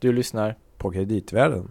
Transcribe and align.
Du 0.00 0.12
lyssnar 0.12 0.56
på 0.78 0.90
kreditvärlden. 0.90 1.70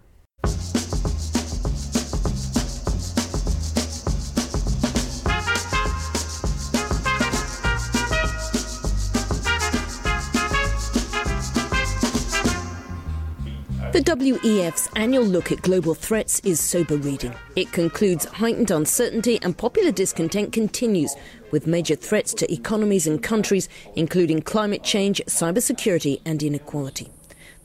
The 13.92 14.02
WEF's 14.02 14.88
annual 14.94 15.24
look 15.24 15.50
at 15.50 15.62
global 15.62 15.94
threats 15.94 16.40
is 16.44 16.60
sober 16.60 16.96
reading. 16.96 17.32
It 17.56 17.72
concludes 17.72 18.26
heightened 18.26 18.70
uncertainty 18.70 19.38
and 19.42 19.56
popular 19.56 19.90
discontent 19.90 20.52
continues, 20.52 21.16
with 21.50 21.66
major 21.66 21.96
threats 21.96 22.34
to 22.34 22.52
economies 22.52 23.06
and 23.06 23.22
countries, 23.22 23.68
including 23.96 24.42
climate 24.42 24.84
change, 24.84 25.22
cybersecurity, 25.26 26.20
and 26.26 26.42
inequality. 26.42 27.08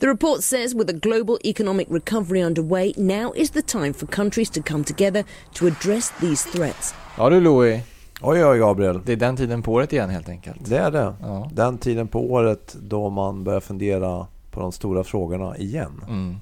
The 0.04 0.10
report 0.10 0.44
says 0.44 0.76
with 0.76 0.90
a 0.90 0.94
global 0.94 1.38
economic 1.46 1.88
recovery 1.90 2.44
underway, 2.44 2.94
now 2.98 3.32
is 3.36 3.52
the 3.52 3.62
time 3.62 3.94
for 3.94 4.06
countries 4.08 4.50
to 4.50 4.62
come 4.62 4.84
together 4.84 5.24
to 5.54 5.68
address 5.68 6.12
these 6.22 6.50
threats. 6.50 6.96
Ja 7.18 7.30
du 7.30 7.40
Louis, 7.40 7.82
Oj, 8.22 8.46
oj, 8.46 8.60
Gabriel. 8.60 9.02
det 9.06 9.12
är 9.12 9.16
den 9.16 9.38
tiden 9.38 9.62
på 9.62 9.74
året 9.74 9.94
igen 9.94 10.10
helt 10.10 10.30
enkelt. 10.30 10.70
Det 10.70 10.78
är 10.78 10.92
det. 10.92 11.16
Ja. 11.22 11.50
Den 11.54 11.78
tiden 11.78 12.08
på 12.08 12.32
året 12.32 12.76
då 12.82 13.10
man 13.10 13.44
börjar 13.44 13.60
fundera 13.60 14.28
på 14.52 14.60
de 14.60 14.72
stora 14.72 15.04
frågorna 15.04 15.58
igen. 15.58 16.02
Mm. 16.08 16.36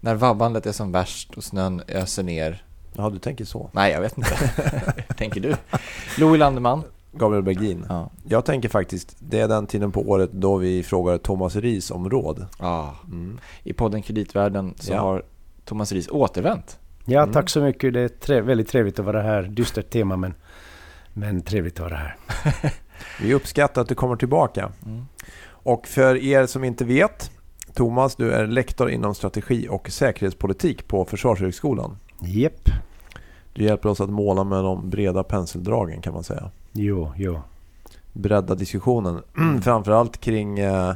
När 0.00 0.14
vabbandet 0.14 0.66
är 0.66 0.72
som 0.72 0.92
värst 0.92 1.34
och 1.34 1.44
snön 1.44 1.82
öser 1.88 2.22
ner. 2.22 2.64
Ja, 2.96 3.10
du 3.10 3.18
tänker 3.18 3.44
så. 3.44 3.70
Nej, 3.72 3.92
jag 3.92 4.00
vet 4.00 4.18
inte. 4.18 4.34
Tänker 5.16 5.40
du? 5.40 5.56
Louis 6.18 6.38
Landeman. 6.38 6.82
Gabriel 7.18 7.42
Bergin. 7.44 7.84
Ja. 7.88 8.10
Jag 8.28 8.44
tänker 8.44 8.68
faktiskt, 8.68 9.16
det 9.18 9.40
är 9.40 9.48
den 9.48 9.66
tiden 9.66 9.92
på 9.92 10.00
året 10.08 10.32
då 10.32 10.56
vi 10.56 10.82
frågar 10.82 11.18
Thomas 11.18 11.56
Ris 11.56 11.90
om 11.90 12.10
råd. 12.10 12.46
ja. 12.58 12.94
Mm. 13.06 13.38
I 13.62 13.72
podden 13.72 14.02
Kreditvärlden 14.02 14.74
så 14.76 14.92
Ja. 14.92 15.00
har 15.00 15.22
Thomas 15.64 15.92
Ris 15.92 16.08
återvänt. 16.10 16.78
Ja, 17.04 17.22
Mm. 17.22 17.32
tack 17.32 17.48
så 17.50 17.60
mycket. 17.60 17.92
Det 17.94 18.00
är 18.00 18.08
tre- 18.08 18.40
väldigt 18.40 18.68
trevligt 18.68 18.98
att 18.98 19.04
vara 19.04 19.22
här. 19.22 19.42
Dystert 19.42 19.90
tema, 19.90 20.16
men, 20.16 20.34
men 21.12 21.42
trevligt 21.42 21.74
att 21.80 21.90
vara 21.90 21.96
här. 21.96 22.16
Vi 23.22 23.34
uppskattar 23.34 23.82
att 23.82 23.88
du 23.88 23.94
kommer 23.94 24.16
tillbaka. 24.16 24.72
Mm. 24.86 25.04
Och 25.46 25.86
för 25.86 26.16
er 26.16 26.46
som 26.46 26.64
inte 26.64 26.84
vet, 26.84 27.30
Thomas, 27.74 28.16
du 28.16 28.32
är 28.32 28.46
lektor 28.46 28.90
inom 28.90 29.14
strategi 29.14 29.66
och 29.70 29.90
säkerhetspolitik 29.90 30.88
på 30.88 31.04
Försvarshögskolan. 31.04 31.96
Jepp. 32.22 32.60
Du 33.58 33.64
hjälper 33.64 33.88
oss 33.88 34.00
att 34.00 34.10
måla 34.10 34.44
med 34.44 34.64
de 34.64 34.90
breda 34.90 35.22
penseldragen 35.22 36.00
kan 36.02 36.14
man 36.14 36.24
säga. 36.24 36.50
Jo, 36.72 37.12
jo. 37.16 37.40
Bredda 38.12 38.54
diskussionen, 38.54 39.22
framförallt 39.62 40.20
kring 40.20 40.58
eh, 40.58 40.92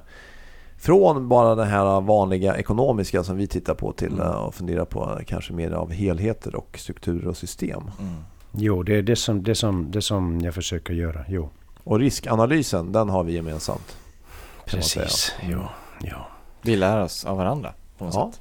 från 0.79 1.29
bara 1.29 1.55
det 1.55 1.65
här 1.65 2.01
vanliga 2.01 2.57
ekonomiska 2.57 3.25
som 3.25 3.37
vi 3.37 3.47
tittar 3.47 3.75
på 3.75 3.93
till 3.93 4.13
Mm. 4.13 4.21
eh, 4.27 4.33
att 4.37 4.55
fundera 4.55 4.85
på 4.85 5.19
kanske 5.27 5.53
mer 5.53 5.71
av 5.71 5.93
helheter 5.93 6.55
och 6.57 6.77
strukturer 6.81 7.29
och 7.29 7.37
system. 7.37 7.83
Mm. 8.01 8.15
Jo, 8.53 8.83
det 8.83 8.97
är 8.97 9.03
det 9.03 9.17
som, 9.17 9.43
det, 9.43 9.55
som, 9.55 9.91
det 9.91 10.03
som 10.03 10.41
jag 10.41 10.55
försöker 10.55 10.95
göra. 10.95 11.25
Jo, 11.29 11.49
Och 11.85 11.99
riskanalysen, 11.99 12.93
den 12.93 13.09
har 13.09 13.25
vi 13.25 13.33
gemensamt. 13.33 13.97
precis. 14.67 15.33
Jo, 15.43 15.59
jo. 16.01 16.17
Vi 16.63 16.77
lär 16.77 17.03
oss 17.03 17.25
av 17.25 17.37
varandra 17.37 17.73
på 17.99 18.05
något 18.05 18.15
Ja. 18.15 18.31
sätt. 18.33 18.41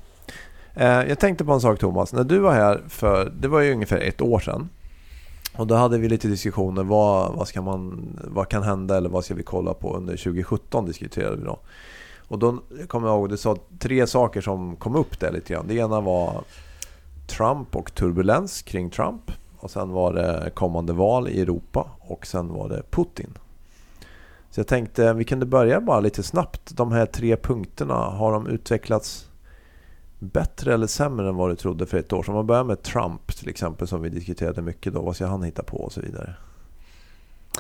Eh, 0.73 0.87
jag 0.87 1.19
tänkte 1.19 1.45
på 1.45 1.51
en 1.51 1.61
sak 1.61 1.79
Thomas. 1.79 2.13
När 2.13 2.23
du 2.23 2.39
var 2.39 2.53
här 2.53 2.81
för, 2.87 3.33
det 3.39 3.47
var 3.47 3.59
ju 3.59 3.73
ungefär 3.73 3.99
ett 3.99 4.21
år 4.21 4.39
sedan. 4.39 4.69
Och 5.55 5.67
då 5.67 5.75
hade 5.75 5.97
vi 5.97 6.09
lite 6.09 6.27
diskussioner. 6.27 6.83
Vad, 6.83 7.35
vad, 7.35 7.47
ska 7.47 7.61
man, 7.61 8.07
vad 8.23 8.49
kan 8.49 8.63
hända 8.63 8.97
eller 8.97 9.09
vad 9.09 9.25
ska 9.25 9.33
vi 9.33 9.43
kolla 9.43 9.73
på 9.73 9.95
under 9.95 10.17
2017 10.17 10.85
diskuterade 10.85 11.35
vi 11.35 11.43
då. 11.43 11.59
Och 12.27 12.39
då 12.39 12.57
kommer 12.87 13.07
jag 13.07 13.17
ihåg, 13.17 13.29
du 13.29 13.37
sa 13.37 13.57
tre 13.79 14.07
saker 14.07 14.41
som 14.41 14.75
kom 14.75 14.95
upp 14.95 15.19
där 15.19 15.31
lite 15.31 15.53
grann. 15.53 15.67
Det 15.67 15.75
ena 15.75 16.01
var 16.01 16.43
Trump 17.27 17.75
och 17.75 17.95
turbulens 17.95 18.61
kring 18.61 18.89
Trump. 18.89 19.31
Och 19.59 19.71
sen 19.71 19.89
var 19.89 20.13
det 20.13 20.51
kommande 20.53 20.93
val 20.93 21.27
i 21.27 21.41
Europa 21.41 21.87
och 21.99 22.27
sen 22.27 22.47
var 22.53 22.69
det 22.69 22.83
Putin. 22.91 23.37
Så 24.49 24.59
jag 24.59 24.67
tänkte 24.67 25.13
vi 25.13 25.23
kunde 25.23 25.45
börja 25.45 25.81
bara 25.81 25.99
lite 25.99 26.23
snabbt. 26.23 26.77
De 26.77 26.91
här 26.91 27.05
tre 27.05 27.37
punkterna, 27.37 27.93
har 27.93 28.31
de 28.31 28.47
utvecklats 28.47 29.30
bättre 30.21 30.73
eller 30.73 30.87
sämre 30.87 31.29
än 31.29 31.35
vad 31.35 31.49
du 31.49 31.55
trodde 31.55 31.85
för 31.85 31.97
ett 31.97 32.13
år 32.13 32.23
sedan? 32.23 32.31
Om 32.31 32.35
man 32.35 32.47
börjar 32.47 32.63
med 32.63 32.81
Trump 32.83 33.35
till 33.35 33.49
exempel 33.49 33.87
som 33.87 34.01
vi 34.01 34.09
diskuterade 34.09 34.61
mycket 34.61 34.93
då. 34.93 35.01
Vad 35.01 35.15
ska 35.15 35.25
han 35.25 35.43
hitta 35.43 35.63
på 35.63 35.77
och 35.77 35.91
så 35.91 36.01
vidare? 36.01 36.33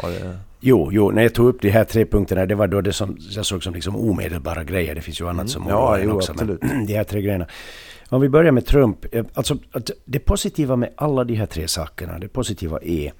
Det... 0.01 0.37
Jo, 0.59 0.89
jo, 0.91 1.11
när 1.11 1.21
jag 1.21 1.33
tog 1.33 1.47
upp 1.47 1.61
de 1.61 1.69
här 1.69 1.83
tre 1.83 2.05
punkterna, 2.05 2.45
det 2.45 2.55
var 2.55 2.67
då 2.67 2.81
det 2.81 2.93
som 2.93 3.17
jag 3.19 3.45
såg 3.45 3.63
som 3.63 3.73
liksom 3.73 3.95
omedelbara 3.95 4.63
grejer. 4.63 4.95
Det 4.95 5.01
finns 5.01 5.21
ju 5.21 5.29
annat 5.29 5.49
som 5.49 5.61
Mm. 5.61 5.73
Ja, 5.73 5.85
oroar 5.85 5.99
en 5.99 6.09
jo, 6.09 6.15
också. 6.15 6.33
men 6.33 6.49
absolut. 6.51 6.61
De 6.87 6.93
här 6.93 7.03
tre 7.03 7.21
grejerna. 7.21 7.47
Om 8.09 8.21
vi 8.21 8.29
börjar 8.29 8.51
med 8.51 8.65
Trump. 8.65 9.05
eh, 9.15 9.25
Alltså, 9.33 9.57
det 10.05 10.19
positiva 10.19 10.75
med 10.75 10.93
alla 10.95 11.23
de 11.23 11.35
här 11.35 11.45
tre 11.45 11.67
sakerna, 11.67 12.19
det 12.19 12.27
positiva 12.27 12.79
är 12.81 13.13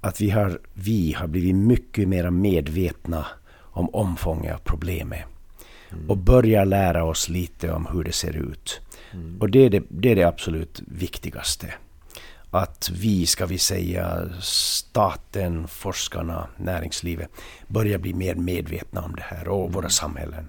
att 0.00 0.20
vi 0.20 0.30
har, 0.30 0.58
vi 0.74 1.12
har 1.18 1.26
blivit 1.26 1.54
mycket 1.54 2.08
mer 2.08 2.30
medvetna 2.30 3.26
om 3.60 3.88
omfånget 3.94 4.54
av 4.54 4.58
problemet. 4.64 5.20
Och 6.08 6.16
börjar 6.16 6.64
lära 6.64 7.04
oss 7.04 7.28
lite 7.28 7.72
om 7.72 7.86
hur 7.92 8.04
det 8.04 8.12
ser 8.12 8.36
ut. 8.36 8.80
Och 9.40 9.50
det 9.50 9.58
är 9.58 9.70
det, 9.70 9.82
det 9.88 10.12
är 10.12 10.16
det 10.16 10.24
absolut 10.24 10.82
viktigaste. 10.86 11.74
Att 12.50 12.90
vi, 12.92 13.26
ska 13.26 13.46
vi 13.46 13.58
säga, 13.58 14.28
staten, 14.40 15.68
forskarna, 15.68 16.48
näringslivet 16.56 17.30
börjar 17.68 17.98
bli 17.98 18.14
mer 18.14 18.34
medvetna 18.34 19.02
om 19.02 19.14
det 19.16 19.22
här 19.22 19.48
och 19.48 19.72
våra 19.72 19.88
samhällen. 19.88 20.48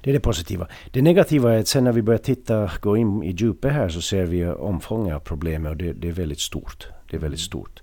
Det 0.00 0.10
är 0.10 0.14
det 0.14 0.20
positiva. 0.20 0.68
Det 0.90 1.02
negativa 1.02 1.54
är 1.54 1.60
att 1.60 1.68
sen 1.68 1.84
när 1.84 1.92
vi 1.92 2.02
börjar 2.02 2.18
titta, 2.18 2.70
gå 2.80 2.96
in 2.96 3.22
i 3.22 3.30
djupet 3.30 3.72
här 3.72 3.88
så 3.88 4.02
ser 4.02 4.24
vi 4.24 4.46
omfånget 4.46 5.14
av 5.14 5.20
problemet 5.20 5.70
och 5.70 5.76
det, 5.76 5.92
det 5.92 6.08
är 6.08 6.12
väldigt 6.12 6.40
stort. 6.40 6.88
Det 7.10 7.16
är 7.16 7.20
väldigt 7.20 7.40
stort. 7.40 7.82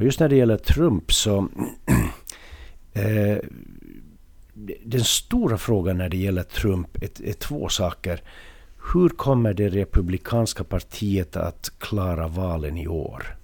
Och 0.00 0.04
just 0.04 0.20
när 0.20 0.28
det 0.28 0.36
gäller 0.36 0.56
Trump 0.56 1.12
så 1.12 1.48
eh, 2.92 3.36
den 4.84 5.04
stora 5.04 5.58
frågan 5.58 5.98
när 5.98 6.08
det 6.08 6.16
gäller 6.16 6.42
Trump 6.42 7.02
är, 7.02 7.28
är 7.28 7.32
två 7.32 7.68
saker. 7.68 8.22
Hur 8.92 9.08
kommer 9.08 9.54
det 9.54 9.68
republikanska 9.68 10.64
partiet 10.64 11.36
att 11.36 11.72
klara 11.78 12.28
valen 12.28 12.78
i 12.78 12.88
år? 12.88 13.36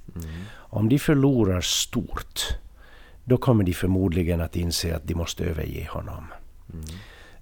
Om 0.54 0.88
de 0.88 0.98
förlorar 0.98 1.60
stort, 1.60 2.40
då 3.24 3.36
kommer 3.36 3.64
de 3.64 3.72
förmodligen 3.72 4.40
att 4.40 4.56
inse 4.56 4.96
att 4.96 5.08
de 5.08 5.14
måste 5.14 5.44
överge 5.44 5.88
honom. 5.90 6.24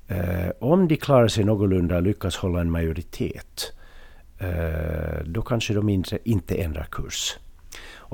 Eh, 0.09 0.51
om 0.61 0.89
de 0.89 0.97
klarar 0.97 1.29
sig 1.29 1.45
någorlunda 1.45 1.97
och 1.97 2.03
lyckas 2.03 2.37
hålla 2.37 2.61
en 2.61 2.71
majoritet, 2.71 3.73
eh, 4.39 5.25
då 5.25 5.43
kanske 5.43 5.75
de 5.75 5.89
inte, 5.89 6.19
inte 6.25 6.55
ändrar 6.55 6.85
kurs. 6.91 7.39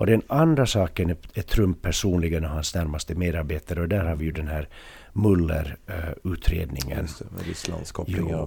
Och 0.01 0.07
den 0.07 0.23
andra 0.27 0.67
saken 0.67 1.11
är, 1.11 1.17
är 1.35 1.43
Trump 1.43 1.83
personligen 1.83 2.45
och 2.45 2.51
hans 2.51 2.75
närmaste 2.75 3.15
medarbetare. 3.15 3.81
Och 3.81 3.89
där 3.89 4.05
har 4.05 4.17
vi 4.17 4.25
ju 4.25 4.33
den 4.33 4.49
här 4.49 4.69
Muller-utredningen. 5.13 7.09
Ska 7.09 8.05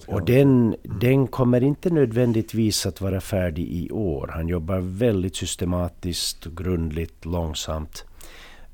och 0.07 0.25
den, 0.25 0.75
den 0.83 1.27
kommer 1.27 1.63
inte 1.63 1.89
nödvändigtvis 1.89 2.85
att 2.85 3.01
vara 3.01 3.21
färdig 3.21 3.67
i 3.67 3.91
år. 3.91 4.29
Han 4.33 4.47
jobbar 4.47 4.79
väldigt 4.79 5.35
systematiskt, 5.35 6.45
grundligt, 6.45 7.25
långsamt. 7.25 8.05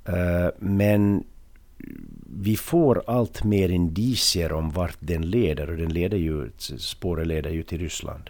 Eh, 0.05 0.49
men 0.59 1.23
vi 2.39 2.55
får 2.55 3.03
allt 3.07 3.43
mer 3.43 3.69
indicier 3.69 4.53
om 4.53 4.71
vart 4.71 4.97
den 4.99 5.29
leder 5.29 5.69
och 5.69 5.77
den 5.77 5.93
leder 5.93 6.17
ju, 6.17 6.51
spåret 6.77 7.27
leder 7.27 7.49
ju 7.49 7.63
till 7.63 7.79
Ryssland. 7.79 8.29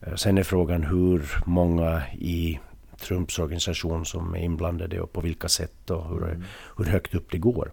Eh, 0.00 0.14
Sen 0.14 0.38
är 0.38 0.42
frågan 0.42 0.82
hur 0.82 1.42
många 1.46 2.02
i 2.18 2.58
Trumps 3.00 3.38
organisation 3.38 4.06
som 4.06 4.34
är 4.34 4.38
inblandade 4.38 5.00
och 5.00 5.12
på 5.12 5.20
vilka 5.20 5.48
sätt 5.48 5.90
och 5.90 6.08
hur, 6.08 6.44
hur 6.78 6.84
högt 6.84 7.14
upp 7.14 7.30
det 7.30 7.38
går. 7.38 7.72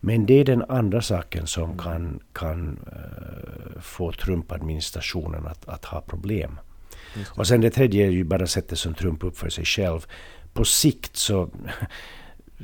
Men 0.00 0.26
det 0.26 0.34
är 0.34 0.44
den 0.44 0.64
andra 0.68 1.02
saken 1.02 1.46
som 1.46 1.78
kan, 1.78 2.20
kan 2.32 2.78
eh, 2.92 3.80
få 3.80 4.12
Trump-administrationen 4.12 5.46
att, 5.46 5.68
att 5.68 5.84
ha 5.84 6.00
problem. 6.00 6.60
Och 7.26 7.46
sen 7.46 7.60
det 7.60 7.70
tredje 7.70 8.06
är 8.06 8.10
ju 8.10 8.24
bara 8.24 8.46
sättet 8.46 8.78
som 8.78 8.94
Trump 8.94 9.24
uppför 9.24 9.48
sig 9.48 9.64
själv. 9.64 10.06
På 10.52 10.64
sikt 10.64 11.16
så 11.16 11.50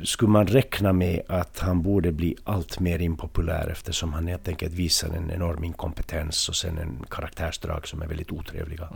skulle 0.04 0.30
man 0.30 0.46
räkna 0.46 0.92
med 0.92 1.22
att 1.26 1.58
han 1.58 1.82
borde 1.82 2.12
bli 2.12 2.36
allt 2.44 2.80
mer 2.80 2.98
impopulär 2.98 3.68
eftersom 3.68 4.12
han 4.12 4.26
helt 4.26 4.48
enkelt 4.48 4.72
visar 4.72 5.08
en 5.08 5.30
enorm 5.30 5.64
inkompetens 5.64 6.48
och 6.48 6.56
sen 6.56 6.78
en 6.78 7.04
karaktärsdrag 7.10 7.88
som 7.88 8.02
är 8.02 8.06
väldigt 8.06 8.32
otrevliga. 8.32 8.88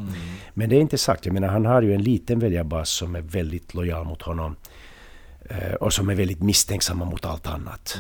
Men 0.55 0.69
det 0.69 0.77
är 0.77 0.81
inte 0.81 0.99
sagt. 0.99 1.27
Jag 1.27 1.33
menar, 1.33 1.49
han 1.49 1.67
har 1.67 1.83
ju 1.83 1.95
en 1.95 2.03
liten 2.03 2.39
väljarbas 2.39 2.91
som 2.91 3.17
är 3.17 3.21
väldigt 3.21 3.75
lojal 3.75 4.05
mot 4.05 4.23
honom. 4.23 4.57
Eh, 5.51 5.75
Och 5.75 5.93
som 5.93 6.09
är 6.09 6.15
väldigt 6.15 6.43
misstänksamma 6.43 7.05
mot 7.05 7.25
allt 7.25 7.47
annat. 7.47 7.99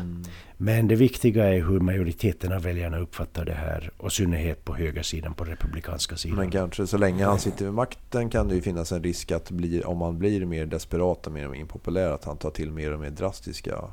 Men 0.56 0.88
det 0.88 0.96
viktiga 0.96 1.44
är 1.44 1.60
hur 1.60 1.80
majoriteten 1.80 2.52
av 2.52 2.62
väljarna 2.62 2.98
uppfattar 2.98 3.44
det 3.44 3.52
här. 3.52 3.90
Och 3.96 4.08
i 4.08 4.10
synnerhet 4.10 4.64
på 4.64 4.74
högersidan, 4.74 5.34
på 5.34 5.44
republikanska 5.44 6.16
sidan. 6.16 6.38
Men 6.38 6.50
kanske 6.50 6.86
så 6.86 6.98
länge 6.98 7.24
han 7.24 7.38
sitter 7.38 7.64
vid 7.64 7.74
makten 7.74 8.30
kan 8.30 8.48
det 8.48 8.54
ju 8.54 8.62
finnas 8.62 8.92
en 8.92 9.02
risk 9.02 9.32
att 9.32 9.50
bli, 9.50 9.82
om 9.82 9.98
man 9.98 10.18
blir 10.18 10.44
mer 10.44 10.66
desperat 10.66 11.26
och 11.26 11.32
mer 11.32 11.54
impopulär 11.54 12.10
att 12.10 12.24
han 12.24 12.36
tar 12.36 12.50
till 12.50 12.72
mer 12.72 12.92
och 12.92 13.00
mer 13.00 13.10
drastiska 13.10 13.84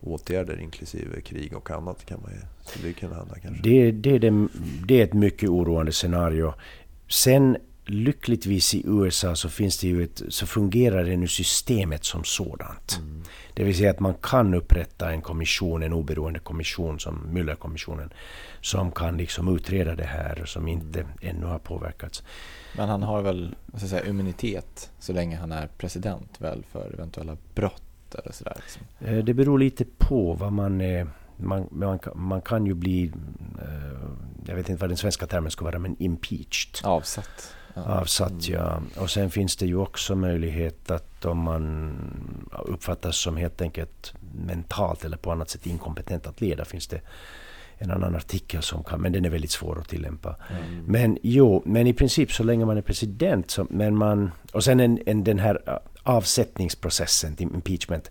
åtgärder 0.00 0.60
inklusive 0.60 1.20
krig 1.20 1.56
och 1.56 1.70
annat 1.70 2.04
kan 2.04 2.20
man 2.22 2.30
ju, 2.30 2.38
skulle 2.64 2.92
kunna 2.92 3.14
hända 3.14 3.34
kanske. 3.42 3.62
Det, 3.62 3.90
det, 3.90 4.18
det, 4.18 4.48
det 4.86 5.00
är 5.00 5.04
ett 5.04 5.12
mycket 5.12 5.48
oroande 5.48 5.92
scenario. 5.92 6.54
Sen 7.08 7.56
lyckligtvis 7.90 8.74
i 8.74 8.82
USA 8.86 9.34
så, 9.34 9.48
finns 9.48 9.78
det 9.78 9.88
ju 9.88 10.04
ett, 10.04 10.22
så 10.28 10.46
fungerar 10.46 11.04
det 11.04 11.16
nu 11.16 11.28
systemet 11.28 12.04
som 12.04 12.24
sådant. 12.24 12.98
Mm. 12.98 13.22
Det 13.54 13.64
vill 13.64 13.76
säga 13.76 13.90
att 13.90 14.00
man 14.00 14.14
kan 14.14 14.54
upprätta 14.54 15.10
en 15.12 15.22
kommission, 15.22 15.82
en 15.82 15.92
oberoende 15.92 16.38
kommission 16.38 17.00
som 17.00 17.26
Müllerkommissionen, 17.32 18.10
som 18.60 18.92
kan 18.92 19.16
liksom 19.16 19.56
utreda 19.56 19.94
det 19.94 20.04
här 20.04 20.44
som 20.44 20.68
inte 20.68 21.00
mm. 21.00 21.12
ännu 21.20 21.46
har 21.46 21.58
påverkats. 21.58 22.22
Men 22.76 22.88
han 22.88 23.02
har 23.02 23.22
väl 23.22 23.54
vad 23.66 23.80
säga, 23.80 24.06
immunitet 24.06 24.90
så 24.98 25.12
länge 25.12 25.36
han 25.36 25.52
är 25.52 25.66
president 25.78 26.40
väl 26.40 26.64
för 26.72 26.94
eventuella 26.94 27.36
brott 27.54 28.14
eller 28.14 28.32
sådär? 28.32 28.56
Liksom. 28.56 28.82
Eh, 29.00 29.24
det 29.24 29.34
beror 29.34 29.58
lite 29.58 29.84
på 29.98 30.32
vad 30.32 30.52
man 30.52 30.80
är. 30.80 31.06
Man, 31.36 31.68
man, 31.70 31.98
man 32.14 32.42
kan 32.42 32.66
ju 32.66 32.74
bli, 32.74 33.12
eh, 33.62 34.00
jag 34.46 34.56
vet 34.56 34.68
inte 34.68 34.80
vad 34.80 34.90
den 34.90 34.96
svenska 34.96 35.26
termen 35.26 35.50
ska 35.50 35.64
vara, 35.64 35.78
men 35.78 35.96
impeached. 35.98 36.84
Avsatt. 36.84 37.54
Avsatt 37.74 38.48
ja. 38.48 38.82
Och 38.96 39.10
sen 39.10 39.30
finns 39.30 39.56
det 39.56 39.66
ju 39.66 39.76
också 39.76 40.14
möjlighet 40.14 40.90
att 40.90 41.24
om 41.24 41.38
man 41.38 41.96
uppfattas 42.64 43.16
som 43.16 43.36
helt 43.36 43.62
enkelt 43.62 44.14
mentalt 44.32 45.04
eller 45.04 45.16
på 45.16 45.32
annat 45.32 45.50
sätt 45.50 45.66
inkompetent 45.66 46.26
att 46.26 46.40
leda 46.40 46.64
finns 46.64 46.86
det 46.86 47.00
en 47.82 47.90
annan 47.90 48.16
artikel 48.16 48.62
som 48.62 48.84
kan, 48.84 49.00
men 49.00 49.12
den 49.12 49.24
är 49.24 49.30
väldigt 49.30 49.50
svår 49.50 49.78
att 49.78 49.88
tillämpa. 49.88 50.36
Mm. 50.50 50.84
Men 50.84 51.18
jo, 51.22 51.62
men 51.66 51.86
i 51.86 51.92
princip 51.92 52.32
så 52.32 52.42
länge 52.42 52.64
man 52.64 52.76
är 52.76 52.82
president, 52.82 53.50
så, 53.50 53.66
men 53.70 53.96
man, 53.96 54.30
och 54.52 54.64
sen 54.64 54.80
en, 54.80 55.00
en, 55.06 55.24
den 55.24 55.38
här 55.38 55.62
äh, 55.66 55.74
avsättningsprocessen 56.02 57.36
till 57.36 57.46
impeachment, 57.46 58.10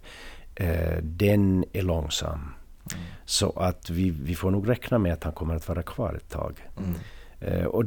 eh, 0.55 0.97
den 1.03 1.65
är 1.73 1.81
långsam. 1.81 2.39
Mm. 2.39 3.05
Så 3.25 3.51
att 3.51 3.89
vi, 3.89 4.09
vi 4.09 4.35
får 4.35 4.51
nog 4.51 4.69
räkna 4.69 4.97
med 4.97 5.13
att 5.13 5.23
han 5.23 5.33
kommer 5.33 5.55
att 5.55 5.67
vara 5.67 5.83
kvar 5.83 6.13
ett 6.13 6.29
tag. 6.29 6.67
Mm. 6.77 6.95
Eh, 7.39 7.65
och 7.65 7.83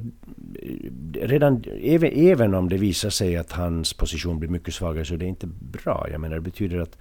redan, 1.14 1.64
även, 1.82 2.12
även 2.12 2.54
om 2.54 2.68
det 2.68 2.76
visar 2.76 3.10
sig 3.10 3.36
att 3.36 3.52
hans 3.52 3.92
position 3.92 4.38
blir 4.38 4.50
mycket 4.50 4.74
svagare 4.74 5.04
så 5.04 5.14
är 5.14 5.18
det 5.18 5.26
inte 5.26 5.46
bra. 5.46 6.06
Jag 6.10 6.20
menar 6.20 6.34
det 6.34 6.40
betyder 6.40 6.80
att 6.80 6.98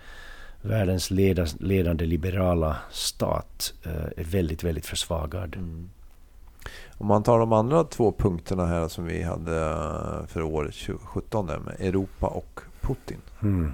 världens 0.62 1.12
ledande 1.59 2.06
liberala 2.06 2.77
stat 2.92 3.74
eh, 3.83 3.92
är 4.18 4.24
väldigt, 4.24 4.63
väldigt 4.63 4.86
försvagad. 4.86 5.56
Mm. 5.56 5.89
Om 6.98 7.07
man 7.07 7.24
tar 7.24 7.39
de 7.39 7.53
andra 7.53 7.83
två 7.83 8.12
punkterna 8.12 8.65
här 8.65 8.88
som 8.88 9.06
vi 9.06 9.24
hade 9.24 9.57
eh, 9.57 10.25
för 10.27 10.42
år 10.42 10.63
2017 10.63 11.45
med 11.45 11.75
Europa 11.80 12.27
och 12.27 12.59
Putin. 12.81 13.21
Mm. 13.42 13.71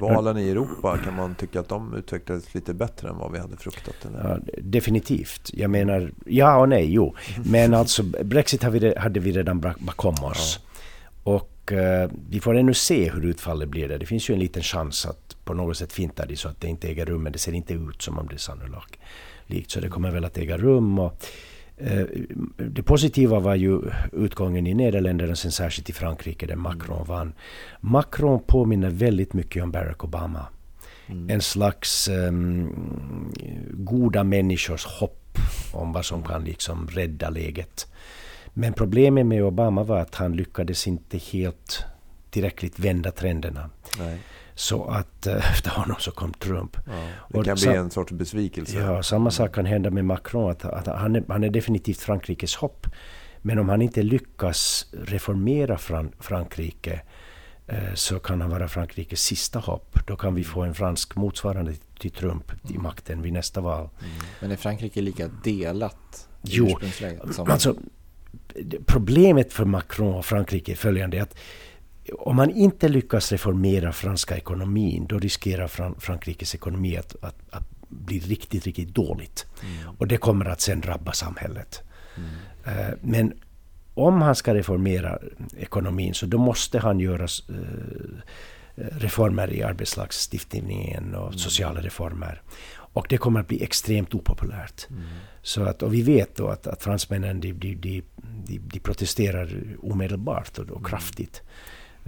Valen 0.00 0.38
i 0.38 0.50
Europa, 0.50 0.98
kan 1.04 1.16
man 1.16 1.34
tycka 1.34 1.60
att 1.60 1.68
de 1.68 1.94
utvecklades 1.94 2.54
lite 2.54 2.74
bättre 2.74 3.08
än 3.08 3.16
vad 3.16 3.32
vi 3.32 3.38
hade 3.38 3.56
fruktat? 3.56 3.94
Ja, 4.22 4.38
definitivt. 4.58 5.50
Jag 5.52 5.70
menar, 5.70 6.12
ja 6.26 6.56
och 6.56 6.68
nej, 6.68 6.92
jo. 6.92 7.14
Men 7.44 7.74
alltså 7.74 8.02
Brexit 8.02 8.62
hade 8.96 9.20
vi 9.20 9.32
redan 9.32 9.60
bakom 9.60 10.14
oss. 10.24 10.60
Ja. 10.62 11.32
Och 11.32 11.72
eh, 11.72 12.10
vi 12.30 12.40
får 12.40 12.56
ännu 12.56 12.74
se 12.74 13.10
hur 13.10 13.24
utfallet 13.24 13.68
blir. 13.68 13.88
Det. 13.88 13.98
det 13.98 14.06
finns 14.06 14.30
ju 14.30 14.34
en 14.34 14.40
liten 14.40 14.62
chans 14.62 15.06
att 15.06 15.36
på 15.44 15.54
något 15.54 15.76
sätt 15.76 15.92
fintar 15.92 16.26
de 16.26 16.36
så 16.36 16.48
att 16.48 16.60
det 16.60 16.68
inte 16.68 16.88
äger 16.88 17.06
rum, 17.06 17.22
men 17.22 17.32
det 17.32 17.38
ser 17.38 17.52
inte 17.52 17.74
ut 17.74 18.02
som 18.02 18.18
om 18.18 18.26
det 18.26 18.34
är 18.34 18.38
sannolikt. 18.38 19.70
Så 19.70 19.80
det 19.80 19.88
kommer 19.88 20.10
väl 20.10 20.24
att 20.24 20.38
äga 20.38 20.56
rum. 20.58 20.98
Och, 20.98 21.24
det 22.56 22.82
positiva 22.82 23.40
var 23.40 23.54
ju 23.54 23.80
utgången 24.12 24.66
i 24.66 24.74
Nederländerna, 24.74 25.36
sen 25.36 25.52
särskilt 25.52 25.90
i 25.90 25.92
Frankrike 25.92 26.46
där 26.46 26.56
Macron 26.56 26.96
mm. 26.96 27.08
vann. 27.08 27.34
Macron 27.80 28.40
påminner 28.46 28.90
väldigt 28.90 29.32
mycket 29.32 29.62
om 29.62 29.72
Barack 29.72 30.04
Obama. 30.04 30.46
Mm. 31.06 31.30
En 31.30 31.40
slags 31.40 32.08
um, 32.08 33.32
goda 33.70 34.24
människors 34.24 34.84
hopp 34.86 35.38
om 35.72 35.92
vad 35.92 36.04
som 36.04 36.22
kan 36.22 36.44
liksom 36.44 36.88
rädda 36.88 37.30
läget. 37.30 37.86
Men 38.54 38.72
problemet 38.72 39.26
med 39.26 39.44
Obama 39.44 39.82
var 39.82 39.98
att 39.98 40.14
han 40.14 40.36
lyckades 40.36 40.86
inte 40.86 41.18
helt 41.18 41.84
tillräckligt 42.30 42.78
vända 42.78 43.10
trenderna. 43.10 43.70
Nej. 43.98 44.18
Så 44.56 44.84
att 44.84 45.26
eh, 45.26 45.50
efter 45.52 45.70
honom 45.70 45.96
så 45.98 46.10
kom 46.10 46.32
Trump. 46.32 46.76
Ja, 46.86 46.92
det 47.28 47.44
kan 47.44 47.52
och 47.52 47.58
bli 47.58 47.68
en 47.68 47.90
sorts 47.90 48.12
besvikelse. 48.12 48.78
Ja, 48.78 49.02
samma 49.02 49.30
sak 49.30 49.54
kan 49.54 49.66
hända 49.66 49.90
med 49.90 50.04
Macron. 50.04 50.50
Att, 50.50 50.64
att 50.64 50.86
han, 50.86 51.16
är, 51.16 51.24
han 51.28 51.44
är 51.44 51.50
definitivt 51.50 52.00
Frankrikes 52.00 52.56
hopp. 52.56 52.86
Men 53.42 53.58
om 53.58 53.68
han 53.68 53.82
inte 53.82 54.02
lyckas 54.02 54.86
reformera 54.92 55.78
Fran 55.78 56.12
Frankrike 56.20 57.00
eh, 57.66 57.94
så 57.94 58.18
kan 58.18 58.40
han 58.40 58.50
vara 58.50 58.68
Frankrikes 58.68 59.22
sista 59.22 59.58
hopp. 59.58 59.98
Då 60.06 60.16
kan 60.16 60.34
vi 60.34 60.44
få 60.44 60.62
en 60.62 60.74
fransk 60.74 61.16
motsvarande 61.16 61.74
till 61.98 62.10
Trump 62.10 62.52
i 62.64 62.70
mm. 62.70 62.82
makten 62.82 63.22
vid 63.22 63.32
nästa 63.32 63.60
val. 63.60 63.88
Mm. 64.00 64.12
Men 64.40 64.50
är 64.50 64.56
Frankrike 64.56 65.00
lika 65.00 65.28
delat? 65.28 66.28
Jo, 66.42 66.78
som... 67.32 67.50
alltså 67.50 67.76
problemet 68.86 69.52
för 69.52 69.64
Macron 69.64 70.14
och 70.14 70.24
Frankrike 70.24 70.72
är 70.72 70.76
följande. 70.76 71.22
Att 71.22 71.36
om 72.12 72.36
man 72.36 72.50
inte 72.50 72.88
lyckas 72.88 73.32
reformera 73.32 73.92
franska 73.92 74.36
ekonomin 74.36 75.06
då 75.06 75.18
riskerar 75.18 75.68
Fran 75.68 75.94
Frankrikes 76.00 76.54
ekonomi 76.54 76.96
att, 76.96 77.16
att, 77.20 77.36
att, 77.50 77.68
bli 77.88 78.18
riktigt, 78.18 78.64
riktigt 78.64 78.94
dåligt. 78.94 79.46
Mm. 79.62 79.96
Och 79.98 80.06
det 80.06 80.16
kommer 80.16 80.44
att 80.44 80.60
sen 80.60 80.80
drabba 80.80 81.12
samhället. 81.12 81.82
Mm. 82.16 82.30
Uh, 82.78 82.94
men 83.02 83.32
om 83.94 84.22
han 84.22 84.34
ska 84.34 84.54
reformera 84.54 85.18
ekonomin 85.56 86.14
så 86.14 86.26
då 86.26 86.38
måste 86.38 86.78
han 86.78 87.00
göra 87.00 87.24
uh, 87.50 88.20
reformer 88.76 89.52
i 89.52 89.62
arbetslagstiftningen 89.62 91.14
och 91.14 91.26
mm. 91.26 91.38
sociala 91.38 91.80
reformer. 91.80 92.42
Och 92.72 93.06
det 93.08 93.18
kommer 93.18 93.40
att 93.40 93.48
bli 93.48 93.62
extremt 93.62 94.14
opopulärt. 94.14 94.86
Mm. 94.90 95.02
Så 95.42 95.62
att, 95.62 95.82
och 95.82 95.94
vi 95.94 96.02
vet 96.02 96.36
då 96.36 96.48
att, 96.48 96.66
att 96.66 96.82
fransmännen 96.82 97.40
de, 97.40 97.52
de, 97.52 97.74
de, 97.74 98.02
de 98.58 98.80
protesterar 98.80 99.50
omedelbart 99.82 100.58
och, 100.58 100.64
och 100.64 100.70
mm. 100.70 100.84
kraftigt 100.84 101.42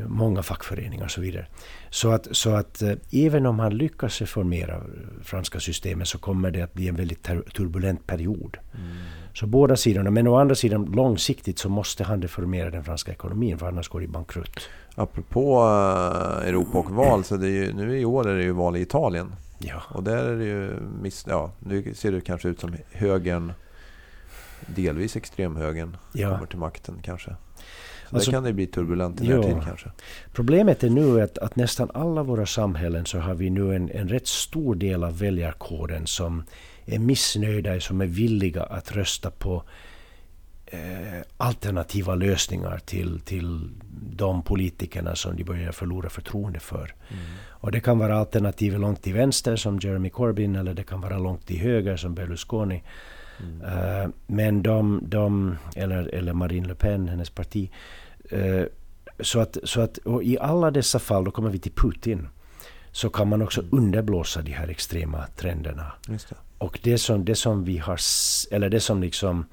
många 0.07 0.43
fackföreningar 0.43 1.05
och 1.05 1.11
så 1.11 1.21
vidare. 1.21 1.47
Så 1.91 2.11
att, 2.11 2.29
så 2.31 2.51
att 2.51 2.83
eh, 2.83 2.93
även 3.13 3.47
om 3.47 3.59
han 3.59 3.77
lyckas 3.77 4.21
reformera 4.21 4.83
franska 5.23 5.61
systemet 5.61 6.09
så 6.09 6.19
kommer 6.19 6.51
det 6.51 6.63
att 6.63 6.75
bli 6.75 6.89
en 6.89 6.97
väldigt 6.97 7.23
turbulent 7.55 8.07
period. 8.07 8.57
Mm. 8.75 8.97
Så 9.35 9.47
båda 9.47 9.77
sidorna. 9.77 10.11
Men 10.11 10.27
å 10.27 10.37
andra 10.37 10.55
sidan 10.55 10.85
långsiktigt 10.85 11.59
så 11.59 11.69
måste 11.69 12.05
han 12.05 12.23
reformera 12.23 12.71
den 12.71 12.85
franska 12.85 13.13
ekonomin 13.13 13.59
för 13.59 13.67
annars 13.67 13.89
går 13.89 14.01
det 14.01 14.09
bankrutt. 14.09 14.69
Apropå 14.95 15.61
uh, 15.61 16.49
Europa 16.49 16.79
och 16.79 16.91
val 16.91 17.25
så 17.25 17.37
det 17.37 17.47
är 17.47 17.51
ju, 17.51 17.73
nu 17.73 17.99
i 17.99 18.05
år 18.05 18.29
är 18.29 18.37
det 18.37 18.43
ju 18.43 18.53
val 18.53 18.77
i 18.77 18.81
Italien. 18.81 19.35
Ja. 19.59 19.83
Och 19.89 20.03
där 20.03 20.25
är 20.25 20.37
det 20.37 20.45
ju, 20.45 20.81
miss, 21.03 21.25
ja, 21.29 21.51
nu 21.59 21.95
ser 21.95 22.13
det 22.13 22.21
kanske 22.21 22.49
ut 22.49 22.61
som 22.61 22.77
högern, 22.93 23.53
delvis 24.67 25.17
extremhögern, 25.17 25.97
ja. 26.13 26.31
kommer 26.31 26.47
till 26.47 26.59
makten 26.59 26.95
kanske. 27.03 27.37
Så 28.11 28.17
alltså, 28.17 28.31
där 28.31 28.37
kan 28.37 28.45
det 28.45 28.53
bli 28.53 28.67
turbulent 28.67 29.21
i 29.21 29.27
ja, 29.27 29.37
närtid 29.37 29.63
kanske. 29.65 29.91
Problemet 30.33 30.85
är 30.85 30.91
nu 30.91 31.23
att, 31.23 31.39
att 31.39 31.57
nästan 31.57 31.91
alla 31.95 32.23
våra 32.23 32.47
samhällen 32.47 33.07
så 33.07 33.19
har 33.19 33.35
vi 33.35 33.51
nu 33.51 33.77
en, 33.77 33.91
en 33.91 34.09
rätt 34.09 34.27
stor 34.27 34.75
del 34.75 35.05
av 35.05 35.19
väljarkåren 35.19 36.07
som 36.07 36.43
är 36.87 36.99
missnöjda, 36.99 37.81
som 37.81 38.01
är 38.01 38.07
villiga 38.07 38.63
att 38.63 38.93
rösta 38.93 39.31
på 39.31 39.63
eh, 40.67 40.79
alternativa 41.37 42.15
lösningar 42.15 42.79
till, 42.79 43.21
till 43.21 43.71
de 44.17 44.43
politikerna 44.43 45.17
som 45.17 45.37
de 45.37 45.45
börjar 45.45 45.73
förlora 45.73 46.11
förtroende 46.11 46.61
för. 46.61 46.95
Mm. 47.09 47.25
Och 47.49 47.73
det 47.73 47.81
kan 47.81 47.99
vara 47.99 48.19
alternativ 48.19 48.79
långt 48.79 49.03
till 49.03 49.15
vänster 49.15 49.57
som 49.57 49.79
Jeremy 49.79 50.11
Corbyn 50.11 50.57
eller 50.57 50.75
det 50.75 50.85
kan 50.85 51.01
vara 51.01 51.19
långt 51.19 51.47
till 51.47 51.59
höger 51.59 51.97
som 51.97 52.15
Berlusconi. 52.15 52.83
Mm. 53.41 53.61
Uh, 53.63 54.11
men 54.27 54.63
de, 54.63 55.01
de 55.03 55.57
eller, 55.77 56.15
eller 56.15 56.33
Marine 56.33 56.69
Le 56.69 56.75
Pen, 56.75 57.09
hennes 57.09 57.31
parti. 57.31 57.71
Uh, 58.33 58.65
så 59.21 59.41
att, 59.41 59.57
så 59.65 59.81
att 59.81 59.99
i 60.23 60.39
alla 60.39 60.71
dessa 60.71 60.99
fall, 60.99 61.25
då 61.25 61.31
kommer 61.31 61.51
vi 61.51 61.59
till 61.59 61.73
Putin, 61.73 62.29
så 62.93 63.11
kan 63.11 63.29
man 63.29 63.43
också 63.43 63.61
mm. 63.61 63.79
underblåsa 63.79 64.43
de 64.43 64.53
här 64.53 64.69
extrema 64.69 65.27
trenderna. 65.37 65.93
Det. 66.07 66.33
Och 66.59 66.79
det 66.83 66.99
som, 66.99 67.25
det 67.25 67.35
som 67.35 67.65
vi 67.65 67.79
har, 67.79 67.99
eller 68.51 68.69
det 68.71 68.81
som 68.81 69.03
liksom 69.03 69.47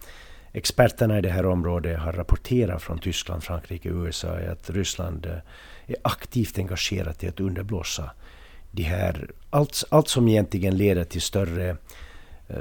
experterna 0.53 1.17
i 1.17 1.21
det 1.21 1.29
här 1.29 1.45
området 1.45 1.99
har 1.99 2.13
rapporterat 2.13 2.81
från 2.81 2.99
Tyskland, 2.99 3.43
Frankrike 3.43 3.91
och 3.91 4.05
USA 4.05 4.27
är 4.27 4.49
att 4.49 4.69
Ryssland 4.69 5.25
eh, 5.25 5.37
är 5.87 5.95
aktivt 6.01 6.57
engagerat 6.57 7.23
i 7.23 7.27
att 7.27 7.39
underblåsa 7.39 8.11
de 8.71 8.83
här, 8.83 9.31
allt, 9.49 9.83
allt 9.89 10.07
som 10.07 10.27
egentligen 10.27 10.77
leder 10.77 11.03
till 11.03 11.21
större 11.21 11.69
Eh, 11.69 11.75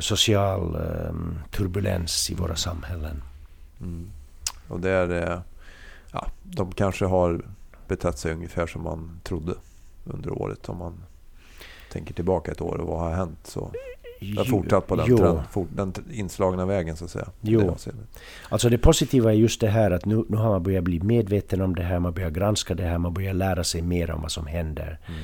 social 0.00 0.76
um, 1.10 1.38
turbulens 1.50 2.30
i 2.30 2.34
våra 2.34 2.56
samhällen. 2.56 3.22
Mm. 3.80 4.10
Och 4.68 4.80
det 4.80 4.90
är, 4.90 5.40
ja, 6.12 6.26
de 6.42 6.72
kanske 6.72 7.04
har 7.04 7.44
betett 7.88 8.18
sig 8.18 8.32
ungefär 8.32 8.66
som 8.66 8.82
man 8.82 9.20
trodde 9.22 9.54
under 10.04 10.42
året. 10.42 10.68
Om 10.68 10.78
man 10.78 10.94
tänker 11.92 12.14
tillbaka 12.14 12.52
ett 12.52 12.60
år 12.60 12.80
och 12.80 12.88
vad 12.88 13.00
har 13.00 13.10
hänt. 13.10 13.38
Så 13.42 13.70
det 14.20 14.38
har 14.38 14.44
fortsatt 14.44 14.86
på 14.86 14.96
den, 14.96 15.16
trend, 15.16 15.40
fort, 15.50 15.68
den 15.72 15.92
inslagna 16.10 16.66
vägen 16.66 16.96
så 16.96 17.04
att 17.04 17.10
säga. 17.10 17.28
Jo. 17.40 17.60
Det 17.60 17.92
alltså 18.48 18.68
det 18.68 18.78
positiva 18.78 19.32
är 19.32 19.36
just 19.36 19.60
det 19.60 19.68
här 19.68 19.90
att 19.90 20.04
nu, 20.04 20.24
nu 20.28 20.36
har 20.36 20.50
man 20.50 20.62
börjat 20.62 20.84
bli 20.84 21.00
medveten 21.00 21.60
om 21.60 21.74
det 21.74 21.82
här, 21.82 21.98
man 21.98 22.14
börjar 22.14 22.30
granska 22.30 22.74
det 22.74 22.82
här, 22.82 22.98
man 22.98 23.14
börjar 23.14 23.34
lära 23.34 23.64
sig 23.64 23.82
mer 23.82 24.10
om 24.10 24.22
vad 24.22 24.32
som 24.32 24.46
händer. 24.46 24.98
Mm. 25.06 25.20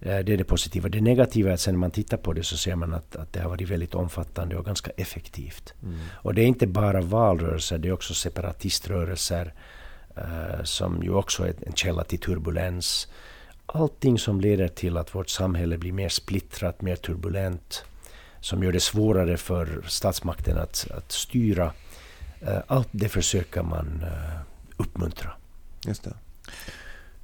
Det 0.00 0.32
är 0.32 0.36
det 0.36 0.44
positiva. 0.44 0.88
Det 0.88 1.00
negativa 1.00 1.50
är 1.50 1.54
att 1.54 1.60
sen 1.60 1.74
när 1.74 1.78
man 1.78 1.90
tittar 1.90 2.16
på 2.16 2.32
det 2.32 2.42
så 2.42 2.56
ser 2.56 2.76
man 2.76 2.94
att, 2.94 3.16
att 3.16 3.32
det 3.32 3.40
har 3.40 3.48
varit 3.48 3.68
väldigt 3.68 3.94
omfattande 3.94 4.56
och 4.56 4.64
ganska 4.64 4.90
effektivt. 4.96 5.74
Mm. 5.82 5.98
Och 6.12 6.34
det 6.34 6.42
är 6.42 6.46
inte 6.46 6.66
bara 6.66 7.00
valrörelser, 7.00 7.78
det 7.78 7.88
är 7.88 7.92
också 7.92 8.14
separatiströrelser 8.14 9.54
uh, 10.18 10.64
som 10.64 11.02
ju 11.02 11.10
också 11.10 11.46
är 11.46 11.54
en 11.66 11.72
källa 11.72 12.04
till 12.04 12.18
turbulens. 12.18 13.08
Allting 13.66 14.18
som 14.18 14.40
leder 14.40 14.68
till 14.68 14.96
att 14.96 15.14
vårt 15.14 15.28
samhälle 15.28 15.78
blir 15.78 15.92
mer 15.92 16.08
splittrat, 16.08 16.82
mer 16.82 16.96
turbulent, 16.96 17.84
som 18.40 18.62
gör 18.62 18.72
det 18.72 18.80
svårare 18.80 19.36
för 19.36 19.84
statsmakten 19.86 20.58
att, 20.58 20.90
att 20.90 21.12
styra. 21.12 21.72
Uh, 22.42 22.58
allt 22.66 22.88
det 22.90 23.08
försöker 23.08 23.62
man 23.62 24.02
uh, 24.02 24.40
uppmuntra. 24.76 25.30
Just 25.86 26.04
det. 26.04 26.14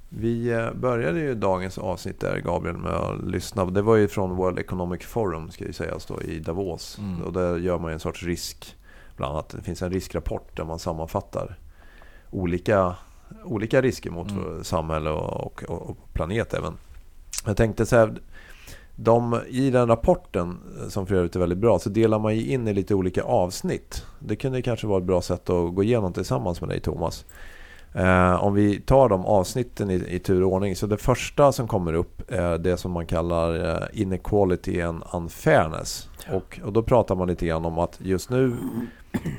Vi 0.09 0.49
eh, 0.51 0.73
började 0.73 1.19
ju 1.19 1.35
dagens 1.35 1.77
avsnitt 1.77 2.19
där 2.19 2.39
Gabriel 2.39 2.77
med 2.77 2.93
att 2.93 3.23
lyssna. 3.23 3.65
Det 3.65 3.81
var 3.81 3.95
ju 3.95 4.07
från 4.07 4.35
World 4.35 4.59
Economic 4.59 5.03
Forum 5.03 5.51
ska 5.51 5.65
ju 5.65 5.73
sägas 5.73 6.05
då, 6.05 6.21
i 6.21 6.39
Davos. 6.39 6.97
Mm. 6.97 7.21
Och 7.21 7.33
där 7.33 7.57
gör 7.57 7.79
man 7.79 7.91
ju 7.91 7.93
en 7.93 7.99
sorts 7.99 8.23
risk. 8.23 8.75
Bland 9.17 9.33
annat 9.33 9.49
det 9.49 9.61
finns 9.61 9.81
en 9.81 9.91
riskrapport 9.91 10.57
där 10.57 10.63
man 10.63 10.79
sammanfattar 10.79 11.57
olika, 12.31 12.95
olika 13.43 13.81
risker 13.81 14.11
mot 14.11 14.31
mm. 14.31 14.63
samhälle 14.63 15.09
och, 15.09 15.63
och, 15.63 15.89
och, 15.89 15.97
planet 16.13 16.53
även. 16.53 16.73
Jag 17.45 17.57
tänkte 17.57 17.85
så 17.85 17.95
här. 17.95 18.15
De, 18.99 19.39
I 19.47 19.69
den 19.69 19.87
rapporten, 19.87 20.57
eh, 20.81 20.87
som 20.87 21.07
för 21.07 21.15
övrigt 21.15 21.35
är 21.35 21.39
väldigt 21.39 21.57
bra, 21.57 21.79
så 21.79 21.89
delar 21.89 22.19
man 22.19 22.35
ju 22.35 22.45
in 22.45 22.67
i 22.67 22.73
lite 22.73 22.95
olika 22.95 23.23
avsnitt. 23.23 24.05
Det 24.19 24.35
kunde 24.35 24.61
kanske 24.61 24.87
vara 24.87 24.97
ett 24.97 25.05
bra 25.05 25.21
sätt 25.21 25.49
att 25.49 25.75
gå 25.75 25.83
igenom 25.83 26.13
tillsammans 26.13 26.61
med 26.61 26.69
dig 26.69 26.79
Thomas. 26.79 27.25
Eh, 27.97 28.43
om 28.43 28.53
vi 28.53 28.79
tar 28.79 29.09
de 29.09 29.25
avsnitten 29.25 29.91
i, 29.91 29.93
i 29.93 30.19
tur 30.19 30.43
och 30.43 30.53
ordning. 30.53 30.75
Så 30.75 30.87
det 30.87 30.97
första 30.97 31.51
som 31.51 31.67
kommer 31.67 31.93
upp 31.93 32.31
är 32.31 32.57
det 32.57 32.77
som 32.77 32.91
man 32.91 33.05
kallar 33.05 33.75
eh, 33.75 34.01
inequality 34.01 34.81
and 34.81 35.03
unfairness. 35.13 36.09
Och, 36.33 36.59
och 36.63 36.73
då 36.73 36.83
pratar 36.83 37.15
man 37.15 37.27
lite 37.27 37.45
grann 37.45 37.65
om 37.65 37.79
att 37.79 37.99
just 38.01 38.29
nu 38.29 38.55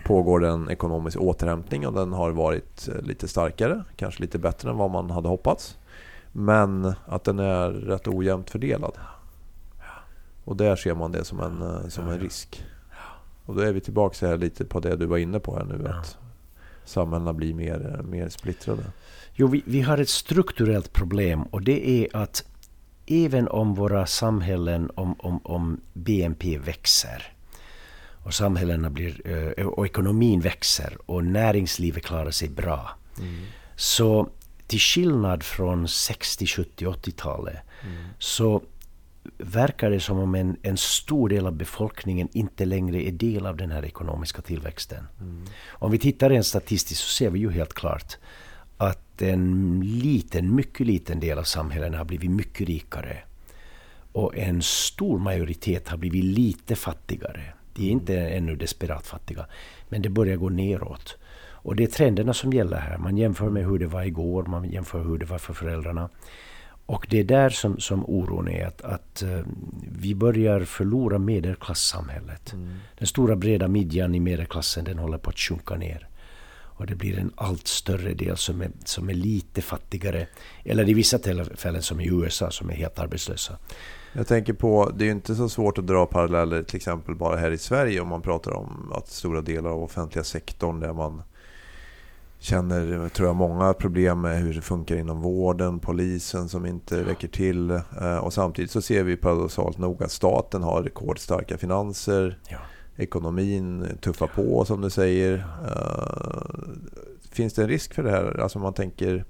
pågår 0.06 0.40
det 0.40 0.48
en 0.48 0.70
ekonomisk 0.70 1.20
återhämtning 1.20 1.86
och 1.86 1.92
den 1.92 2.12
har 2.12 2.30
varit 2.30 2.88
eh, 2.88 3.02
lite 3.02 3.28
starkare. 3.28 3.84
Kanske 3.96 4.22
lite 4.22 4.38
bättre 4.38 4.70
än 4.70 4.76
vad 4.76 4.90
man 4.90 5.10
hade 5.10 5.28
hoppats. 5.28 5.78
Men 6.32 6.92
att 7.06 7.24
den 7.24 7.38
är 7.38 7.70
rätt 7.70 8.08
ojämnt 8.08 8.50
fördelad. 8.50 8.92
Och 10.44 10.56
där 10.56 10.76
ser 10.76 10.94
man 10.94 11.12
det 11.12 11.24
som 11.24 11.40
en, 11.40 11.62
eh, 11.62 11.88
som 11.88 12.08
en 12.08 12.20
risk. 12.20 12.64
Och 13.46 13.54
då 13.54 13.60
är 13.60 13.72
vi 13.72 13.80
tillbaka 13.80 14.26
här 14.26 14.36
lite 14.36 14.64
på 14.64 14.80
det 14.80 14.96
du 14.96 15.06
var 15.06 15.18
inne 15.18 15.40
på 15.40 15.56
här 15.56 15.64
nu. 15.64 15.88
Att 15.88 16.18
samhällena 16.88 17.32
blir 17.32 17.54
mer, 17.54 18.00
mer 18.04 18.28
splittrade? 18.28 18.82
Jo, 19.34 19.46
vi, 19.46 19.62
vi 19.66 19.80
har 19.80 19.98
ett 19.98 20.08
strukturellt 20.08 20.92
problem 20.92 21.42
och 21.42 21.62
det 21.62 21.88
är 21.88 22.16
att 22.16 22.44
även 23.06 23.48
om 23.48 23.74
våra 23.74 24.06
samhällen, 24.06 24.90
om, 24.94 25.14
om, 25.18 25.40
om 25.44 25.80
BNP 25.92 26.58
växer 26.58 27.32
och 28.24 28.34
samhällena 28.34 28.90
blir, 28.90 29.20
eh, 29.58 29.66
och 29.66 29.86
ekonomin 29.86 30.40
växer 30.40 30.96
och 31.06 31.24
näringslivet 31.24 32.04
klarar 32.04 32.30
sig 32.30 32.48
bra. 32.48 32.90
Mm. 33.18 33.44
Så 33.76 34.28
till 34.66 34.78
skillnad 34.78 35.42
från 35.42 35.88
60, 35.88 36.46
70, 36.46 36.86
80-talet 36.86 37.56
mm. 37.82 38.04
så 38.18 38.62
verkar 39.38 39.90
det 39.90 40.00
som 40.00 40.18
om 40.18 40.34
en, 40.34 40.56
en 40.62 40.76
stor 40.76 41.28
del 41.28 41.46
av 41.46 41.52
befolkningen 41.52 42.28
inte 42.32 42.64
längre 42.64 43.08
är 43.08 43.12
del 43.12 43.46
av 43.46 43.56
den 43.56 43.70
här 43.70 43.84
ekonomiska 43.84 44.42
tillväxten. 44.42 45.06
Mm. 45.20 45.44
Om 45.68 45.90
vi 45.90 45.98
tittar 45.98 46.30
rent 46.30 46.46
statistiskt 46.46 47.02
så 47.02 47.08
ser 47.08 47.30
vi 47.30 47.38
ju 47.38 47.50
helt 47.50 47.74
klart 47.74 48.16
att 48.76 49.22
en 49.22 49.80
liten, 49.84 50.54
mycket 50.54 50.86
liten 50.86 51.20
del 51.20 51.38
av 51.38 51.42
samhällena 51.42 51.98
har 51.98 52.04
blivit 52.04 52.30
mycket 52.30 52.66
rikare. 52.66 53.16
Och 54.12 54.36
en 54.36 54.62
stor 54.62 55.18
majoritet 55.18 55.88
har 55.88 55.96
blivit 55.96 56.24
lite 56.24 56.76
fattigare. 56.76 57.42
De 57.72 57.86
är 57.86 57.90
inte 57.90 58.18
ännu 58.18 58.56
desperat 58.56 59.06
fattiga, 59.06 59.46
men 59.88 60.02
det 60.02 60.08
börjar 60.08 60.36
gå 60.36 60.48
neråt. 60.48 61.16
Och 61.68 61.76
det 61.76 61.82
är 61.82 61.86
trenderna 61.86 62.34
som 62.34 62.52
gäller 62.52 62.76
här. 62.76 62.98
Man 62.98 63.16
jämför 63.16 63.50
med 63.50 63.64
hur 63.64 63.78
det 63.78 63.86
var 63.86 64.02
igår, 64.02 64.44
man 64.44 64.70
jämför 64.70 65.02
hur 65.02 65.18
det 65.18 65.26
var 65.26 65.38
för 65.38 65.54
föräldrarna. 65.54 66.08
Och 66.88 67.06
det 67.10 67.18
är 67.18 67.24
där 67.24 67.50
som, 67.50 67.78
som 67.78 68.04
oron 68.06 68.48
är, 68.48 68.66
att, 68.66 68.82
att 68.82 69.22
uh, 69.26 69.40
vi 70.00 70.14
börjar 70.14 70.60
förlora 70.64 71.18
medelklassamhället. 71.18 72.52
Mm. 72.52 72.74
Den 72.98 73.06
stora 73.06 73.36
breda 73.36 73.68
midjan 73.68 74.14
i 74.14 74.20
medelklassen 74.20 74.84
den 74.84 74.98
håller 74.98 75.18
på 75.18 75.30
att 75.30 75.38
sjunka 75.38 75.74
ner. 75.74 76.08
Och 76.78 76.86
det 76.86 76.94
blir 76.94 77.18
en 77.18 77.32
allt 77.34 77.66
större 77.66 78.14
del 78.14 78.36
som 78.36 78.62
är, 78.62 78.70
som 78.84 79.08
är 79.08 79.14
lite 79.14 79.62
fattigare. 79.62 80.26
Eller 80.64 80.88
i 80.88 80.94
vissa 80.94 81.18
tillfällen 81.18 81.82
som 81.82 82.00
i 82.00 82.08
USA 82.08 82.50
som 82.50 82.70
är 82.70 82.74
helt 82.74 82.98
arbetslösa. 82.98 83.58
Jag 84.12 84.26
tänker 84.26 84.52
på, 84.52 84.92
det 84.96 85.04
är 85.04 85.06
ju 85.06 85.12
inte 85.12 85.34
så 85.34 85.48
svårt 85.48 85.78
att 85.78 85.86
dra 85.86 86.06
paralleller 86.06 86.62
till 86.62 86.76
exempel 86.76 87.14
bara 87.14 87.36
här 87.36 87.50
i 87.50 87.58
Sverige 87.58 88.00
om 88.00 88.08
man 88.08 88.22
pratar 88.22 88.52
om 88.52 88.92
att 88.94 89.08
stora 89.08 89.40
delar 89.40 89.70
av 89.70 89.82
offentliga 89.82 90.24
sektorn 90.24 90.80
där 90.80 90.92
man 90.92 91.22
känner, 92.38 93.08
tror 93.08 93.28
jag, 93.28 93.36
många 93.36 93.74
problem 93.74 94.20
med 94.20 94.38
hur 94.38 94.54
det 94.54 94.60
funkar 94.60 94.96
inom 94.96 95.20
vården, 95.20 95.78
polisen 95.78 96.48
som 96.48 96.66
inte 96.66 97.04
räcker 97.04 97.28
till. 97.28 97.70
Eh, 97.70 98.16
och 98.16 98.32
samtidigt 98.32 98.70
så 98.70 98.82
ser 98.82 99.04
vi 99.04 99.16
paradoxalt 99.16 99.78
nog 99.78 100.02
att 100.02 100.10
staten 100.10 100.62
har 100.62 100.82
rekordstarka 100.82 101.58
finanser. 101.58 102.38
Ja. 102.48 102.58
Ekonomin 102.96 103.86
tuffar 104.00 104.26
på 104.26 104.64
som 104.64 104.80
du 104.80 104.90
säger. 104.90 105.34
Eh, 105.68 106.58
finns 107.30 107.54
det 107.54 107.62
en 107.62 107.68
risk 107.68 107.94
för 107.94 108.02
det 108.02 108.10
här? 108.10 108.40
Alltså 108.40 108.58
man 108.58 108.74
tänker, 108.74 109.24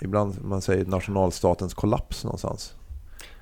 ibland 0.00 0.44
man 0.44 0.62
säger 0.62 0.84
nationalstatens 0.84 1.74
kollaps 1.74 2.24
någonstans. 2.24 2.74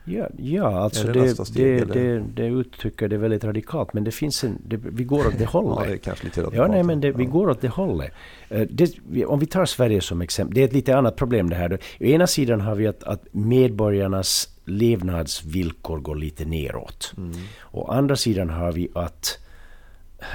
Ja, 0.09 0.29
ja 0.37 0.81
alltså 0.81 1.07
det, 1.07 1.21
det, 1.21 1.47
steg, 1.47 1.89
det, 1.89 1.95
det, 1.95 2.25
det, 2.35 2.47
uttrycker 2.47 3.09
det 3.09 3.17
väldigt 3.17 3.45
radikalt. 3.45 3.93
Men 3.93 4.05
det 4.05 4.13
finns 4.13 4.45
en, 4.45 4.59
det, 4.67 4.77
vi 4.77 5.05
går 5.05 5.27
åt 5.27 5.39
det 5.39 5.45
hållet. 5.49 5.79
ja, 5.79 5.85
det 5.87 5.93
är 5.93 5.97
kanske 5.97 6.25
lite 6.25 6.43
radikalt. 6.43 6.69
Ja, 6.69 6.75
nej, 6.75 6.83
men 6.83 7.01
det, 7.01 7.13
vi 7.13 7.25
går 7.25 7.51
åt 7.51 7.61
det 7.61 7.69
hållet. 7.69 8.13
Uh, 8.53 9.27
om 9.27 9.39
vi 9.39 9.47
tar 9.47 9.65
Sverige 9.65 10.01
som 10.01 10.21
exempel. 10.21 10.55
Det 10.55 10.61
är 10.61 10.65
ett 10.65 10.73
lite 10.73 10.97
annat 10.97 11.17
problem 11.17 11.51
det 11.51 11.57
här. 11.57 11.79
Å 12.01 12.05
ena 12.05 12.27
sidan 12.27 12.61
har 12.61 12.75
vi 12.75 12.87
att, 12.87 13.05
att 13.05 13.27
medborgarnas 13.33 14.49
levnadsvillkor 14.69 15.99
går 15.99 16.17
lite 16.17 16.45
neråt. 16.45 17.15
Mm. 17.17 17.33
Å 17.71 17.91
andra 17.91 18.17
sidan 18.17 18.51
har 18.51 18.73
vi 18.73 18.89
att 18.95 19.39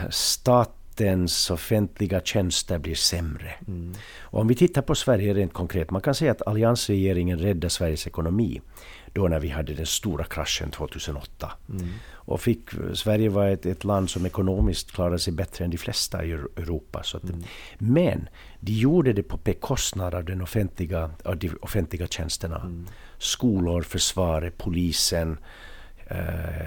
statens 0.09 1.51
offentliga 1.51 2.21
tjänster 2.21 2.79
blir 2.79 2.95
sämre. 2.95 3.51
Mm. 3.67 3.93
Och 4.21 4.39
om 4.39 4.47
vi 4.47 4.55
tittar 4.55 4.81
på 4.81 4.95
Sverige 4.95 5.33
rent 5.33 5.53
konkret. 5.53 5.91
Man 5.91 6.01
kan 6.01 6.15
säga 6.15 6.31
att 6.31 6.47
alliansregeringen 6.47 7.39
räddade 7.39 7.69
Sveriges 7.69 8.07
ekonomi 8.07 8.61
då 9.13 9.27
när 9.27 9.39
vi 9.39 9.49
hade 9.49 9.73
den 9.73 9.85
stora 9.85 10.23
kraschen 10.23 10.71
2008. 10.71 11.51
Mm. 11.69 11.89
Och 12.11 12.41
fick, 12.41 12.69
Sverige 12.93 13.29
var 13.29 13.47
ett, 13.47 13.65
ett, 13.65 13.83
land 13.83 14.09
som 14.09 14.25
ekonomiskt 14.25 14.91
klarade 14.91 15.19
sig 15.19 15.33
bättre 15.33 15.65
än 15.65 15.71
de 15.71 15.77
flesta 15.77 16.25
i 16.25 16.31
Europa. 16.31 17.03
Så 17.03 17.17
att, 17.17 17.23
mm. 17.23 17.43
Men 17.77 18.29
de 18.59 18.71
gjorde 18.71 19.13
det 19.13 19.23
på 19.23 19.37
bekostnad 19.37 20.15
av, 20.15 20.25
den 20.25 20.41
offentliga, 20.41 21.11
av 21.23 21.37
de 21.37 21.49
offentliga 21.61 22.07
tjänsterna. 22.07 22.59
Mm. 22.59 22.87
Skolor, 23.17 23.81
försvaret, 23.81 24.57
polisen, 24.57 25.37
eh, 26.07 26.17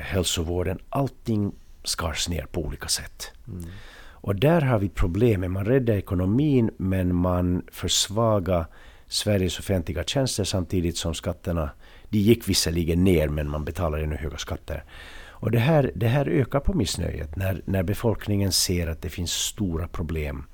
hälsovården. 0.01 0.79
Allting 0.89 1.53
skars 1.85 2.29
ner 2.29 2.47
på 2.47 2.61
olika 2.61 2.89
sätt. 2.89 3.33
Mm. 3.49 3.65
Och 4.27 4.37
där 4.37 4.61
har 4.61 4.79
vi 4.79 4.89
problemet. 4.89 5.51
Man 5.51 5.65
räddade 5.65 5.99
ekonomin 5.99 6.71
men 6.77 7.15
man 7.15 7.63
försvagade 7.73 8.67
Sveriges 9.09 9.59
offentliga 9.59 10.05
tjänster 10.05 10.45
samtidigt 10.45 10.97
som 10.97 11.15
skatterna 11.15 11.71
de 12.09 12.19
gick 12.19 12.49
visserligen 12.49 13.05
ner 13.05 13.29
men 13.29 13.51
man 13.51 13.65
betalar 13.65 13.99
ännu 13.99 14.17
höga 14.17 14.37
skatter. 14.37 14.85
Och 15.39 15.51
det 15.51 15.59
här, 15.59 15.93
det 15.95 16.09
här 16.09 16.29
ökar 16.29 16.61
på 16.61 16.73
missnöjet 16.73 17.37
när, 17.37 17.63
när 17.65 17.83
befolkningen 17.83 18.53
ser 18.53 18.87
att 18.87 19.03
det 19.03 19.09
finns 19.09 19.33
stora 19.33 19.89
problem 19.89 20.45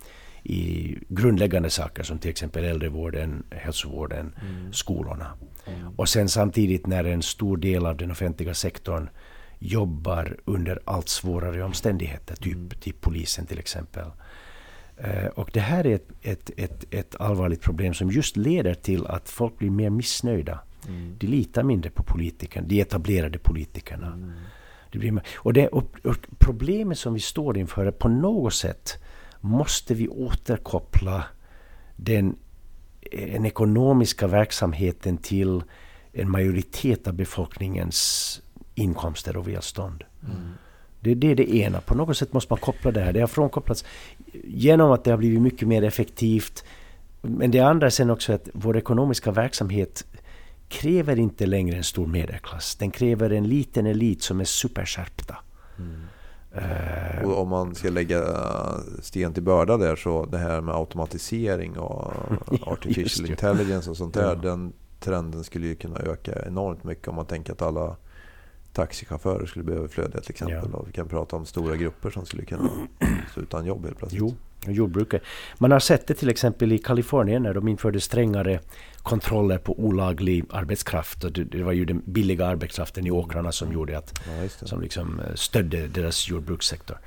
i 0.43 0.97
grundläggande 1.09 1.71
saker 1.71 2.03
som 2.03 2.19
till 2.19 2.31
exempel 2.31 2.65
äldrevården, 2.65 3.43
hälsovården, 3.51 4.35
mm. 4.43 4.73
skolorna. 4.73 5.33
Mm. 5.67 5.95
Och 5.97 6.09
sen 6.09 6.29
samtidigt 6.29 6.87
när 6.87 7.05
en 7.05 7.23
stor 7.23 7.57
del 7.57 7.87
av 7.87 7.97
den 7.97 8.11
offentliga 8.11 8.55
sektorn 8.55 9.09
jobbar 9.59 10.37
under 10.45 10.81
allt 10.85 11.09
svårare 11.09 11.65
omständigheter, 11.65 12.37
typ, 12.37 12.55
mm. 12.55 12.69
typ 12.69 13.01
polisen 13.01 13.47
till 13.47 13.59
exempel. 13.59 14.11
Uh, 15.05 15.27
och 15.27 15.51
det 15.53 15.61
här 15.61 15.87
är 15.87 15.95
ett, 15.95 16.09
ett, 16.23 16.51
ett, 16.57 16.85
ett 16.91 17.21
allvarligt 17.21 17.61
problem 17.61 17.95
som 17.95 18.11
just 18.11 18.37
leder 18.37 18.75
till 18.75 19.07
att 19.07 19.29
folk 19.29 19.59
blir 19.59 19.71
mer 19.71 19.91
missnöjda. 19.91 20.59
Mm. 20.89 21.17
De 21.19 21.27
litar 21.27 21.63
mindre 21.63 21.91
på 21.91 22.03
politikerna, 22.03 22.67
de 22.67 22.81
etablerade 22.81 23.39
politikerna. 23.39 24.07
Mm. 24.07 24.33
Det 24.93 24.99
blir, 24.99 25.23
och, 25.35 25.53
det, 25.53 25.69
och, 25.69 25.85
och 26.05 26.17
problemet 26.39 26.99
som 26.99 27.15
vi 27.15 27.21
står 27.21 27.59
inför 27.59 27.87
är 27.87 27.91
på 27.91 28.09
något 28.09 28.55
sätt 28.55 29.03
måste 29.41 29.95
vi 29.95 30.09
återkoppla 30.09 31.25
den, 31.97 32.37
den 33.13 33.47
ekonomiska 33.47 34.27
verksamheten 34.27 35.17
till 35.17 35.63
en 36.13 36.31
majoritet 36.31 37.09
av 37.09 37.15
befolkningens 37.15 38.43
inkomster 38.75 39.37
och 39.37 39.49
välstånd. 39.49 40.05
Mm. 40.25 40.53
Det, 41.03 41.15
det 41.15 41.31
är 41.31 41.35
det 41.35 41.55
ena. 41.55 41.81
På 41.81 41.95
något 41.95 42.17
sätt 42.17 42.33
måste 42.33 42.53
man 42.53 42.61
koppla 42.61 42.91
det 42.91 43.01
här. 43.01 43.13
Det 43.13 43.21
har 43.21 43.27
frånkopplats 43.27 43.85
genom 44.45 44.93
att 44.93 45.05
det 45.05 45.11
har 45.11 45.19
blivit 45.19 45.41
mycket 45.41 45.69
mer 45.69 45.83
effektivt. 45.83 46.65
Men 47.21 47.51
det 47.51 47.61
andra 47.61 47.87
är 47.87 47.91
sen 47.91 48.11
också 48.11 48.33
att 48.33 48.49
vår 48.53 48.77
ekonomiska 48.77 49.31
verksamhet 49.31 50.05
kräver 50.69 51.19
inte 51.19 51.47
längre 51.47 51.77
en 51.77 51.85
stor 51.85 52.07
medelklass. 52.07 52.77
Den 52.77 52.91
kräver 52.91 53.31
en 53.31 53.49
liten 53.49 53.87
elit 53.87 54.23
som 54.23 54.41
är 54.41 54.45
superskärpta. 54.45 55.37
Mm. 55.79 56.03
Uh, 56.57 57.29
och 57.29 57.41
om 57.41 57.49
man 57.49 57.75
ska 57.75 57.91
lägga 57.91 58.25
sten 59.01 59.33
till 59.33 59.43
börda 59.43 59.77
där 59.77 59.97
så 59.97 60.27
det 60.27 60.39
här 60.39 60.61
med 60.61 60.75
automatisering 60.75 61.79
och 61.79 62.13
artificial 62.63 63.31
intelligence 63.31 63.91
och 63.91 63.97
sånt 63.97 64.15
där. 64.15 64.23
Ja. 64.23 64.35
Den 64.35 64.73
trenden 65.01 65.45
skulle 65.45 65.67
ju 65.67 65.75
kunna 65.75 65.97
öka 65.97 66.33
enormt 66.47 66.85
mycket 66.85 67.09
om 67.09 67.15
man 67.15 67.27
tänker 67.27 67.53
att 67.53 67.63
alla 67.63 67.97
taxichaufförer 68.73 69.47
skulle 69.47 69.65
bli 69.65 69.75
överflödiga 69.75 70.21
till 70.21 70.31
exempel. 70.31 70.71
Ja. 70.73 70.83
Vi 70.87 70.93
kan 70.93 71.09
prata 71.09 71.37
om 71.37 71.47
stora 71.47 71.77
grupper 71.77 72.11
som 72.11 72.27
skulle 72.27 72.45
kunna 72.45 72.71
stå 73.31 73.41
utan 73.41 73.67
jobb 73.67 73.85
helt 73.85 73.99
plötsligt. 73.99 74.21
Jo, 74.21 74.35
jordbruket. 74.67 75.23
Man 75.59 75.71
har 75.71 75.81
sett 75.81 76.07
det 76.07 76.15
till 76.15 76.29
exempel 76.29 76.73
i 76.73 76.79
Kalifornien 76.79 77.43
när 77.43 77.55
de 77.55 77.69
införde 77.69 78.01
strängare 78.01 78.61
kontroller 79.03 79.59
på 79.59 79.79
olaglig 79.79 80.45
arbetskraft. 80.51 81.25
Och 81.25 81.33
det, 81.33 81.63
var 81.63 81.73
ju 81.73 81.85
den 81.85 82.03
billiga 82.05 82.47
arbetskraften 82.47 83.07
i 83.07 83.11
åkrarna 83.11 83.53
som 83.53 83.73
gjorde 83.73 83.99
att 83.99 84.21
ja, 84.27 84.49
som 84.67 84.81
liksom 84.81 85.21
eh, 85.21 85.35
stödde 85.35 85.89
deras 85.89 86.29
jordbrukssektor 86.29 86.99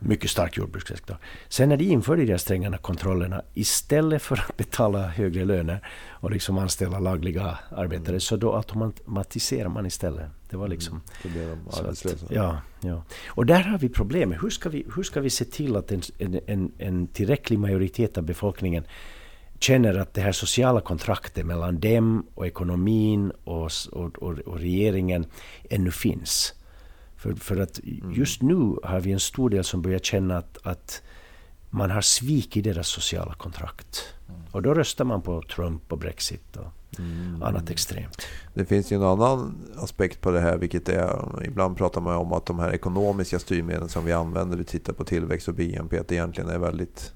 mycket 0.00 0.30
stark 0.30 0.56
jordbrukssektor. 0.56 1.16
Sen 1.48 1.68
när 1.68 1.76
de 1.76 1.84
införde 1.84 2.24
de 2.24 2.62
här 2.62 2.76
kontrollerna, 2.76 3.42
istället 3.54 4.22
för 4.22 4.36
att 4.36 4.56
betala 4.56 5.06
högre 5.06 5.44
löner 5.44 5.88
och 6.08 6.30
liksom 6.30 6.58
anställa 6.58 6.98
lagliga 6.98 7.58
arbetare, 7.70 8.08
mm. 8.08 8.20
så 8.20 8.36
då 8.36 8.56
automatiserar 8.56 9.68
man 9.68 9.86
istället. 9.86 10.26
Det 10.50 10.56
var 10.56 10.68
liksom... 10.68 11.00
Mm. 11.24 11.48
de 11.48 11.78
arbetslösa. 11.78 12.26
Att, 12.26 12.32
ja, 12.32 12.60
ja. 12.80 13.04
Och 13.26 13.46
där 13.46 13.62
har 13.62 13.78
vi 13.78 13.88
problemet. 13.88 14.42
Hur 14.42 14.50
ska 14.50 14.68
vi, 14.68 14.86
hur 14.96 15.02
ska 15.02 15.20
vi 15.20 15.30
se 15.30 15.44
till 15.44 15.76
att 15.76 15.92
en, 15.92 16.02
en, 16.46 16.72
en 16.78 17.06
tillräcklig 17.06 17.58
majoritet 17.58 18.18
av 18.18 18.24
befolkningen 18.24 18.84
känner 19.60 19.94
att 19.94 20.14
det 20.14 20.20
här 20.20 20.32
sociala 20.32 20.80
kontraktet 20.80 21.46
mellan 21.46 21.80
dem 21.80 22.26
och 22.34 22.46
ekonomin 22.46 23.30
och, 23.44 23.70
och, 23.92 24.18
och, 24.18 24.38
och 24.38 24.58
regeringen 24.58 25.26
ännu 25.70 25.90
finns. 25.90 26.54
För, 27.16 27.34
för 27.34 27.56
att 27.60 27.78
mm. 27.78 28.12
just 28.12 28.42
nu 28.42 28.76
har 28.82 29.00
vi 29.00 29.12
en 29.12 29.20
stor 29.20 29.50
del 29.50 29.64
som 29.64 29.82
börjar 29.82 29.98
känna 29.98 30.36
att, 30.36 30.58
att 30.62 31.02
man 31.70 31.90
har 31.90 32.00
svikit 32.00 32.64
deras 32.64 32.88
sociala 32.88 33.34
kontrakt. 33.34 34.14
Mm. 34.30 34.42
Och 34.52 34.62
då 34.62 34.74
röstar 34.74 35.04
man 35.04 35.22
på 35.22 35.42
Trump 35.42 35.92
och 35.92 35.98
Brexit 35.98 36.56
och 36.56 36.98
mm. 36.98 37.42
annat 37.42 37.70
extremt. 37.70 38.26
Det 38.54 38.64
finns 38.64 38.92
ju 38.92 38.96
en 38.96 39.02
annan 39.02 39.54
aspekt 39.76 40.20
på 40.20 40.30
det 40.30 40.40
här, 40.40 40.56
vilket 40.56 40.88
är, 40.88 41.42
ibland 41.44 41.76
pratar 41.76 42.00
man 42.00 42.16
om 42.16 42.32
att 42.32 42.46
de 42.46 42.58
här 42.58 42.74
ekonomiska 42.74 43.38
styrmedlen 43.38 43.88
som 43.88 44.04
vi 44.04 44.12
använder, 44.12 44.56
vi 44.56 44.64
tittar 44.64 44.92
på 44.92 45.04
tillväxt 45.04 45.48
och 45.48 45.54
BNP, 45.54 45.98
att 45.98 46.08
det 46.08 46.14
egentligen 46.14 46.50
är 46.50 46.58
väldigt 46.58 47.12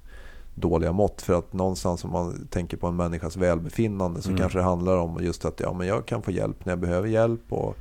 dåliga 0.54 0.92
mått. 0.92 1.22
För 1.22 1.38
att 1.38 1.52
någonstans 1.52 2.04
om 2.04 2.10
man 2.10 2.46
tänker 2.50 2.76
på 2.76 2.86
en 2.86 2.96
människas 2.96 3.36
välbefinnande 3.36 4.22
så 4.22 4.28
mm. 4.28 4.40
kanske 4.40 4.58
det 4.58 4.64
handlar 4.64 4.96
om 4.96 5.24
just 5.24 5.44
att 5.44 5.60
ja, 5.60 5.72
men 5.72 5.86
jag 5.86 6.06
kan 6.06 6.22
få 6.22 6.30
hjälp 6.30 6.64
när 6.64 6.72
jag 6.72 6.80
behöver 6.80 7.08
hjälp. 7.08 7.52
Och 7.52 7.76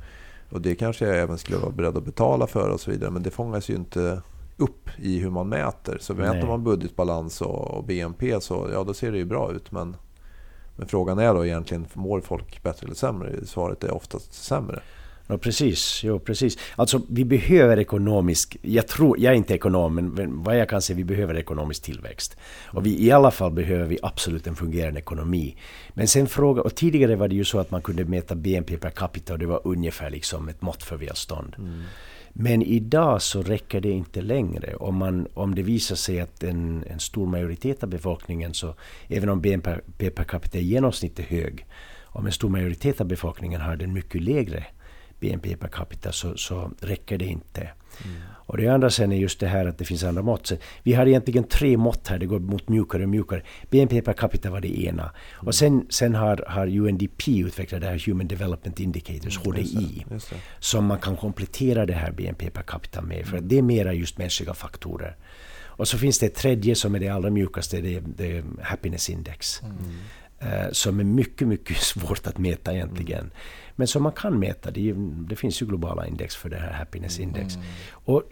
och 0.54 0.60
det 0.60 0.74
kanske 0.74 1.06
jag 1.06 1.18
även 1.18 1.38
skulle 1.38 1.58
vara 1.58 1.70
beredd 1.70 1.96
att 1.96 2.04
betala 2.04 2.46
för 2.46 2.68
och 2.68 2.80
så 2.80 2.90
vidare. 2.90 3.10
Men 3.10 3.22
det 3.22 3.30
fångas 3.30 3.68
ju 3.68 3.74
inte 3.74 4.22
upp 4.56 4.88
i 4.98 5.18
hur 5.18 5.30
man 5.30 5.48
mäter. 5.48 5.98
Så 6.00 6.14
mäter 6.14 6.34
Nej. 6.34 6.46
man 6.46 6.64
budgetbalans 6.64 7.40
och 7.40 7.84
BNP 7.84 8.40
så 8.40 8.68
ja, 8.72 8.84
då 8.84 8.94
ser 8.94 9.12
det 9.12 9.18
ju 9.18 9.24
bra 9.24 9.52
ut. 9.52 9.72
Men, 9.72 9.96
men 10.76 10.88
frågan 10.88 11.18
är 11.18 11.34
då 11.34 11.46
egentligen, 11.46 11.86
mår 11.92 12.20
folk 12.20 12.62
bättre 12.62 12.84
eller 12.84 12.94
sämre? 12.94 13.46
Svaret 13.46 13.84
är 13.84 13.94
oftast 13.94 14.32
sämre. 14.32 14.82
Ja, 15.26 15.38
precis. 15.38 16.00
Jo, 16.04 16.18
precis. 16.18 16.58
Alltså, 16.76 17.00
vi 17.08 17.24
behöver 17.24 17.78
ekonomisk... 17.78 18.56
Jag, 18.62 18.88
tror, 18.88 19.20
jag 19.20 19.32
är 19.32 19.36
inte 19.36 19.54
ekonom, 19.54 19.94
men 19.94 20.42
vad 20.42 20.58
jag 20.58 20.68
kan 20.68 20.82
säga, 20.82 20.96
vi 20.96 21.04
behöver 21.04 21.36
ekonomisk 21.36 21.82
tillväxt. 21.82 22.36
Och 22.66 22.86
vi, 22.86 23.04
i 23.04 23.10
alla 23.10 23.30
fall 23.30 23.52
behöver 23.52 23.84
vi 23.84 23.98
absolut 24.02 24.46
en 24.46 24.56
fungerande 24.56 25.00
ekonomi. 25.00 25.56
Men 25.94 26.08
sen 26.08 26.26
fråga... 26.26 26.62
Och 26.62 26.74
tidigare 26.74 27.16
var 27.16 27.28
det 27.28 27.34
ju 27.34 27.44
så 27.44 27.58
att 27.58 27.70
man 27.70 27.82
kunde 27.82 28.04
mäta 28.04 28.34
BNP 28.34 28.76
per 28.76 28.90
capita 28.90 29.32
och 29.32 29.38
det 29.38 29.46
var 29.46 29.60
ungefär 29.64 30.10
liksom 30.10 30.48
ett 30.48 30.62
mått 30.62 30.82
för 30.82 30.96
välstånd. 30.96 31.54
Mm. 31.58 31.82
Men 32.36 32.62
idag 32.62 33.22
så 33.22 33.42
räcker 33.42 33.80
det 33.80 33.90
inte 33.90 34.22
längre. 34.22 34.74
Om, 34.74 34.96
man, 34.96 35.28
om 35.34 35.54
det 35.54 35.62
visar 35.62 35.96
sig 35.96 36.20
att 36.20 36.42
en, 36.42 36.84
en 36.86 37.00
stor 37.00 37.26
majoritet 37.26 37.82
av 37.82 37.88
befolkningen, 37.88 38.54
så 38.54 38.74
även 39.08 39.28
om 39.28 39.40
BNP 39.40 40.10
per 40.10 40.24
capita 40.24 40.58
i 40.58 40.64
genomsnitt 40.64 41.18
är 41.18 41.22
hög, 41.22 41.66
om 42.04 42.26
en 42.26 42.32
stor 42.32 42.48
majoritet 42.48 43.00
av 43.00 43.06
befolkningen 43.06 43.60
har 43.60 43.76
den 43.76 43.92
mycket 43.92 44.22
lägre 44.22 44.66
BNP 45.24 45.56
per 45.56 45.68
capita 45.68 46.12
så, 46.12 46.36
så 46.36 46.70
räcker 46.80 47.18
det 47.18 47.24
inte. 47.24 47.60
Mm. 47.60 48.16
Och 48.46 48.56
det 48.56 48.68
andra 48.68 48.90
sen 48.90 49.12
är 49.12 49.16
just 49.16 49.40
det 49.40 49.46
här 49.46 49.66
att 49.66 49.78
det 49.78 49.84
finns 49.84 50.04
andra 50.04 50.22
mått. 50.22 50.46
Så 50.46 50.56
vi 50.82 50.92
har 50.92 51.06
egentligen 51.06 51.44
tre 51.44 51.76
mått 51.76 52.08
här, 52.08 52.18
det 52.18 52.26
går 52.26 52.40
mot 52.40 52.68
mjukare 52.68 53.02
och 53.02 53.08
mjukare. 53.08 53.42
BNP 53.70 54.02
per 54.02 54.12
capita 54.12 54.50
var 54.50 54.60
det 54.60 54.80
ena. 54.80 55.02
Mm. 55.02 55.46
Och 55.46 55.54
sen, 55.54 55.86
sen 55.90 56.14
har, 56.14 56.44
har 56.48 56.66
UNDP 56.66 57.28
utvecklat 57.28 57.80
det 57.80 57.86
här 57.86 58.02
Human 58.06 58.28
Development 58.28 58.80
Indicators, 58.80 59.38
HDI. 59.38 60.04
Just 60.10 60.30
det. 60.30 60.36
Som 60.58 60.86
man 60.86 60.98
kan 60.98 61.16
komplettera 61.16 61.86
det 61.86 61.92
här 61.92 62.12
BNP 62.12 62.50
per 62.50 62.62
capita 62.62 63.02
med. 63.02 63.26
För 63.26 63.36
att 63.36 63.48
det 63.48 63.58
är 63.58 63.62
mera 63.62 63.92
just 63.92 64.18
mänskliga 64.18 64.54
faktorer. 64.54 65.16
Och 65.76 65.88
så 65.88 65.98
finns 65.98 66.18
det 66.18 66.26
ett 66.26 66.34
tredje 66.34 66.74
som 66.74 66.94
är 66.94 67.00
det 67.00 67.08
allra 67.08 67.30
mjukaste, 67.30 67.80
det 67.80 67.94
är, 67.94 68.02
det 68.16 68.36
är 68.36 68.44
Happiness 68.62 69.10
Index. 69.10 69.62
Mm. 69.62 69.74
Uh, 70.44 70.72
som 70.72 71.00
är 71.00 71.04
mycket, 71.04 71.48
mycket 71.48 71.76
svårt 71.82 72.26
att 72.26 72.38
mäta 72.38 72.74
egentligen. 72.74 73.20
Mm. 73.20 73.32
Men 73.76 73.86
som 73.86 74.02
man 74.02 74.12
kan 74.12 74.38
mäta. 74.38 74.70
Det, 74.70 74.94
det 75.28 75.36
finns 75.36 75.62
ju 75.62 75.66
globala 75.66 76.06
index 76.06 76.36
för 76.36 76.48
det 76.48 76.56
här 76.56 76.72
happiness 76.72 77.18
index. 77.18 77.54
Mm. 77.54 77.66
Och 77.90 78.22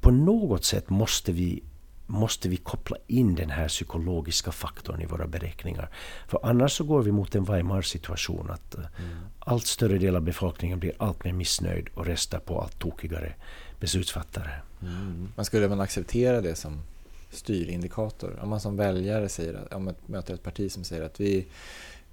på 0.00 0.10
något 0.10 0.64
sätt 0.64 0.90
måste 0.90 1.32
vi 1.32 1.62
måste 2.10 2.48
vi 2.48 2.56
koppla 2.56 2.96
in 3.06 3.34
den 3.34 3.50
här 3.50 3.68
psykologiska 3.68 4.52
faktorn 4.52 5.00
i 5.00 5.06
våra 5.06 5.26
beräkningar. 5.26 5.88
För 6.28 6.40
annars 6.42 6.72
så 6.72 6.84
går 6.84 7.02
vi 7.02 7.12
mot 7.12 7.34
en 7.34 7.44
Weimar-situation. 7.44 8.50
Att 8.50 8.74
eh, 8.74 8.80
mm. 8.80 9.16
allt 9.38 9.66
större 9.66 9.98
del 9.98 10.16
av 10.16 10.22
befolkningen 10.22 10.78
blir 10.78 10.92
allt 10.98 11.24
mer 11.24 11.32
missnöjd 11.32 11.88
och 11.94 12.06
röstar 12.06 12.38
på 12.38 12.60
allt 12.60 12.78
tokigare 12.78 13.34
beslutsfattare. 13.80 14.50
Mm. 14.82 15.28
Man 15.36 15.44
skulle 15.44 15.68
man 15.68 15.80
acceptera 15.80 16.40
det 16.40 16.54
som 16.54 16.82
styrindikator? 17.30 18.38
Om 18.42 18.48
man 18.48 18.60
som 18.60 18.76
väljare 18.76 19.28
säger, 19.28 19.74
om 19.74 19.84
man 19.84 19.94
möter 20.06 20.34
ett 20.34 20.42
parti 20.42 20.72
som 20.72 20.84
säger 20.84 21.02
att 21.02 21.20
vi 21.20 21.46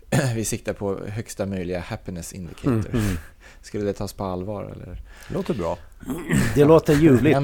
vi 0.36 0.46
siktar 0.46 0.74
på 0.74 1.00
högsta 1.08 1.46
möjliga 1.46 1.80
happiness 1.80 2.34
indicator. 2.34 2.72
Mm, 2.72 3.06
mm. 3.06 3.18
Skulle 3.62 3.84
det 3.84 3.94
tas 3.94 4.14
på 4.14 4.24
allvar? 4.24 4.64
Eller? 4.64 5.02
Det 5.28 5.34
låter 5.34 5.54
bra. 5.54 5.78
Det 6.56 6.66
låter 6.66 6.96
ljuvligt. 6.96 7.38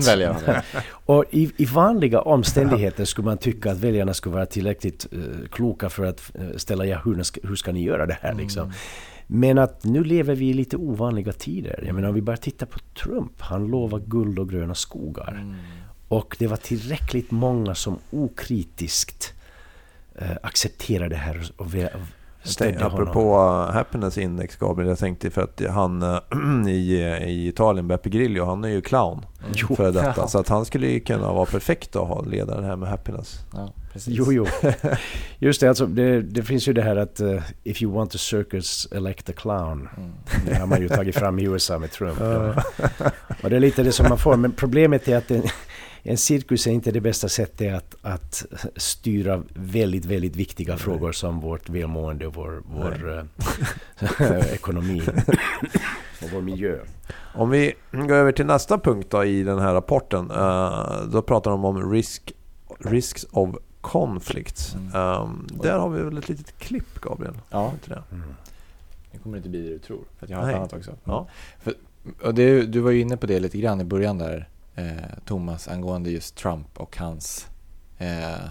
Och 1.06 1.26
i, 1.30 1.52
i, 1.58 1.66
vanliga 1.66 2.22
omständigheter 2.22 3.06
skulle 3.06 3.26
man 3.26 3.38
tycka 3.38 3.72
att 3.72 3.78
väljarna 3.78 4.14
skulle 4.14 4.36
vara 4.36 4.46
tillräckligt 4.46 5.08
uh, 5.14 5.48
kloka 5.52 5.90
för 5.90 6.06
att 6.06 6.32
uh, 6.40 6.58
ställa 6.58 6.86
ja, 6.86 7.02
hur, 7.06 7.48
hur 7.48 7.56
ska 7.56 7.72
ni 7.72 7.84
göra 7.84 8.06
det 8.06 8.18
här? 8.22 8.34
Liksom. 8.34 8.64
Mm. 8.64 8.76
Men 9.28 9.58
att 9.58 9.84
nu 9.84 10.04
lever 10.04 10.36
vi 10.36 10.50
i 10.50 10.54
lite 10.54 10.78
ovanliga 10.78 11.34
tider. 11.34 11.84
Jag 11.86 11.96
menar 11.96 12.10
om 12.10 12.16
vi 12.16 12.22
bara 12.22 12.38
tittar 12.38 12.66
på 12.66 12.80
Trump. 12.80 13.42
Han 13.42 13.68
lovar 13.68 14.00
guld 14.00 14.40
och 14.40 14.50
gröna 14.50 14.76
skogar. 14.76 15.56
Och 16.12 16.36
det 16.40 16.48
var 16.48 16.58
tillräckligt 16.58 17.32
många 17.32 17.76
som 17.76 18.00
okritiskt 18.12 19.34
uh, 20.22 20.32
accepterade 20.44 21.10
det 21.10 21.16
här 21.16 21.52
och 21.58 21.74
apropå 22.82 23.36
honom. 23.38 23.74
happiness 23.74 24.18
index 24.18 24.56
Gabriel, 24.56 24.90
jag 24.90 25.00
tänkte 25.00 25.30
för 25.30 25.42
att 25.42 25.62
han 25.70 26.04
i, 26.68 26.96
i 27.28 27.48
Italien, 27.48 27.88
Beppe 27.88 28.10
Grillo, 28.10 28.46
han 28.46 28.64
är 28.64 28.70
ju 28.70 28.82
clown 28.82 29.26
mm. 29.40 29.76
för 29.76 29.92
detta. 29.92 30.14
Ja. 30.18 30.28
Så 30.28 30.40
att 30.40 30.50
han 30.50 30.66
skulle 30.66 30.88
ju 30.88 31.00
kunna 31.00 31.34
vara 31.34 31.46
perfekt 31.46 31.96
att 31.96 32.08
ha 32.08 32.22
ledare 32.22 32.66
här 32.66 32.76
med 32.76 32.90
happiness. 32.90 33.40
Ja, 33.54 33.74
Jo, 34.06 34.34
jo. 34.34 34.48
Just 35.40 35.62
det, 35.62 35.68
alltså, 35.68 35.86
det, 35.86 36.22
det, 36.22 36.44
finns 36.44 36.68
ju 36.68 36.74
det 36.74 36.82
här 36.82 36.96
att 36.96 37.22
uh, 37.22 37.42
if 37.64 37.82
you 37.82 37.94
want 37.94 38.16
a 38.16 38.18
circus, 38.18 38.88
elect 38.92 39.30
a 39.30 39.34
clown. 39.36 39.90
Mm. 39.98 40.12
Det 40.46 40.56
har 40.56 40.68
man 40.68 40.82
ju 40.82 40.90
tagit 40.90 41.16
fram 41.16 41.40
i 41.40 41.44
USA 41.44 41.80
med 41.80 41.92
Trump. 41.92 42.22
Och 43.44 43.50
det 43.50 43.56
är 43.56 43.60
lite 43.60 43.84
det 43.84 43.92
som 43.92 44.10
man 44.10 44.18
får, 44.18 44.36
men 44.36 44.52
problemet 44.52 45.08
är 45.08 45.18
att 45.18 45.28
det, 45.28 45.44
en 46.04 46.18
cirkus 46.18 46.68
är 46.68 46.72
inte 46.72 46.92
det 46.92 47.02
bästa 47.02 47.30
sättet 47.30 47.74
att, 47.74 47.96
att 48.02 48.46
styra 48.76 49.44
väldigt, 49.54 50.06
väldigt 50.06 50.36
viktiga 50.36 50.74
Nej. 50.74 50.80
frågor 50.80 51.12
som 51.12 51.40
vårt 51.40 51.70
välmående 51.70 52.28
och 52.28 52.36
vår, 52.36 52.64
vår 52.66 53.26
äh, 54.20 54.54
ekonomi 54.54 55.02
och 56.22 56.30
vår 56.34 56.42
miljö. 56.42 56.80
Om 57.36 57.50
vi 57.50 57.74
går 57.92 58.12
över 58.12 58.32
till 58.32 58.46
nästa 58.46 58.78
punkt 58.78 59.08
då 59.10 59.26
i 59.26 59.44
den 59.44 59.60
här 59.60 59.74
rapporten. 59.74 60.32
Uh, 60.32 61.08
då 61.12 61.22
pratar 61.22 61.52
de 61.52 61.66
om 61.66 61.92
risk, 61.92 62.34
risks 62.80 63.26
of 63.32 63.56
conflicts. 63.82 64.76
Mm. 64.76 64.96
Um, 64.96 65.48
där 65.64 65.80
har 65.80 65.90
vi 65.90 66.02
väl 66.02 66.18
ett 66.18 66.30
litet 66.30 66.58
klipp, 66.58 67.02
Gabriel? 67.02 67.34
Ja. 67.50 67.72
Inte 67.72 67.90
det? 67.90 68.04
Mm. 68.12 68.34
Kommer 69.24 69.38
inte 69.38 69.50
bli 69.50 69.62
det 69.62 69.70
du 69.70 69.80
tror, 69.80 70.00
för 70.20 70.28
jag 70.30 70.38
har 70.38 70.46
Nej. 70.46 70.54
ett 70.54 70.60
annat 70.60 70.74
också. 70.74 70.92
Ja. 71.04 71.28
För, 71.60 71.74
och 72.24 72.34
det, 72.34 72.66
du 72.66 72.80
var 72.80 72.92
ju 72.92 73.02
inne 73.02 73.18
på 73.18 73.26
det 73.26 73.40
lite 73.40 73.58
grann 73.58 73.82
i 73.82 73.84
början 73.84 74.18
där 74.18 74.50
eh, 74.76 74.96
Thomas 75.26 75.68
angående 75.68 76.12
just 76.12 76.36
Trump 76.36 76.68
och 76.78 76.98
hans 76.98 77.48
eh, 77.98 78.48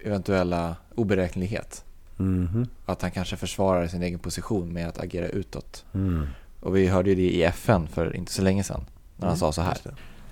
eventuella 0.00 0.76
oberäknelighet. 0.94 1.84
Mm 2.18 2.48
-hmm. 2.48 2.66
Att 2.86 3.02
han 3.02 3.10
kanske 3.10 3.36
försvarar 3.36 3.86
sin 3.86 4.02
egen 4.02 4.18
position 4.18 4.72
med 4.72 4.88
att 4.88 4.98
agera 4.98 5.28
utåt. 5.28 5.84
Mm. 5.94 6.26
Och 6.60 6.76
vi 6.76 6.86
hörde 6.86 7.10
ju 7.10 7.16
det 7.16 7.30
i 7.30 7.42
FN 7.42 7.88
för 7.88 8.16
inte 8.16 8.32
så 8.32 8.42
länge 8.42 8.64
sedan 8.64 8.84
när 9.16 9.26
han 9.26 9.36
mm. 9.36 9.38
sa 9.38 9.52
så 9.52 9.62
här. 9.62 9.76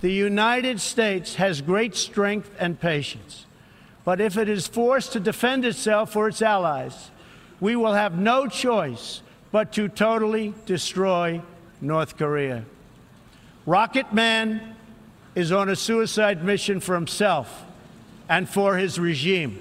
The 0.01 0.25
United 0.25 0.81
States 0.81 1.37
has 1.37 1.61
great 1.61 1.95
strength 1.95 2.49
and 2.61 2.81
patience. 2.81 3.47
But 4.05 4.21
if 4.21 4.37
it 4.37 4.49
is 4.49 4.69
forced 4.69 5.13
to 5.13 5.21
defend 5.21 5.65
itself 5.65 6.17
or 6.17 6.29
its 6.29 6.43
allies, 6.43 7.11
we 7.59 7.77
will 7.77 7.93
have 7.93 8.17
no 8.17 8.49
choice 8.51 9.23
but 9.51 9.73
to 9.73 9.89
totally 9.89 10.53
destroy 10.67 11.41
North 11.81 12.17
Korea. 12.17 12.65
Rocket 13.65 14.07
Man 14.13 14.59
is 15.35 15.53
on 15.53 15.69
a 15.69 15.77
suicide 15.77 16.45
mission 16.45 16.81
for 16.81 16.95
himself 16.95 17.47
and 18.27 18.49
for 18.49 18.75
his 18.75 18.99
regime. 18.99 19.53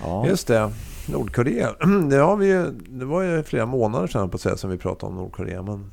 Ja. 0.00 0.26
Just 0.26 0.46
det. 0.46 0.72
Nordkorea. 1.08 1.74
Det, 2.10 2.16
har 2.16 2.36
vi 2.36 2.46
ju, 2.46 2.70
det 2.70 3.04
var 3.04 3.22
ju 3.22 3.42
flera 3.42 3.66
månader 3.66 4.06
sedan 4.06 4.30
på 4.30 4.38
sätt 4.38 4.60
som 4.60 4.70
vi 4.70 4.78
pratade 4.78 5.12
om 5.12 5.16
Nordkorea. 5.16 5.62
Men 5.62 5.90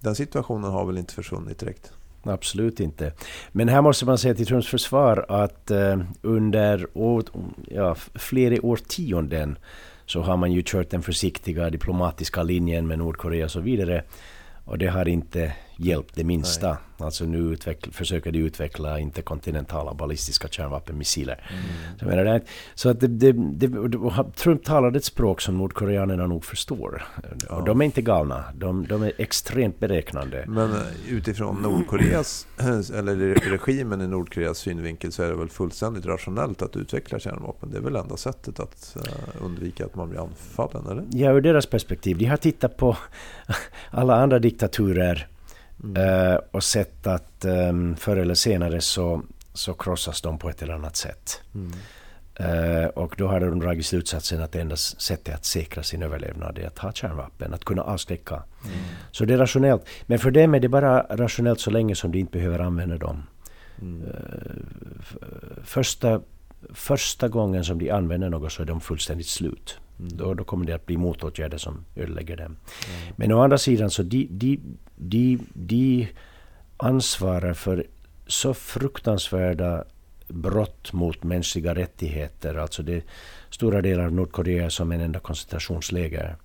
den 0.00 0.14
situationen 0.14 0.70
har 0.70 0.84
väl 0.84 0.98
inte 0.98 1.14
försvunnit 1.14 1.58
direkt. 1.58 1.92
Absolut 2.22 2.80
inte. 2.80 3.12
Men 3.52 3.68
här 3.68 3.82
måste 3.82 4.06
man 4.06 4.18
säga 4.18 4.34
till 4.34 4.46
Trumps 4.46 4.68
försvar 4.68 5.26
att 5.28 5.70
eh, 5.70 5.98
under 6.22 6.86
år, 6.94 7.24
ja, 7.68 7.94
flera 8.14 8.62
årtionden 8.62 9.58
så 10.06 10.20
har 10.20 10.36
man 10.36 10.52
ju 10.52 10.62
kört 10.66 10.90
den 10.90 11.02
försiktiga 11.02 11.70
diplomatiska 11.70 12.42
linjen 12.42 12.86
med 12.86 12.98
Nordkorea 12.98 13.44
och 13.44 13.50
så 13.50 13.60
vidare. 13.60 14.02
Och 14.64 14.78
det 14.78 14.86
har 14.86 15.08
inte 15.08 15.52
hjälpt 15.80 16.14
det 16.14 16.24
minsta. 16.24 16.68
Nej. 16.68 16.78
Alltså 17.00 17.24
nu 17.24 17.38
utveckla, 17.38 17.92
försöker 17.92 18.32
de 18.32 18.38
utveckla 18.38 18.98
interkontinentala 18.98 19.94
ballistiska 19.94 20.48
kärnvapenmissiler. 20.48 21.50
Mm. 21.50 21.98
Så, 21.98 22.04
menar 22.04 22.24
det, 22.24 22.42
så 22.74 22.88
att 22.88 23.00
det, 23.00 23.06
det, 23.06 23.32
det, 23.32 23.68
Trump 24.36 24.64
talade 24.64 24.98
ett 24.98 25.04
språk 25.04 25.40
som 25.40 25.58
nordkoreanerna 25.58 26.26
nog 26.26 26.44
förstår. 26.44 27.06
Ja. 27.48 27.56
Och 27.56 27.64
de 27.64 27.80
är 27.80 27.84
inte 27.84 28.02
galna. 28.02 28.44
De, 28.54 28.86
de, 28.86 29.02
är 29.02 29.12
extremt 29.18 29.80
beräknande. 29.80 30.44
Men 30.48 30.72
eh, 30.72 30.78
utifrån 31.08 31.62
Nordkoreas, 31.62 32.46
eller 32.94 33.34
regimen 33.50 34.00
i 34.00 34.06
Nordkoreas 34.06 34.58
synvinkel 34.58 35.12
så 35.12 35.22
är 35.22 35.28
det 35.28 35.36
väl 35.36 35.48
fullständigt 35.48 36.06
rationellt 36.06 36.62
att 36.62 36.76
utveckla 36.76 37.18
kärnvapen. 37.18 37.70
Det 37.70 37.76
är 37.76 37.82
väl 37.82 37.96
enda 37.96 38.16
sättet 38.16 38.60
att 38.60 38.96
eh, 38.96 39.44
undvika 39.44 39.84
att 39.84 39.94
man 39.94 40.08
blir 40.08 40.20
anfallen, 40.20 40.86
eller? 40.86 41.04
Ja, 41.10 41.32
ur 41.32 41.40
deras 41.40 41.66
perspektiv. 41.66 42.18
De 42.18 42.24
har 42.24 42.36
tittat 42.36 42.76
på 42.76 42.96
alla 43.90 44.16
andra 44.16 44.38
diktaturer 44.38 45.28
Mm. 45.84 46.02
Uh, 46.02 46.38
och 46.50 46.64
sett 46.64 47.06
att 47.06 47.44
um, 47.44 47.96
förr 47.96 48.16
eller 48.16 48.34
senare 48.34 48.80
så, 48.80 49.22
så 49.54 49.74
krossas 49.74 50.20
de 50.20 50.38
på 50.38 50.50
ett 50.50 50.62
eller 50.62 50.74
annat 50.74 50.96
sätt. 50.96 51.40
Mm. 51.54 51.72
Uh, 52.40 52.86
och 52.86 53.14
då 53.18 53.28
har 53.28 53.40
de 53.40 53.60
dragit 53.60 53.86
slutsatsen 53.86 54.42
att 54.42 54.52
det 54.52 54.60
enda 54.60 54.76
sättet 54.76 55.34
att 55.34 55.44
säkra 55.44 55.82
sin 55.82 56.02
överlevnad 56.02 56.58
är 56.58 56.66
att 56.66 56.78
ha 56.78 56.92
kärnvapen, 56.92 57.54
att 57.54 57.64
kunna 57.64 57.82
avskräcka. 57.82 58.34
Mm. 58.34 58.78
Så 59.10 59.24
det 59.24 59.34
är 59.34 59.38
rationellt. 59.38 59.82
Men 60.06 60.18
för 60.18 60.30
dem 60.30 60.54
är 60.54 60.60
det 60.60 60.68
bara 60.68 61.06
rationellt 61.10 61.60
så 61.60 61.70
länge 61.70 61.94
som 61.94 62.12
de 62.12 62.18
inte 62.18 62.32
behöver 62.32 62.58
använda 62.58 62.98
dem. 62.98 63.22
Uh, 63.82 64.02
första, 65.64 66.20
första 66.70 67.28
gången 67.28 67.64
som 67.64 67.78
de 67.78 67.90
använder 67.90 68.28
något 68.28 68.52
så 68.52 68.62
är 68.62 68.66
de 68.66 68.80
fullständigt 68.80 69.28
slut. 69.28 69.78
Då, 69.98 70.34
då 70.34 70.44
kommer 70.44 70.66
det 70.66 70.72
att 70.72 70.86
bli 70.86 70.96
motåtgärder 70.96 71.58
som 71.58 71.84
ödelägger 71.96 72.36
dem. 72.36 72.46
Mm. 72.46 73.14
Men 73.16 73.32
å 73.32 73.42
andra 73.42 73.58
sidan 73.58 73.90
så 73.90 74.02
de, 74.02 74.28
de, 74.30 74.60
de, 74.96 75.38
de 75.52 76.08
ansvarar 76.76 77.54
för 77.54 77.86
så 78.26 78.54
fruktansvärda 78.54 79.84
brott 80.28 80.92
mot 80.92 81.22
mänskliga 81.22 81.74
rättigheter, 81.74 82.54
alltså 82.54 82.82
det 82.82 83.04
stora 83.50 83.82
delar 83.82 84.04
av 84.04 84.12
Nordkorea 84.12 84.70
som 84.70 84.92
en 84.92 85.00
enda 85.00 85.18
koncentrationsläger, 85.18 86.36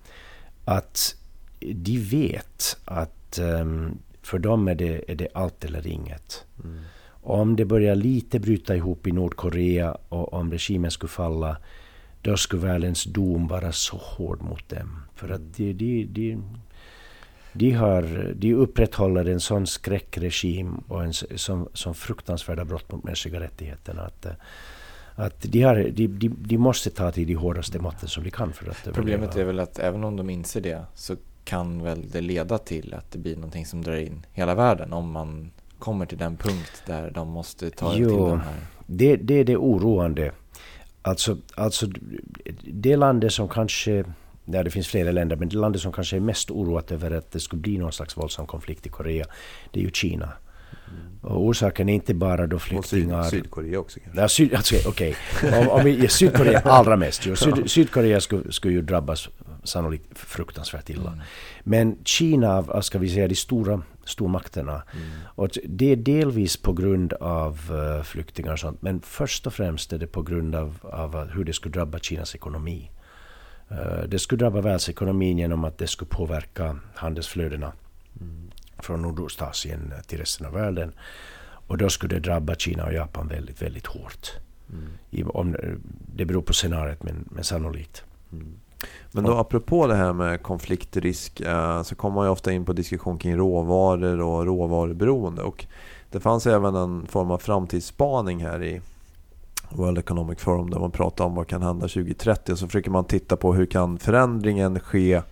att 0.64 1.16
de 1.60 1.98
vet 1.98 2.76
att 2.84 3.38
um, 3.38 3.98
för 4.22 4.38
dem 4.38 4.68
är 4.68 4.74
det, 4.74 5.10
är 5.10 5.14
det 5.14 5.28
allt 5.34 5.64
eller 5.64 5.86
inget. 5.86 6.44
Mm. 6.64 6.80
Om 7.22 7.56
det 7.56 7.64
börjar 7.64 7.94
lite 7.94 8.40
bryta 8.40 8.76
ihop 8.76 9.06
i 9.06 9.12
Nordkorea 9.12 9.96
och 10.08 10.32
om 10.32 10.52
regimen 10.52 10.90
skulle 10.90 11.10
falla, 11.10 11.56
då 12.24 12.36
skulle 12.36 12.62
världens 12.62 13.04
dom 13.04 13.48
vara 13.48 13.72
så 13.72 13.96
hård 13.96 14.42
mot 14.42 14.68
dem. 14.68 15.02
För 15.14 15.28
att 15.28 15.54
de, 15.56 15.72
de, 15.72 16.04
de, 16.04 16.38
de, 17.52 17.70
har, 17.70 18.32
de 18.34 18.54
upprätthåller 18.54 19.24
en 19.24 19.40
sån 19.40 19.66
skräckregim 19.66 20.76
och 20.88 21.04
en 21.04 21.12
sån, 21.12 21.68
sån 21.72 21.94
fruktansvärda 21.94 22.64
brott 22.64 22.92
mot 22.92 23.04
mänskliga 23.04 23.40
rättigheterna. 23.40 24.02
Att, 24.02 24.26
att 25.14 25.42
de, 25.42 25.62
har, 25.62 25.76
de, 25.76 26.06
de, 26.06 26.28
de 26.28 26.58
måste 26.58 26.90
ta 26.90 27.10
till 27.10 27.26
de 27.26 27.34
hårdaste 27.34 27.78
måtten 27.78 28.08
som 28.08 28.24
de 28.24 28.30
kan 28.30 28.52
för 28.52 28.70
att 28.70 28.94
Problemet 28.94 29.36
är 29.36 29.44
väl 29.44 29.60
att 29.60 29.78
även 29.78 30.04
om 30.04 30.16
de 30.16 30.30
inser 30.30 30.60
det 30.60 30.84
så 30.94 31.16
kan 31.44 31.82
väl 31.82 32.10
det 32.10 32.20
leda 32.20 32.58
till 32.58 32.94
att 32.94 33.12
det 33.12 33.18
blir 33.18 33.36
någonting 33.36 33.66
som 33.66 33.82
drar 33.82 33.96
in 33.96 34.26
hela 34.32 34.54
världen 34.54 34.92
om 34.92 35.10
man 35.10 35.50
kommer 35.78 36.06
till 36.06 36.18
den 36.18 36.36
punkt 36.36 36.82
där 36.86 37.10
de 37.10 37.28
måste 37.28 37.70
ta 37.70 37.94
jo, 37.96 38.08
till 38.08 38.18
den 38.18 38.40
här. 38.40 38.56
Det, 38.86 39.16
det 39.16 39.34
är 39.34 39.44
det 39.44 39.56
oroande. 39.56 40.32
Alltså, 41.06 41.36
alltså 41.54 41.86
det 42.64 42.96
landet 42.96 43.32
som 43.32 43.48
kanske, 43.48 44.04
ja 44.44 44.62
det 44.62 44.70
finns 44.70 44.88
flera 44.88 45.10
länder, 45.10 45.36
men 45.36 45.48
det 45.48 45.56
landet 45.56 45.82
som 45.82 45.92
kanske 45.92 46.16
är 46.16 46.20
mest 46.20 46.50
oroat 46.50 46.92
över 46.92 47.10
att 47.10 47.32
det 47.32 47.40
skulle 47.40 47.62
bli 47.62 47.78
någon 47.78 47.92
slags 47.92 48.16
våldsam 48.16 48.46
konflikt 48.46 48.86
i 48.86 48.88
Korea, 48.88 49.26
det 49.70 49.80
är 49.80 49.84
ju 49.84 49.90
Kina. 49.90 50.28
Och 51.22 51.44
orsaken 51.44 51.88
är 51.88 51.94
inte 51.94 52.14
bara 52.14 52.46
då 52.46 52.58
flyktingar... 52.58 53.18
Och 53.18 53.24
syd, 53.24 53.40
Sydkorea 53.40 53.78
också 53.78 54.00
kanske? 54.00 54.20
Ja, 54.20 54.28
syd, 54.28 54.54
alltså, 54.54 54.74
okej. 54.86 55.16
Okay. 55.36 55.60
Om, 55.60 55.68
om 55.68 55.84
vi, 55.84 56.08
Sydkorea 56.08 56.60
allra 56.60 56.96
mest. 56.96 57.26
Ju. 57.26 57.36
Syd, 57.36 57.70
Sydkorea 57.70 58.20
skulle, 58.20 58.52
skulle 58.52 58.74
ju 58.74 58.82
drabbas 58.82 59.28
sannolikt 59.64 60.18
fruktansvärt 60.18 60.90
illa. 60.90 61.12
Mm. 61.12 61.24
Men 61.62 61.96
Kina, 62.04 62.82
ska 62.82 62.98
vi 62.98 63.08
säga 63.08 63.28
de 63.28 63.34
stora 63.34 63.82
stormakterna. 64.04 64.72
Mm. 64.72 65.06
Och 65.24 65.48
det 65.64 65.92
är 65.92 65.96
delvis 65.96 66.56
på 66.56 66.72
grund 66.72 67.12
av 67.12 67.72
uh, 67.72 68.02
flyktingar 68.02 68.52
och 68.52 68.58
sånt, 68.58 68.82
men 68.82 69.00
först 69.00 69.46
och 69.46 69.54
främst 69.54 69.92
är 69.92 69.98
det 69.98 70.06
på 70.06 70.22
grund 70.22 70.54
av, 70.54 70.78
av 70.82 71.30
hur 71.30 71.44
det 71.44 71.52
skulle 71.52 71.72
drabba 71.72 71.98
Kinas 71.98 72.34
ekonomi. 72.34 72.90
Uh, 73.72 74.08
det 74.08 74.18
skulle 74.18 74.38
drabba 74.38 74.60
världsekonomin 74.60 75.38
genom 75.38 75.64
att 75.64 75.78
det 75.78 75.86
skulle 75.86 76.08
påverka 76.08 76.78
handelsflödena 76.94 77.72
mm. 78.20 78.50
Från 78.78 79.02
Nordostasien 79.02 79.92
till 80.06 80.18
resten 80.18 80.46
av 80.46 80.52
världen. 80.52 80.92
Och 81.66 81.78
då 81.78 81.88
skulle 81.88 82.14
det 82.14 82.20
drabba 82.20 82.54
Kina 82.54 82.84
och 82.84 82.92
Japan 82.92 83.28
väldigt, 83.28 83.62
väldigt 83.62 83.86
hårt. 83.86 84.30
Mm. 84.72 84.88
I, 85.10 85.24
om, 85.24 85.56
det 86.14 86.24
beror 86.24 86.42
på 86.42 86.52
scenariet, 86.52 87.02
men, 87.02 87.28
men 87.30 87.44
sannolikt. 87.44 88.04
Mm. 88.32 88.54
Men 89.12 89.24
då 89.24 89.34
apropå 89.34 89.86
det 89.86 89.94
här 89.94 90.12
med 90.12 90.42
konfliktrisk 90.42 91.40
eh, 91.40 91.82
så 91.82 91.94
kommer 91.94 92.14
man 92.14 92.26
ju 92.26 92.30
ofta 92.30 92.52
in 92.52 92.64
på 92.64 92.72
diskussion 92.72 93.18
kring 93.18 93.36
råvaror 93.36 94.20
och 94.20 94.46
råvaruberoende. 94.46 95.42
Och 95.42 95.66
det 96.10 96.20
fanns 96.20 96.46
även 96.46 96.74
en 96.74 97.06
form 97.06 97.30
av 97.30 97.38
framtidsspaning 97.38 98.42
här 98.44 98.62
i 98.62 98.80
World 99.70 99.98
Economic 99.98 100.40
Forum 100.40 100.70
där 100.70 100.78
man 100.78 100.90
pratar 100.90 101.24
om 101.24 101.34
vad 101.34 101.46
kan 101.46 101.62
hända 101.62 101.88
2030 101.88 102.52
och 102.52 102.58
så 102.58 102.66
försöker 102.66 102.90
man 102.90 103.04
titta 103.04 103.36
på 103.36 103.54
hur 103.54 103.66
kan 103.66 103.98
förändringen 103.98 104.80
ske 104.80 105.22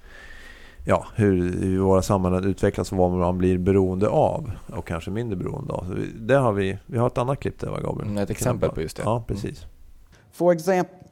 ja, 0.85 1.07
hur, 1.15 1.53
hur 1.61 1.79
våra 1.79 2.03
samhällen 2.03 2.45
utvecklas 2.45 2.93
och 2.93 2.99
vad 2.99 3.11
man 3.11 3.39
blir 3.39 3.59
beroende 3.59 4.09
av 4.09 4.51
och 4.67 4.87
kanske 4.87 5.11
mindre 5.11 5.37
beroende 5.37 5.73
av. 5.73 5.85
Så 5.85 5.95
det 6.15 6.35
har 6.35 6.53
vi, 6.53 6.79
vi 6.87 6.99
har 6.99 7.07
ett 7.07 7.19
annat 7.19 7.41
klipp 7.41 7.61
där 7.61 7.71
va 7.71 7.81
Gabriel? 7.81 8.11
Mm, 8.11 8.23
ett 8.23 8.31
exempel 8.31 8.71
på 8.71 8.81
just 8.81 8.97
det. 8.97 9.03
Ja, 9.03 9.25
precis. 9.27 9.63
Mm. 9.63 9.71
For 10.33 10.53
example, 10.53 11.03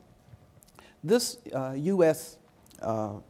This 1.02 1.38
uh, 1.54 1.72
U.S. 1.76 2.36
Uh, 2.82 3.20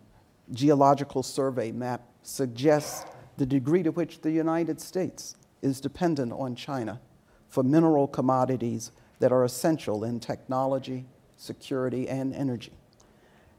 geological 0.53 1.23
survey 1.23 1.71
map 1.71 2.03
suggests 2.23 3.05
the 3.37 3.47
degree 3.47 3.85
to 3.85 3.93
which 3.93 4.21
the 4.23 4.31
United 4.33 4.81
States 4.81 5.37
is 5.63 5.81
dependent 5.81 6.33
on 6.33 6.57
China 6.57 7.01
for 7.49 7.63
mineral 7.63 8.09
commodities 8.09 8.91
that 9.21 9.31
are 9.31 9.45
essential 9.45 10.03
in 10.03 10.19
technology, 10.19 11.07
security, 11.37 12.09
and 12.09 12.35
energy. 12.35 12.73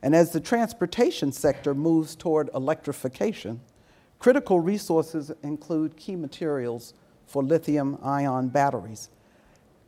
And 0.02 0.16
as 0.16 0.32
the 0.32 0.40
transportation 0.40 1.32
sector 1.32 1.76
moves 1.76 2.16
toward 2.16 2.50
electrification, 2.56 3.62
critical 4.20 4.60
resources 4.60 5.32
include 5.44 5.96
key 5.96 6.16
materials 6.16 6.94
for 7.28 7.44
lithium 7.44 7.98
ion 8.04 8.50
batteries, 8.50 9.10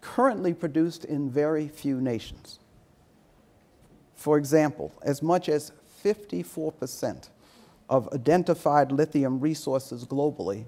currently 0.02 0.54
produced 0.54 1.04
in 1.06 1.30
very 1.30 1.68
few 1.68 2.00
nations. 2.00 2.60
For 4.14 4.38
example, 4.38 4.94
as 5.02 5.22
much 5.22 5.50
as 5.50 5.72
54% 6.04 7.30
of 7.90 8.08
identified 8.14 8.92
lithium 8.92 9.40
resources 9.40 10.06
globally 10.06 10.66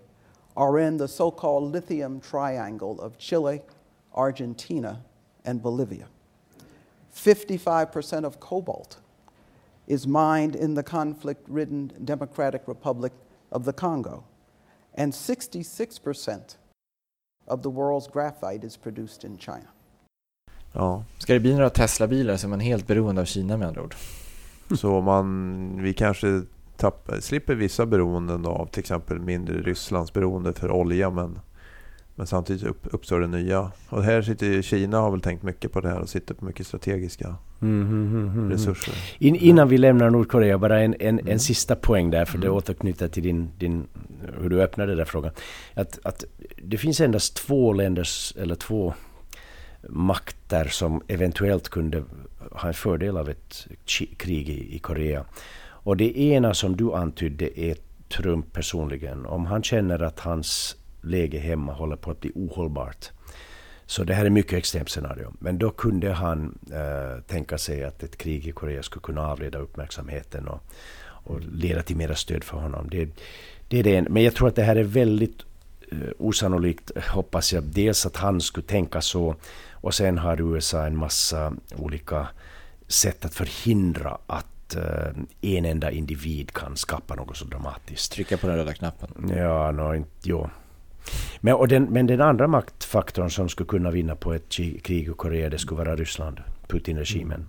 are 0.57 0.79
in 0.79 0.97
the 0.97 1.07
so 1.07 1.31
called 1.31 1.71
lithium 1.71 2.19
triangle 2.19 2.99
of 2.99 3.17
Chile, 3.17 3.61
Argentina, 4.13 5.01
and 5.43 5.61
Bolivia. 5.61 6.07
55% 7.13 8.25
of 8.25 8.39
cobalt 8.39 8.97
is 9.87 10.07
mined 10.07 10.55
in 10.55 10.75
the 10.75 10.83
conflict 10.83 11.41
ridden 11.47 11.91
Democratic 11.99 12.61
Republic 12.65 13.13
of 13.49 13.65
the 13.65 13.73
Congo, 13.73 14.23
and 14.97 15.13
66% 15.13 16.57
of 17.47 17.61
the 17.61 17.69
world's 17.69 18.07
graphite 18.13 18.67
is 18.67 18.77
produced 18.77 19.23
in 19.23 19.37
China. 19.37 19.67
Ja. 20.73 21.03
Ska 21.17 21.33
det 21.33 21.39
bli 21.39 21.53
några 21.53 21.69
Tesla-bilar 21.69 22.37
så 22.37 22.47
är 22.47 22.49
man 22.49 22.59
helt 22.59 22.87
beroende 22.87 23.21
av 23.21 23.25
Kina 23.25 23.57
med 23.57 23.67
andra 23.67 23.81
ord. 23.83 23.95
Så 24.77 25.01
man, 25.01 25.81
vi 25.81 25.93
kanske 25.93 26.41
tapp, 26.77 27.11
slipper 27.19 27.55
vissa 27.55 27.85
beroenden 27.85 28.45
av 28.45 28.65
till 28.65 28.79
exempel 28.79 29.19
mindre 29.19 29.61
Rysslands 29.61 30.13
beroende 30.13 30.53
för 30.53 30.71
olja 30.71 31.09
men, 31.09 31.39
men 32.15 32.27
samtidigt 32.27 32.63
upp, 32.63 32.87
uppstår 32.91 33.19
det 33.19 33.27
nya. 33.27 33.71
Och 33.89 34.03
här 34.03 34.21
sitter 34.21 34.61
Kina 34.61 34.99
har 34.99 35.11
väl 35.11 35.21
tänkt 35.21 35.43
mycket 35.43 35.71
på 35.71 35.81
det 35.81 35.89
här 35.89 35.99
och 35.99 36.09
sitter 36.09 36.33
på 36.33 36.45
mycket 36.45 36.67
strategiska 36.67 37.35
mm, 37.65 38.13
mm, 38.13 38.29
mm, 38.29 38.51
resurser. 38.51 38.93
In, 39.17 39.35
innan 39.35 39.69
vi 39.69 39.77
lämnar 39.77 40.09
Nordkorea, 40.09 40.57
bara 40.57 40.81
en, 40.81 40.95
en, 40.99 41.27
en 41.27 41.39
sista 41.39 41.75
poäng 41.75 42.11
där, 42.11 42.25
för 42.25 42.37
det 42.37 42.49
återknyter 42.49 43.07
till 43.07 43.23
din, 43.23 43.49
din, 43.57 43.87
hur 44.41 44.49
du 44.49 44.61
öppnade 44.61 44.91
den 44.91 44.97
där 44.97 45.05
frågan. 45.05 45.31
Att, 45.73 45.99
att 46.03 46.23
det 46.63 46.77
finns 46.77 47.01
endast 47.01 47.35
två 47.35 47.73
länders, 47.73 48.33
eller 48.37 48.55
två 48.55 48.93
makter 49.89 50.65
som 50.65 51.01
eventuellt 51.07 51.69
kunde 51.69 52.03
ha 52.51 52.67
en 52.67 52.73
fördel 52.73 53.17
av 53.17 53.29
ett 53.29 53.67
krig 54.17 54.49
i, 54.49 54.75
i 54.75 54.79
Korea. 54.79 55.25
Och 55.85 55.97
det 55.97 56.19
ena 56.19 56.53
som 56.53 56.75
du 56.75 56.93
antydde 56.93 57.59
är 57.59 57.75
Trump 58.07 58.53
personligen. 58.53 59.25
Om 59.25 59.45
han 59.45 59.63
känner 59.63 60.03
att 60.03 60.19
hans 60.19 60.75
läge 61.01 61.39
hemma 61.39 61.73
håller 61.73 61.95
på 61.95 62.11
att 62.11 62.21
bli 62.21 62.31
ohållbart. 62.35 63.09
Så 63.87 64.03
det 64.03 64.13
här 64.13 64.25
är 64.25 64.29
mycket 64.29 64.53
extremt 64.53 64.89
scenario. 64.89 65.33
Men 65.39 65.57
då 65.57 65.69
kunde 65.69 66.11
han 66.11 66.57
äh, 66.71 67.21
tänka 67.21 67.57
sig 67.57 67.83
att 67.83 68.03
ett 68.03 68.17
krig 68.17 68.47
i 68.47 68.51
Korea 68.51 68.83
skulle 68.83 69.01
kunna 69.03 69.27
avleda 69.27 69.59
uppmärksamheten 69.59 70.47
och, 70.47 70.63
och 71.01 71.39
leda 71.41 71.81
till 71.81 71.95
mera 71.95 72.15
stöd 72.15 72.43
för 72.43 72.57
honom. 72.57 72.89
Det, 72.89 73.09
det 73.67 73.79
är 73.79 73.83
det. 73.83 74.09
Men 74.09 74.23
jag 74.23 74.35
tror 74.35 74.47
att 74.47 74.55
det 74.55 74.63
här 74.63 74.75
är 74.75 74.83
väldigt 74.83 75.43
uh, 75.93 76.09
osannolikt, 76.19 76.91
hoppas 77.09 77.53
jag. 77.53 77.63
Dels 77.63 78.05
att 78.05 78.17
han 78.17 78.41
skulle 78.41 78.67
tänka 78.67 79.01
så 79.01 79.35
och 79.71 79.93
sen 79.93 80.17
har 80.17 80.41
USA 80.41 80.85
en 80.85 80.97
massa 80.97 81.53
olika 81.75 82.27
sätt 82.87 83.25
att 83.25 83.33
förhindra 83.33 84.17
att 84.27 84.77
uh, 84.77 85.23
en 85.41 85.65
enda 85.65 85.91
individ 85.91 86.51
kan 86.51 86.77
skapa 86.77 87.15
något 87.15 87.37
så 87.37 87.45
dramatiskt. 87.45 88.11
Trycka 88.11 88.37
på 88.37 88.47
den 88.47 88.55
röda 88.55 88.73
knappen. 88.73 89.31
Ja, 89.37 89.71
no, 89.71 89.95
inte, 89.95 90.09
jo. 90.23 90.49
Men, 91.39 91.53
och 91.53 91.67
den, 91.67 91.83
men 91.83 92.07
den 92.07 92.21
andra 92.21 92.47
maktfaktorn 92.47 93.29
som 93.29 93.49
skulle 93.49 93.67
kunna 93.67 93.91
vinna 93.91 94.15
på 94.15 94.33
ett 94.33 94.49
krig 94.83 95.07
i 95.09 95.11
Korea, 95.17 95.49
det 95.49 95.57
skulle 95.57 95.77
vara 95.77 95.95
Ryssland, 95.95 96.39
Putin-regimen 96.67 97.45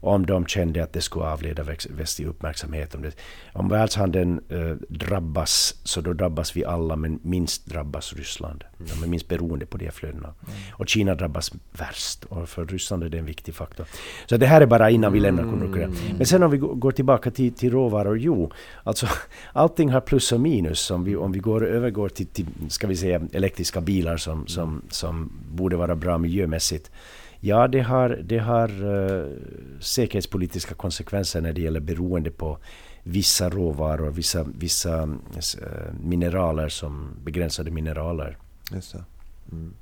om 0.00 0.26
de 0.26 0.46
kände 0.46 0.82
att 0.82 0.92
det 0.92 1.00
skulle 1.00 1.24
avleda 1.24 1.62
västlig 1.90 2.26
uppmärksamhet. 2.26 2.94
Om, 2.94 3.02
det, 3.02 3.16
om 3.52 3.68
världshandeln 3.68 4.40
eh, 4.48 4.76
drabbas, 4.88 5.74
så 5.84 6.00
då 6.00 6.12
drabbas 6.12 6.56
vi 6.56 6.64
alla, 6.64 6.96
men 6.96 7.18
minst 7.22 7.66
drabbas 7.66 8.12
Ryssland. 8.12 8.64
Mm. 8.78 8.90
De 8.94 9.04
är 9.04 9.08
minst 9.08 9.28
beroende 9.28 9.66
på 9.66 9.78
de 9.78 9.90
flödena. 9.90 10.28
Mm. 10.28 10.58
Och 10.72 10.88
Kina 10.88 11.14
drabbas 11.14 11.52
värst, 11.72 12.24
och 12.24 12.48
för 12.48 12.66
Ryssland 12.66 13.04
är 13.04 13.08
det 13.08 13.18
en 13.18 13.24
viktig 13.24 13.54
faktor. 13.54 13.86
Så 14.26 14.36
det 14.36 14.46
här 14.46 14.60
är 14.60 14.66
bara 14.66 14.90
innan 14.90 15.12
vi 15.12 15.20
lämnar 15.20 15.44
Nordkorea. 15.44 15.86
Mm. 15.86 16.16
Men 16.16 16.26
sen 16.26 16.42
om 16.42 16.50
vi 16.50 16.58
går 16.58 16.92
tillbaka 16.92 17.30
till, 17.30 17.52
till 17.52 17.70
råvaror, 17.70 18.18
jo, 18.18 18.52
alltså 18.84 19.06
allting 19.52 19.90
har 19.90 20.00
plus 20.00 20.32
och 20.32 20.40
minus. 20.40 20.90
Om 20.90 21.04
vi, 21.04 21.16
om 21.16 21.32
vi 21.32 21.38
går, 21.38 21.66
övergår 21.66 22.08
till, 22.08 22.26
till 22.26 22.46
ska 22.68 22.86
vi 22.86 22.96
säga, 22.96 23.20
elektriska 23.32 23.80
bilar 23.80 24.16
som, 24.16 24.46
som, 24.46 24.82
som 24.88 25.32
borde 25.50 25.76
vara 25.76 25.94
bra 25.96 26.18
miljömässigt, 26.18 26.90
Ja, 27.40 27.68
det 27.68 27.80
har, 27.80 28.08
det 28.08 28.38
har 28.38 28.84
uh, 28.84 29.28
säkerhetspolitiska 29.80 30.74
konsekvenser 30.74 31.40
när 31.40 31.52
det 31.52 31.60
gäller 31.60 31.80
beroende 31.80 32.30
på 32.30 32.58
vissa 33.02 33.50
råvaror, 33.50 34.10
vissa, 34.10 34.42
vissa 34.42 35.02
uh, 35.02 35.14
mineraler 36.00 36.68
som 36.68 37.08
begränsade 37.24 37.70
mineraler. 37.70 38.36
Just 38.72 38.92
det. 38.92 39.04
Mm. 39.52 39.74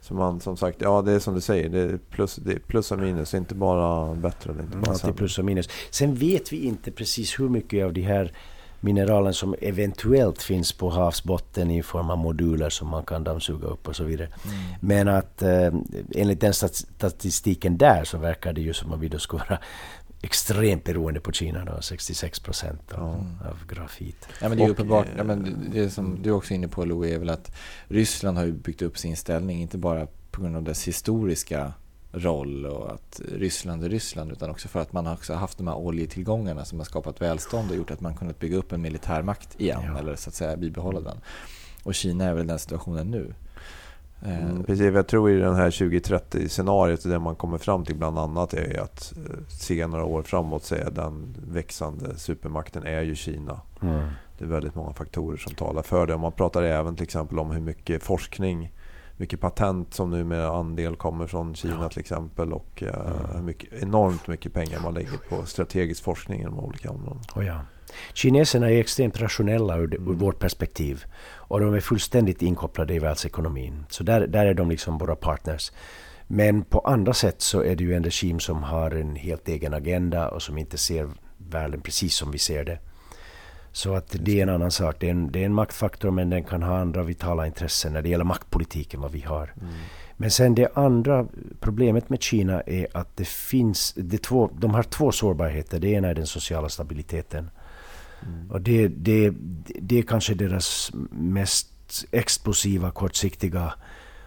Så 0.00 0.14
man 0.14 0.40
som 0.40 0.56
sagt, 0.56 0.80
ja 0.80 1.02
det 1.02 1.12
är 1.12 1.18
som 1.18 1.34
du 1.34 1.40
säger, 1.40 1.68
det 1.68 1.80
är 1.80 1.98
plus, 2.10 2.36
det 2.36 2.52
är 2.52 2.58
plus 2.58 2.92
och 2.92 2.98
minus, 2.98 3.34
inte 3.34 3.54
bara 3.54 4.14
bättre. 4.14 4.52
Är 4.52 4.62
inte 4.62 4.76
bara 4.76 4.92
Alltid 4.92 5.16
plus 5.16 5.38
och 5.38 5.44
minus. 5.44 5.68
Sen 5.90 6.14
vet 6.14 6.52
vi 6.52 6.64
inte 6.64 6.90
precis 6.90 7.40
hur 7.40 7.48
mycket 7.48 7.84
av 7.84 7.92
de 7.92 8.02
här 8.02 8.32
mineralen 8.84 9.34
som 9.34 9.54
eventuellt 9.60 10.42
finns 10.42 10.72
på 10.72 10.90
havsbotten 10.90 11.70
i 11.70 11.82
form 11.82 12.10
av 12.10 12.18
moduler 12.18 12.70
som 12.70 12.88
man 12.88 13.04
kan 13.04 13.24
dammsuga 13.24 13.68
upp 13.68 13.88
och 13.88 13.96
så 13.96 14.04
vidare. 14.04 14.28
Mm. 14.28 14.56
Men 14.80 15.08
att 15.08 15.42
eh, 15.42 15.74
enligt 16.14 16.40
den 16.40 16.54
statistiken 16.54 17.78
där 17.78 18.04
så 18.04 18.18
verkar 18.18 18.52
det 18.52 18.60
ju 18.60 18.72
som 18.72 18.92
att 18.92 19.00
vi 19.00 19.08
då 19.08 19.18
skulle 19.18 19.44
vara 19.48 19.58
extremt 20.22 20.84
beroende 20.84 21.20
på 21.20 21.32
Kina 21.32 21.64
då, 21.64 21.82
66 21.82 22.40
procent 22.40 22.92
av, 22.92 23.14
mm. 23.14 23.26
av 23.50 23.66
grafit. 23.68 24.28
Ja, 24.40 24.48
men 24.48 24.58
det 24.58 24.64
är 24.64 24.68
uppenbart, 24.68 25.06
ja, 25.16 25.24
men 25.24 25.70
det 25.72 25.90
som 25.90 26.22
du 26.22 26.30
är 26.30 26.34
också 26.34 26.54
inne 26.54 26.68
på 26.68 26.84
Louis 26.84 27.14
är 27.14 27.18
väl 27.18 27.30
att 27.30 27.56
Ryssland 27.88 28.38
har 28.38 28.46
byggt 28.46 28.82
upp 28.82 28.98
sin 28.98 29.16
ställning, 29.16 29.62
inte 29.62 29.78
bara 29.78 30.06
på 30.30 30.42
grund 30.42 30.56
av 30.56 30.62
dess 30.62 30.88
historiska 30.88 31.72
roll 32.14 32.66
och 32.66 32.92
att 32.92 33.20
Ryssland 33.32 33.84
är 33.84 33.88
Ryssland 33.88 34.32
utan 34.32 34.50
också 34.50 34.68
för 34.68 34.80
att 34.80 34.92
man 34.92 35.06
har 35.06 35.14
också 35.14 35.34
haft 35.34 35.58
de 35.58 35.68
här 35.68 35.76
oljetillgångarna 35.76 36.64
som 36.64 36.78
har 36.78 36.84
skapat 36.84 37.20
välstånd 37.20 37.70
och 37.70 37.76
gjort 37.76 37.90
att 37.90 38.00
man 38.00 38.14
kunnat 38.14 38.38
bygga 38.38 38.56
upp 38.56 38.72
en 38.72 38.82
militärmakt 38.82 39.60
igen 39.60 39.82
ja. 39.86 39.98
eller 39.98 40.16
så 40.16 40.30
att 40.30 40.34
säga 40.34 40.56
bibehålla 40.56 41.00
den. 41.00 41.16
Och 41.82 41.94
Kina 41.94 42.24
är 42.24 42.34
väl 42.34 42.46
den 42.46 42.58
situationen 42.58 43.10
nu. 43.10 43.34
Eh, 44.22 44.44
mm, 44.44 44.64
precis, 44.64 44.94
jag 44.94 45.06
tror 45.06 45.30
i 45.30 45.36
den 45.36 45.54
här 45.54 45.70
2030-scenariot 45.70 47.08
det 47.08 47.18
man 47.18 47.36
kommer 47.36 47.58
fram 47.58 47.84
till 47.84 47.96
bland 47.96 48.18
annat 48.18 48.54
är 48.54 48.80
att 48.80 49.12
eh, 49.16 49.38
se 49.48 49.86
några 49.86 50.04
år 50.04 50.22
framåt 50.22 50.64
så 50.64 50.74
är 50.74 50.90
den 50.90 51.34
växande 51.48 52.18
supermakten 52.18 52.86
är 52.86 53.02
ju 53.02 53.14
Kina. 53.14 53.60
Mm. 53.82 54.08
Det 54.38 54.44
är 54.44 54.48
väldigt 54.48 54.74
många 54.74 54.92
faktorer 54.92 55.36
som 55.36 55.54
talar 55.54 55.82
för 55.82 56.06
det. 56.06 56.14
Och 56.14 56.20
man 56.20 56.32
pratar 56.32 56.62
även 56.62 56.96
till 56.96 57.04
exempel 57.04 57.38
om 57.38 57.50
hur 57.50 57.60
mycket 57.60 58.02
forskning 58.02 58.72
mycket 59.16 59.40
patent 59.40 59.94
som 59.94 60.10
numera 60.10 60.48
andel 60.48 60.96
kommer 60.96 61.26
från 61.26 61.54
Kina 61.54 61.78
ja. 61.80 61.88
till 61.88 62.00
exempel 62.00 62.52
och 62.52 62.82
uh, 62.82 63.42
mycket, 63.42 63.82
enormt 63.82 64.28
mycket 64.28 64.52
pengar 64.52 64.80
man 64.80 64.94
lägger 64.94 65.18
på 65.28 65.46
strategisk 65.46 66.04
forskning 66.04 66.40
inom 66.40 66.58
olika 66.58 66.90
områden. 66.90 67.22
Oh 67.34 67.46
ja. 67.46 67.60
Kineserna 68.14 68.70
är 68.70 68.80
extremt 68.80 69.20
rationella 69.20 69.78
ur, 69.78 69.94
mm. 69.94 70.08
ur 70.08 70.14
vårt 70.14 70.38
perspektiv 70.38 71.04
och 71.32 71.60
de 71.60 71.74
är 71.74 71.80
fullständigt 71.80 72.42
inkopplade 72.42 72.94
i 72.94 72.98
världsekonomin. 72.98 73.84
Så 73.88 74.04
där, 74.04 74.26
där 74.26 74.46
är 74.46 74.54
de 74.54 74.70
liksom 74.70 74.98
våra 74.98 75.16
partners. 75.16 75.72
Men 76.26 76.64
på 76.64 76.78
andra 76.78 77.14
sätt 77.14 77.40
så 77.40 77.62
är 77.62 77.76
det 77.76 77.84
ju 77.84 77.94
en 77.94 78.04
regim 78.04 78.40
som 78.40 78.62
har 78.62 78.90
en 78.90 79.16
helt 79.16 79.48
egen 79.48 79.74
agenda 79.74 80.28
och 80.28 80.42
som 80.42 80.58
inte 80.58 80.78
ser 80.78 81.10
världen 81.38 81.80
precis 81.80 82.14
som 82.14 82.30
vi 82.30 82.38
ser 82.38 82.64
det. 82.64 82.78
Så 83.74 83.94
att 83.94 84.16
det 84.20 84.38
är 84.38 84.42
en 84.42 84.48
annan 84.48 84.70
sak. 84.70 84.96
Det 85.00 85.06
är 85.06 85.10
en, 85.10 85.32
det 85.32 85.40
är 85.40 85.46
en 85.46 85.54
maktfaktor 85.54 86.10
men 86.10 86.30
den 86.30 86.44
kan 86.44 86.62
ha 86.62 86.78
andra 86.78 87.02
vitala 87.02 87.46
intressen 87.46 87.92
när 87.92 88.02
det 88.02 88.08
gäller 88.08 88.24
maktpolitiken 88.24 89.00
vad 89.00 89.12
vi 89.12 89.20
har. 89.20 89.52
Mm. 89.60 89.74
Men 90.16 90.30
sen 90.30 90.54
det 90.54 90.68
andra 90.74 91.26
problemet 91.60 92.10
med 92.10 92.22
Kina 92.22 92.60
är 92.60 92.86
att 92.92 93.16
det 93.16 93.28
finns, 93.28 93.94
det 93.96 94.22
två, 94.22 94.50
de 94.58 94.74
har 94.74 94.82
två 94.82 95.12
sårbarheter. 95.12 95.80
Det 95.80 95.88
ena 95.88 96.08
är 96.08 96.14
den 96.14 96.26
sociala 96.26 96.68
stabiliteten. 96.68 97.50
Mm. 98.22 98.50
Och 98.50 98.60
det, 98.60 98.88
det, 98.88 99.32
det 99.80 99.98
är 99.98 100.02
kanske 100.02 100.34
deras 100.34 100.90
mest 101.10 101.68
explosiva, 102.10 102.90
kortsiktiga 102.90 103.74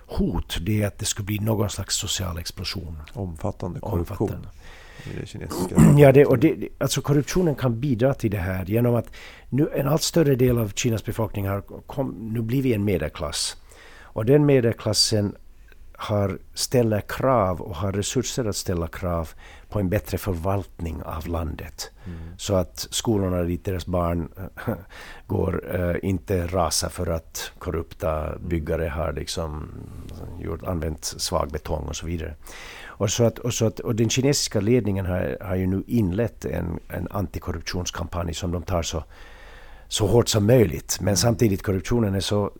hot. 0.05 0.57
Det 0.62 0.83
är 0.83 0.88
att 0.88 0.99
det 0.99 1.05
skulle 1.05 1.25
bli 1.25 1.39
någon 1.39 1.69
slags 1.69 1.95
social 1.95 2.38
explosion. 2.38 2.97
Omfattande 3.13 3.79
korruption. 3.79 4.29
Omfattande 4.29 4.47
det 5.20 5.26
kinesiska 5.26 5.76
Ja, 5.98 6.12
det, 6.12 6.26
och 6.26 6.39
det, 6.39 6.70
alltså 6.78 7.02
korruptionen 7.02 7.56
kan 7.56 7.80
bidra 7.80 8.13
till 8.13 8.32
det 8.32 8.38
här 8.38 8.65
genom 8.65 8.96
att 8.96 9.12
nu 9.50 9.70
en 9.76 9.88
allt 9.88 10.02
större 10.02 10.36
del 10.36 10.58
av 10.58 10.70
Kinas 10.70 11.06
befolkning 11.06 11.48
har 11.48 11.62
kom, 11.62 12.15
nu 12.34 12.41
blivit 12.41 12.76
en 12.76 12.84
medelklass. 12.84 13.58
Och 14.02 14.26
den 14.26 14.46
medelklassen 14.46 15.36
har, 15.98 16.39
ställer 16.54 17.02
krav 17.02 17.62
och 17.62 17.76
har 17.76 17.91
resurser 17.91 18.46
att 18.46 18.56
ställa 18.56 18.88
krav 18.88 19.30
på 19.70 19.80
en 19.80 19.89
bättre 19.89 20.17
förvaltning 20.17 21.04
av 21.04 21.28
landet. 21.28 21.91
Mm. 22.06 22.17
Så 22.38 22.56
att 22.56 22.88
skolorna 22.91 23.43
dit 23.43 23.65
deras 23.65 23.86
barn 23.86 24.30
går 25.28 25.76
uh, 25.76 25.96
inte 26.02 26.48
rasar 26.48 26.89
för 26.89 27.08
att 27.08 27.52
korrupta 27.60 28.38
byggare 28.39 28.88
har 28.88 29.13
liksom 29.13 29.70
gjort, 30.39 30.63
använt 30.63 31.06
svag 31.06 31.52
betong 31.52 31.88
och 31.88 31.96
så 31.96 32.06
vidare. 32.06 32.36
Och, 32.97 33.10
så 33.10 33.23
att, 33.23 33.39
och, 33.39 33.53
så 33.53 33.65
att, 33.65 33.79
och 33.79 33.95
den 33.95 34.10
kinesiska 34.10 34.60
ledningen 34.60 35.05
har, 35.05 35.38
har 35.41 35.55
ju 35.55 35.67
nu 35.67 35.83
inlett 35.88 36.45
en, 36.45 36.79
en 36.89 37.07
antikorruptionskampanj 37.12 38.33
som 38.33 38.51
de 38.51 38.63
tar 38.63 38.83
så, 38.83 39.03
så 39.88 40.07
hårt 40.07 40.27
som 40.27 40.45
möjligt. 40.47 40.97
Men 41.01 41.17
samtidigt 41.17 41.63
korruptionen 41.63 42.15
är 42.15 42.19
så, 42.19 42.51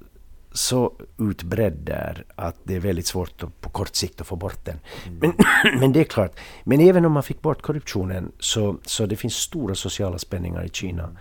så 0.52 0.94
utbredd 1.18 1.74
där 1.74 2.26
att 2.36 2.56
det 2.64 2.76
är 2.76 2.80
väldigt 2.80 3.08
svårt 3.08 3.44
att, 3.44 3.62
på 3.62 3.70
kort 3.70 3.96
sikt 3.96 4.22
att 4.22 4.28
få 4.28 4.36
bort 4.36 4.66
den. 4.66 4.80
Mm. 5.06 5.20
Men, 5.20 5.34
men 5.80 5.94
det 5.94 6.00
är 6.00 6.04
klart, 6.04 6.40
men 6.64 6.80
även 6.80 7.06
om 7.06 7.12
man 7.12 7.24
fick 7.24 7.42
bort 7.42 7.62
korruptionen 7.62 8.32
så, 8.40 8.78
så 8.86 9.06
det 9.06 9.16
finns 9.16 9.36
stora 9.36 9.76
sociala 9.76 10.18
spänningar 10.18 10.66
i 10.66 10.70
Kina. 10.70 11.18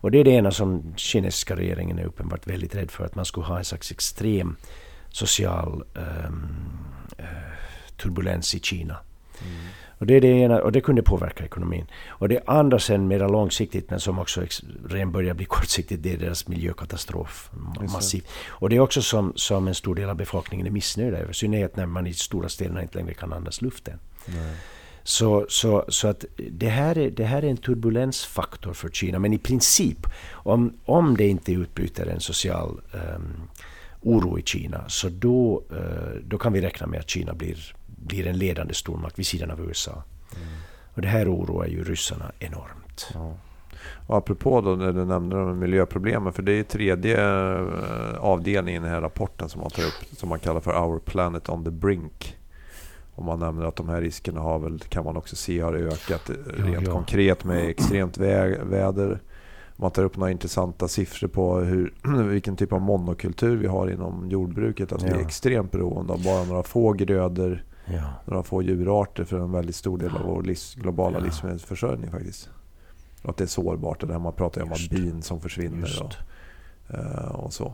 Och 0.00 0.10
det 0.10 0.18
är 0.18 0.24
det 0.24 0.30
ena 0.30 0.50
som 0.50 0.94
kinesiska 0.96 1.56
regeringen 1.56 1.98
är 1.98 2.04
uppenbart 2.04 2.46
väldigt 2.46 2.74
rädd 2.74 2.90
för, 2.90 3.04
att 3.04 3.14
man 3.14 3.24
skulle 3.24 3.46
ha 3.46 3.58
en 3.58 3.64
slags 3.64 3.90
extrem 3.90 4.56
social 5.10 5.84
um, 5.94 6.48
uh, 7.20 7.26
turbulens 7.98 8.54
i 8.54 8.60
Kina. 8.60 8.96
Mm. 9.42 9.56
Och, 9.98 10.06
det 10.06 10.14
är 10.14 10.20
det 10.20 10.28
ena, 10.28 10.62
och 10.62 10.72
det 10.72 10.80
kunde 10.80 11.02
påverka 11.02 11.44
ekonomin. 11.44 11.86
Och 12.08 12.28
det 12.28 12.40
andra 12.46 12.78
sen 12.78 13.08
mera 13.08 13.28
långsiktigt 13.28 13.90
men 13.90 14.00
som 14.00 14.18
också 14.18 14.44
redan 14.88 15.12
börjar 15.12 15.34
bli 15.34 15.44
kortsiktigt 15.56 16.02
det 16.02 16.12
är 16.12 16.16
deras 16.16 16.48
miljökatastrof. 16.48 17.50
Massiv. 17.80 18.26
Och 18.48 18.70
det 18.70 18.76
är 18.76 18.80
också 18.80 19.02
som, 19.02 19.32
som 19.36 19.68
en 19.68 19.74
stor 19.74 19.94
del 19.94 20.08
av 20.08 20.16
befolkningen 20.16 20.66
är 20.66 20.70
missnöjd 20.70 21.14
över. 21.14 21.30
I 21.30 21.34
synnerhet 21.34 21.76
när 21.76 21.86
man 21.86 22.06
i 22.06 22.14
stora 22.14 22.48
städerna 22.48 22.82
inte 22.82 22.98
längre 22.98 23.14
kan 23.14 23.32
andas 23.32 23.62
luften. 23.62 23.98
Nej. 24.26 24.54
Så, 25.02 25.46
så, 25.48 25.84
så 25.88 26.08
att 26.08 26.24
det 26.50 26.68
här, 26.68 26.98
är, 26.98 27.10
det 27.10 27.24
här 27.24 27.42
är 27.42 27.48
en 27.50 27.56
turbulensfaktor 27.56 28.72
för 28.72 28.88
Kina. 28.88 29.18
Men 29.18 29.32
i 29.32 29.38
princip, 29.38 30.06
om, 30.30 30.72
om 30.84 31.16
det 31.16 31.28
inte 31.28 31.52
utbryter 31.52 32.06
en 32.06 32.20
social 32.20 32.80
um, 32.92 33.48
oro 34.00 34.38
i 34.38 34.42
Kina, 34.42 34.88
så 34.88 35.08
då, 35.08 35.62
uh, 35.72 36.20
då 36.24 36.38
kan 36.38 36.52
vi 36.52 36.60
räkna 36.60 36.86
med 36.86 37.00
att 37.00 37.10
Kina 37.10 37.34
blir 37.34 37.74
blir 38.08 38.26
en 38.26 38.38
ledande 38.38 38.74
stormakt 38.74 39.18
vid 39.18 39.26
sidan 39.26 39.50
av 39.50 39.60
USA. 39.60 40.02
Mm. 40.36 40.48
Och 40.94 41.02
det 41.02 41.08
här 41.08 41.34
oroar 41.34 41.66
ju 41.66 41.84
ryssarna 41.84 42.32
enormt. 42.38 43.10
Ja. 43.14 43.34
Och 44.06 44.16
apropå 44.16 44.60
då 44.60 44.76
när 44.76 44.92
du 44.92 45.04
nämnde 45.04 45.36
de 45.36 45.58
miljöproblemen, 45.58 46.32
för 46.32 46.42
det 46.42 46.52
är 46.52 46.62
tredje 46.62 47.16
eh, 47.16 48.14
avdelningen 48.18 48.82
i 48.82 48.86
den 48.86 48.94
här 48.94 49.00
rapporten 49.00 49.48
som 49.48 49.60
man 49.60 49.70
tar 49.70 49.82
upp, 49.82 50.18
som 50.18 50.28
man 50.28 50.38
kallar 50.38 50.60
för 50.60 50.84
Our 50.84 50.98
Planet 50.98 51.48
on 51.48 51.64
the 51.64 51.70
Brink. 51.70 52.36
Och 53.14 53.24
man 53.24 53.38
nämner 53.38 53.64
att 53.64 53.76
de 53.76 53.88
här 53.88 54.00
riskerna 54.00 54.40
har 54.40 54.58
väl, 54.58 54.78
kan 54.78 55.04
man 55.04 55.16
också 55.16 55.36
se 55.36 55.60
har 55.60 55.74
ökat 55.74 56.30
rent 56.46 56.86
ja. 56.86 56.92
konkret 56.92 57.44
med 57.44 57.68
extremt 57.68 58.18
vä 58.18 58.58
väder. 58.64 59.20
Man 59.76 59.90
tar 59.90 60.04
upp 60.04 60.16
några 60.16 60.30
intressanta 60.30 60.88
siffror 60.88 61.28
på 61.28 61.58
hur, 61.60 61.94
vilken 62.28 62.56
typ 62.56 62.72
av 62.72 62.80
monokultur 62.80 63.56
vi 63.56 63.66
har 63.66 63.90
inom 63.90 64.28
jordbruket. 64.30 64.92
Att 64.92 65.02
ja. 65.02 65.08
vi 65.08 65.14
är 65.14 65.20
extremt 65.24 65.72
beroende 65.72 66.12
av 66.12 66.24
bara 66.24 66.44
några 66.44 66.62
få 66.62 66.92
grödor, 66.92 67.64
ja. 67.92 68.14
några 68.24 68.42
få 68.42 68.62
djurarter 68.62 69.24
för 69.24 69.38
en 69.38 69.52
väldigt 69.52 69.76
stor 69.76 69.98
del 69.98 70.10
av 70.10 70.22
vår 70.22 70.42
livs, 70.42 70.74
globala 70.74 71.18
livsmedelsförsörjning 71.18 72.10
faktiskt. 72.10 72.48
Och 73.22 73.30
att 73.30 73.36
det 73.36 73.44
är 73.44 73.48
sårbart. 73.48 74.00
Det 74.00 74.06
där 74.06 74.18
man 74.18 74.32
pratar 74.32 74.62
om 74.62 74.72
att 74.72 74.90
bin 74.90 75.22
som 75.22 75.40
försvinner 75.40 76.02
och, 76.02 76.14
eh, 76.94 77.34
och, 77.34 77.52
så. 77.52 77.72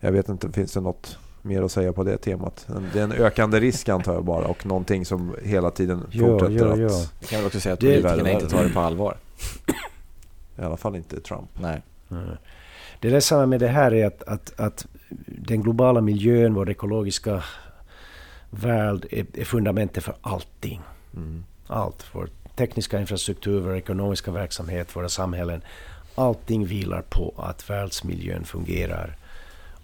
Jag 0.00 0.12
vet 0.12 0.28
inte, 0.28 0.52
finns 0.52 0.72
det 0.72 0.80
något 0.80 1.18
mer 1.42 1.62
att 1.62 1.72
säga 1.72 1.92
på 1.92 2.04
det 2.04 2.18
temat? 2.18 2.68
Det 2.92 2.98
är 2.98 3.04
en 3.04 3.12
ökande 3.12 3.60
risk 3.60 3.88
antar 3.88 4.14
jag 4.14 4.24
bara 4.24 4.46
och 4.46 4.66
någonting 4.66 5.04
som 5.04 5.34
hela 5.42 5.70
tiden 5.70 6.00
fortsätter 6.00 6.50
ja, 6.50 6.76
ja, 6.76 6.76
ja. 6.76 6.86
att... 6.86 7.14
Jag 7.20 7.28
kan 7.28 7.38
väl 7.38 7.46
också 7.46 7.60
säga 7.60 7.72
att 7.72 7.80
politikerna 7.80 8.30
inte 8.30 8.48
tar 8.48 8.64
det 8.64 8.70
på 8.70 8.80
allvar. 8.80 9.16
I 10.58 10.62
alla 10.62 10.76
fall 10.76 10.96
inte 10.96 11.20
Trump. 11.20 11.48
Nej. 11.60 11.82
Det 13.00 13.10
ledsamma 13.10 13.46
med 13.46 13.60
det 13.60 13.68
här 13.68 13.94
är 13.94 14.06
att, 14.06 14.22
att, 14.22 14.60
att 14.60 14.86
den 15.26 15.62
globala 15.62 16.00
miljön, 16.00 16.54
vår 16.54 16.70
ekologiska 16.70 17.44
värld 18.54 19.06
är, 19.10 19.26
är 19.34 19.44
fundamentet 19.44 20.04
för 20.04 20.14
allting. 20.20 20.80
Mm. 21.16 21.44
Allt. 21.66 22.06
Vår 22.12 22.28
tekniska 22.56 23.00
infrastruktur, 23.00 23.60
vår 23.60 23.76
ekonomiska 23.76 24.30
verksamhet, 24.30 24.96
våra 24.96 25.08
samhällen. 25.08 25.62
Allting 26.14 26.66
vilar 26.66 27.02
på 27.02 27.34
att 27.36 27.70
världsmiljön 27.70 28.44
fungerar. 28.44 29.16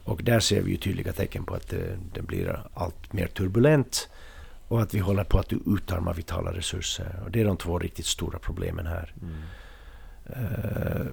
Och 0.05 0.23
där 0.25 0.41
ser 0.41 0.63
vi 0.63 0.71
ju 0.71 0.77
tydliga 0.77 1.13
tecken 1.13 1.45
på 1.45 1.55
att 1.55 1.69
det, 1.69 1.99
det 2.15 2.23
blir 2.23 2.63
allt 2.75 3.13
mer 3.13 3.27
turbulent 3.27 4.09
och 4.69 4.83
att 4.83 4.95
vi 4.95 4.99
håller 4.99 5.25
på 5.25 5.39
att 5.39 5.53
utarma 5.53 6.13
vitala 6.13 6.53
resurser. 6.53 7.21
Och 7.25 7.31
det 7.31 7.41
är 7.41 7.45
de 7.45 7.57
två 7.57 7.79
riktigt 7.79 8.07
stora 8.07 8.39
problemen 8.39 8.87
här. 8.87 9.15
Mm. 9.23 9.35
Uh, 10.31 11.07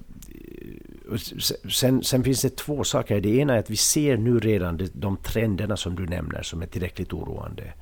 sen, 1.70 2.04
sen, 2.04 2.24
finns 2.24 2.42
det 2.42 2.56
två 2.56 2.84
saker. 2.84 3.20
Det 3.20 3.28
ena 3.28 3.54
är 3.54 3.58
att 3.58 3.70
vi 3.70 3.76
ser 3.76 4.16
nu 4.16 4.38
redan 4.38 4.76
de, 4.76 4.90
de 4.92 5.16
trenderna 5.16 5.76
som 5.76 5.94
du 5.94 6.06
nämner 6.06 6.42
som 6.42 6.62
är 6.62 6.66
tillräckligt 6.66 7.12
oroande. 7.12 7.72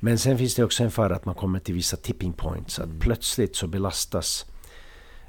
Men 0.00 0.18
sen 0.18 0.38
finns 0.38 0.54
det 0.54 0.64
också 0.64 0.84
en 0.84 0.90
fara 0.90 1.16
att 1.16 1.24
man 1.24 1.34
kommer 1.34 1.58
till 1.58 1.74
vissa 1.74 1.96
tipping 1.96 2.32
points. 2.32 2.78
Att 2.78 2.84
mm. 2.84 2.98
plötsligt 2.98 3.56
så 3.56 3.66
belastas 3.66 4.46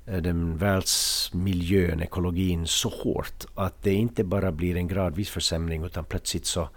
eh, 0.05 0.21
den 0.21 0.57
världsmiljön, 0.57 2.01
ekologin 2.01 2.67
så 2.67 2.89
hårt 2.89 3.45
att 3.55 3.83
det 3.83 3.93
inte 3.93 4.23
bara 4.23 4.51
blir 4.51 4.75
en 4.75 4.87
gradvis 4.87 5.29
försämring 5.29 5.83
utan 5.85 6.05
plötsligt 6.05 6.45
så, 6.45 6.69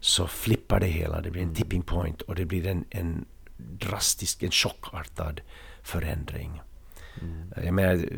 så 0.00 0.26
flippar 0.26 0.80
det 0.80 0.86
hela. 0.86 1.20
Det 1.20 1.30
blir 1.30 1.42
en 1.42 1.48
mm. 1.48 1.56
tipping 1.56 1.82
point 1.82 2.22
och 2.22 2.34
det 2.34 2.44
blir 2.44 2.66
en, 2.66 2.84
en 2.90 3.24
drastisk, 3.56 4.42
en 4.42 4.50
chockartad 4.50 5.40
förändring. 5.82 6.60
Mm. 7.22 7.52
Jag 7.64 7.74
menar, 7.74 8.08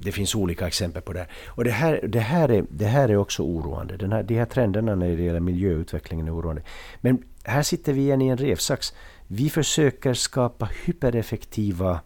det 0.00 0.12
finns 0.12 0.34
olika 0.34 0.66
exempel 0.66 1.02
på 1.02 1.12
det. 1.12 1.26
Och 1.46 1.64
det 1.64 1.70
här, 1.70 2.00
det 2.08 2.20
här, 2.20 2.48
är, 2.48 2.64
det 2.70 2.86
här 2.86 3.08
är 3.08 3.16
också 3.16 3.42
oroande. 3.42 3.96
Den 3.96 4.12
här, 4.12 4.22
de 4.22 4.38
här 4.38 4.44
trenderna 4.44 4.94
när 4.94 5.16
det 5.16 5.22
gäller 5.22 5.40
miljöutvecklingen 5.40 6.28
är 6.28 6.34
oroande. 6.34 6.62
Men 7.00 7.22
här 7.44 7.62
sitter 7.62 7.92
vi 7.92 8.00
igen 8.00 8.22
i 8.22 8.28
en 8.28 8.36
revsax. 8.36 8.92
Vi 9.26 9.50
försöker 9.50 10.14
skapa 10.14 10.68
hypereffektiva 10.84 12.00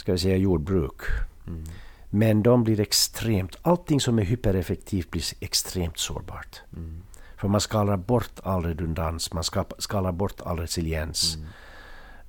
ska 0.00 0.12
vi 0.12 0.18
säga, 0.18 0.36
jordbruk. 0.36 1.00
Mm. 1.46 1.64
Men 2.10 2.42
de 2.42 2.64
blir 2.64 2.80
extremt... 2.80 3.56
Allting 3.62 4.00
som 4.00 4.18
är 4.18 4.22
hypereffektivt 4.22 5.10
blir 5.10 5.24
extremt 5.40 5.98
sårbart. 5.98 6.62
Mm. 6.76 7.02
För 7.36 7.48
man 7.48 7.60
skalar 7.60 7.96
bort 7.96 8.40
all 8.42 8.64
redundans, 8.64 9.32
man 9.32 9.44
skalar 9.78 10.12
bort 10.12 10.40
all 10.40 10.58
resiliens. 10.58 11.34
Mm. 11.36 11.48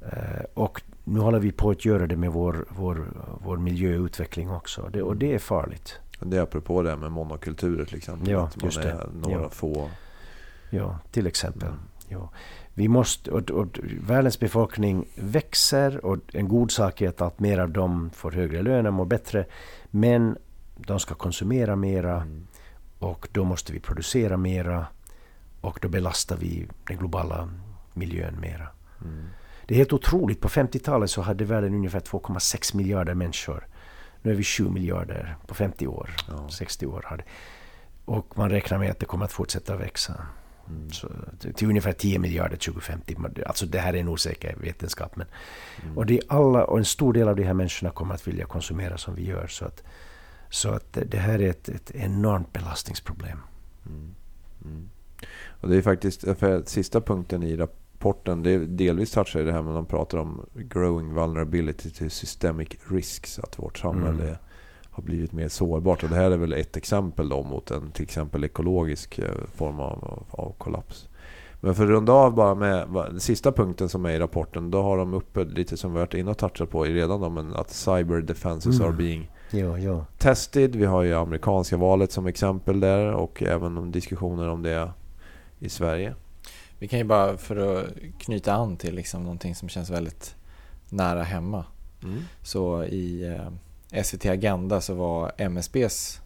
Uh, 0.04 0.44
och 0.54 0.82
nu 1.04 1.20
håller 1.20 1.40
vi 1.40 1.52
på 1.52 1.70
att 1.70 1.86
göra 1.86 2.08
det 2.08 2.16
med 2.16 2.32
vår, 2.32 2.66
vår, 2.70 3.08
vår 3.44 3.58
miljöutveckling 3.58 4.52
också. 4.52 4.90
Det, 4.94 5.02
och 5.02 5.18
det 5.18 5.34
är 5.34 5.40
farligt. 5.40 6.00
Det 6.20 6.38
är 6.38 6.42
apropå 6.42 6.82
det 6.82 6.96
med 6.96 7.12
monokulturer 7.12 7.86
till 7.86 7.98
exempel. 7.98 8.30
Ja, 8.30 8.48
att 8.48 8.56
man 8.56 8.66
just 8.66 8.82
det. 8.82 8.90
är 8.90 9.08
några 9.14 9.42
ja. 9.42 9.50
få. 9.50 9.90
Ja, 10.70 11.00
till 11.12 11.28
exempel. 11.28 11.68
Mm. 11.68 11.80
Ja. 12.08 12.30
Vi 12.74 12.88
måste, 12.88 13.32
och, 13.32 13.52
och, 13.52 13.80
världens 14.02 14.40
befolkning 14.40 15.06
växer 15.16 16.06
och 16.06 16.18
en 16.34 16.48
god 16.48 16.72
sak 16.72 17.02
är 17.02 17.10
att 17.10 17.22
allt 17.22 17.40
mer 17.40 17.60
av 17.60 17.72
dem 17.72 18.10
får 18.14 18.32
högre 18.32 18.62
löner, 18.62 18.88
och 18.88 18.94
mår 18.94 19.06
bättre. 19.06 19.46
Men 19.90 20.38
de 20.78 21.00
ska 21.00 21.16
konsumera 21.16 21.76
mera 21.76 22.16
mm. 22.16 22.48
och 23.00 23.28
då 23.32 23.44
måste 23.44 23.74
vi 23.74 23.80
producera 23.80 24.38
mera 24.38 24.86
och 25.62 25.80
då 25.82 25.90
belastar 25.90 26.38
vi 26.38 26.68
den 26.88 26.98
globala 26.98 27.50
miljön 27.94 28.40
mera. 28.40 28.68
Mm. 29.02 29.26
Det 29.72 29.76
är 29.76 29.78
helt 29.78 29.94
otroligt. 29.94 30.42
På 30.42 30.50
50-talet 30.50 31.10
så 31.10 31.22
hade 31.22 31.46
världen 31.46 31.74
ungefär 31.74 32.00
2,6 32.00 32.76
miljarder 32.76 33.14
människor. 33.14 33.68
Nu 34.22 34.32
är 34.32 34.36
vi 34.36 34.44
7 34.44 34.70
miljarder 34.70 35.36
på 35.48 35.54
50 35.54 35.88
år. 35.88 36.10
Ja. 36.28 36.50
60 36.50 36.86
år. 36.86 37.06
Hade. 37.08 37.24
Och 38.06 38.38
man 38.38 38.50
räknar 38.50 38.78
med 38.78 38.92
att 38.92 39.00
det 39.00 39.06
kommer 39.06 39.26
att 39.26 39.32
fortsätta 39.32 39.76
växa. 39.76 40.28
Mm. 40.70 40.92
Så, 40.92 41.08
till 41.56 41.70
ungefär 41.70 41.94
10 41.94 42.20
miljarder 42.20 42.58
2050. 42.58 43.16
Alltså 43.46 43.66
det 43.66 43.80
här 43.80 43.94
är 43.94 43.98
en 43.98 44.08
osäker 44.08 44.56
vetenskap. 44.62 45.16
Men, 45.16 45.28
mm. 45.84 45.98
Och, 45.98 46.06
det 46.06 46.18
är 46.18 46.24
alla, 46.28 46.64
och 46.64 46.78
en 46.78 46.86
stor 46.86 47.14
del 47.14 47.28
av 47.28 47.36
de 47.36 47.44
här 47.44 47.54
människorna 47.54 47.92
kommer 47.92 48.14
att 48.14 48.28
vilja 48.28 48.46
konsumera 48.46 48.98
som 48.98 49.16
vi 49.16 49.26
gör. 49.26 49.48
Så 49.48 49.66
att, 49.66 49.84
så 50.50 50.70
att 50.70 50.98
det 51.06 51.18
här 51.18 51.42
är 51.42 51.50
ett, 51.50 51.70
ett 51.70 51.92
enormt 51.92 52.54
belastningsproblem. 52.54 53.40
Mm. 53.86 54.16
mm. 54.66 54.90
Och 55.48 55.70
det 55.70 55.78
är 55.78 55.82
faktiskt 55.82 56.22
för 56.22 56.64
sista 56.66 57.02
punkten 57.02 57.44
i 57.44 57.56
rapporten. 58.02 58.44
Det 58.44 58.58
delvis 58.58 59.12
touchar 59.12 59.44
det 59.44 59.52
här 59.52 59.62
med 59.62 59.76
de 59.76 59.86
pratar 59.86 60.18
om 60.18 60.46
growing 60.54 61.14
vulnerability 61.14 61.90
to 61.90 62.10
systemic 62.10 62.70
risks. 62.90 63.40
Att 63.40 63.60
vårt 63.60 63.78
samhälle 63.78 64.24
mm 64.24 64.36
har 64.94 65.04
blivit 65.04 65.32
mer 65.32 65.48
sårbart. 65.48 66.04
Och 66.04 66.10
det 66.10 66.16
här 66.16 66.32
är 66.32 66.38
väl 66.38 66.54
ett 66.54 66.78
exempel 66.78 67.30
då 67.30 67.44
mot 67.44 67.72
en 67.72 67.92
till 67.92 68.04
exempel 68.04 68.44
ekologisk 68.44 69.20
eh, 69.20 69.32
form 69.56 69.80
av, 69.80 70.24
av 70.30 70.54
kollaps. 70.58 71.08
Men 71.60 71.76
för 71.76 71.84
att 71.84 71.90
runda 71.90 72.14
av 72.14 72.36
bara 72.36 72.56
med 72.56 72.88
den 72.94 73.20
sista 73.20 73.52
punkten 73.52 73.90
som 73.90 74.06
är 74.06 74.10
i 74.10 74.20
rapporten. 74.20 74.72
Då 74.72 74.82
har 74.82 74.98
de 74.98 75.14
uppe 75.14 75.44
lite 75.44 75.78
som 75.78 75.94
vi 75.94 76.00
varit 76.00 76.14
inne 76.14 76.32
och 76.32 76.38
touchat 76.38 76.70
på 76.70 76.84
redan. 76.84 77.22
Då, 77.22 77.30
men 77.30 77.56
att 77.56 77.70
cyber 77.70 78.22
defenses 78.22 78.80
mm. 78.80 78.88
are 78.88 78.98
being 78.98 79.32
jo, 79.52 79.78
jo. 79.78 80.06
tested. 80.18 80.76
Vi 80.76 80.86
har 80.86 81.04
ju 81.04 81.14
amerikanska 81.14 81.78
valet 81.78 82.12
som 82.12 82.28
exempel 82.28 82.80
där. 82.80 83.14
Och 83.14 83.44
även 83.44 83.92
diskussioner 83.92 84.50
om 84.50 84.62
det 84.62 84.92
i 85.60 85.70
Sverige. 85.70 86.16
Vi 86.82 86.88
kan 86.88 87.00
ju 87.00 87.06
bara 87.06 87.38
för 87.38 87.56
att 87.56 87.88
knyta 88.20 88.54
an 88.54 88.78
till 88.78 88.96
liksom 88.96 89.24
någonting 89.24 89.56
som 89.56 89.70
känns 89.70 89.90
väldigt 89.90 90.36
nära 90.90 91.24
hemma. 91.24 91.66
Mm. 92.04 92.24
Så 92.44 92.84
i 92.84 93.24
eh, 93.92 94.04
SVT 94.04 94.26
Agenda 94.26 94.82
så 94.82 94.94
var 94.94 95.32
MSBs 95.38 96.22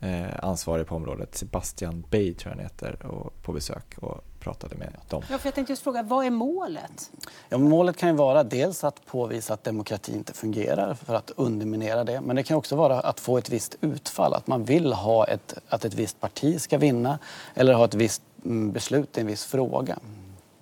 eh, 0.00 0.44
ansvarig 0.44 0.86
på 0.86 0.94
området, 0.94 1.34
Sebastian 1.34 2.04
Bay 2.10 2.34
tror 2.34 2.50
jag 2.50 2.56
han 2.56 2.64
heter, 2.64 3.06
och, 3.06 3.42
på 3.42 3.52
besök 3.52 3.98
och 3.98 4.24
pratade 4.40 4.76
med 4.76 4.92
dem. 5.08 5.22
Ja, 5.30 5.38
för 5.38 5.46
jag 5.46 5.54
tänkte 5.54 5.72
just 5.72 5.82
fråga, 5.82 6.02
vad 6.02 6.26
är 6.26 6.30
målet? 6.30 7.10
Ja, 7.48 7.58
målet 7.58 7.96
kan 7.96 8.08
ju 8.08 8.14
vara 8.14 8.44
dels 8.44 8.84
att 8.84 9.06
påvisa 9.06 9.54
att 9.54 9.64
demokrati 9.64 10.12
inte 10.12 10.32
fungerar 10.32 10.94
för 10.94 11.14
att 11.14 11.30
underminera 11.36 12.04
det. 12.04 12.20
Men 12.20 12.36
det 12.36 12.42
kan 12.42 12.56
också 12.56 12.76
vara 12.76 13.00
att 13.00 13.20
få 13.20 13.38
ett 13.38 13.50
visst 13.50 13.76
utfall, 13.80 14.34
att 14.34 14.46
man 14.46 14.64
vill 14.64 14.92
ha 14.92 15.26
ett, 15.26 15.54
att 15.68 15.84
ett 15.84 15.94
visst 15.94 16.20
parti 16.20 16.60
ska 16.60 16.78
vinna 16.78 17.18
eller 17.54 17.74
ha 17.74 17.84
ett 17.84 17.94
visst 17.94 18.22
mm, 18.44 18.72
beslut 18.72 19.18
i 19.18 19.20
en 19.20 19.26
viss 19.26 19.44
fråga. 19.44 19.98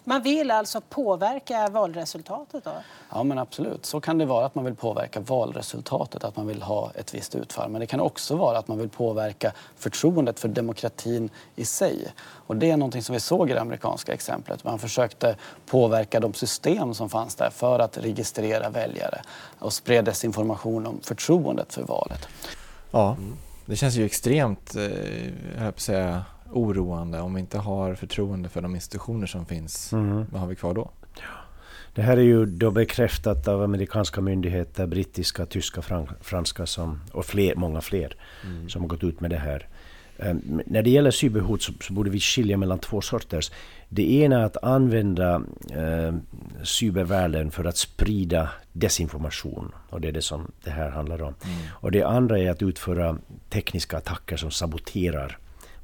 Man 0.09 0.23
vill 0.23 0.51
alltså 0.51 0.81
påverka 0.81 1.69
valresultatet 1.69 2.65
då? 2.65 2.71
Ja 3.11 3.23
men 3.23 3.39
absolut, 3.39 3.87
så 3.87 4.01
kan 4.01 4.19
det 4.19 4.27
vara 4.27 4.47
att 4.47 4.55
man 4.55 4.65
vill 4.65 4.75
påverka 4.75 5.21
valresultatet, 5.21 6.25
att 6.25 6.37
man 6.37 6.47
vill 6.47 6.63
ha 6.63 6.91
ett 6.95 7.15
visst 7.15 7.35
utfall. 7.35 7.71
Men 7.71 7.81
det 7.81 7.87
kan 7.87 8.01
också 8.01 8.37
vara 8.37 8.59
att 8.59 8.69
man 8.69 8.79
vill 8.79 8.89
påverka 8.89 9.53
förtroendet 9.77 10.41
för 10.41 10.49
demokratin 10.49 11.31
i 11.57 11.65
sig. 11.65 12.13
Och 12.21 12.57
det 12.57 12.71
är 12.71 12.77
någonting 12.77 13.03
som 13.03 13.13
vi 13.13 13.21
såg 13.21 13.51
i 13.51 13.53
det 13.53 13.61
amerikanska 13.61 14.13
exemplet. 14.13 14.65
Man 14.65 14.79
försökte 14.79 15.37
påverka 15.67 16.21
de 16.21 16.35
system 16.35 16.95
som 16.95 17.09
fanns 17.09 17.35
där 17.35 17.51
för 17.51 17.79
att 17.79 17.99
registrera 17.99 18.71
väljare 18.71 19.23
och 19.59 19.73
spred 19.73 20.05
desinformation 20.05 20.87
om 20.87 21.01
förtroendet 21.03 21.75
för 21.75 21.83
valet. 21.83 22.29
Ja, 22.91 23.17
det 23.67 23.77
känns 23.77 23.95
ju 23.95 24.05
extremt, 24.05 24.77
eh, 24.77 25.65
jag 25.65 25.75
på 25.75 25.81
säga, 25.81 26.25
oroande 26.53 27.21
om 27.21 27.35
vi 27.35 27.41
inte 27.41 27.59
har 27.59 27.95
förtroende 27.95 28.49
för 28.49 28.61
de 28.63 28.75
institutioner 28.75 29.27
som 29.27 29.47
finns. 29.47 29.93
Mm. 29.93 30.25
Vad 30.31 30.41
har 30.41 30.49
vi 30.49 30.57
kvar 30.57 30.75
då? 30.75 30.91
Det 31.95 32.03
här 32.03 32.17
är 32.17 32.23
ju 32.23 32.47
då 32.47 32.71
bekräftat 32.71 33.49
av 33.49 33.63
amerikanska 33.63 34.21
myndigheter, 34.21 34.87
brittiska, 34.87 35.47
tyska, 35.47 35.83
franska 36.21 36.67
som, 36.67 37.01
och 37.13 37.25
fler, 37.25 37.55
många 37.55 37.81
fler 37.81 38.17
mm. 38.45 38.69
som 38.69 38.83
har 38.83 38.89
gått 38.89 39.05
ut 39.05 39.21
med 39.21 39.31
det 39.31 39.37
här. 39.37 39.69
Um, 40.17 40.63
när 40.67 40.83
det 40.83 40.91
gäller 40.91 41.11
cyberhot 41.11 41.63
så, 41.63 41.73
så, 41.81 41.93
borde 41.93 42.11
vi 42.11 42.21
skilja 42.21 42.57
mellan 42.57 42.79
två 42.79 43.01
sorters. 43.01 43.51
Det 43.89 44.13
ena 44.13 44.39
är 44.41 44.45
att 44.45 44.57
använda 44.65 45.39
uh, 45.77 46.15
cybervärlden 46.63 47.51
för 47.51 47.65
att 47.65 47.77
sprida 47.77 48.51
desinformation. 48.73 49.73
Och 49.91 50.01
det 50.01 50.09
är 50.09 50.13
det 50.13 50.23
som 50.23 50.51
det 50.65 50.71
här 50.71 50.91
handlar 50.91 51.23
om. 51.23 51.35
Mm. 51.45 51.57
Och 51.71 51.93
det 51.93 52.03
andra 52.03 52.39
är 52.39 52.51
att 52.51 52.63
utföra 52.63 53.19
tekniska 53.49 53.97
attacker 53.97 54.37
som 54.37 54.51
saboterar 54.51 55.39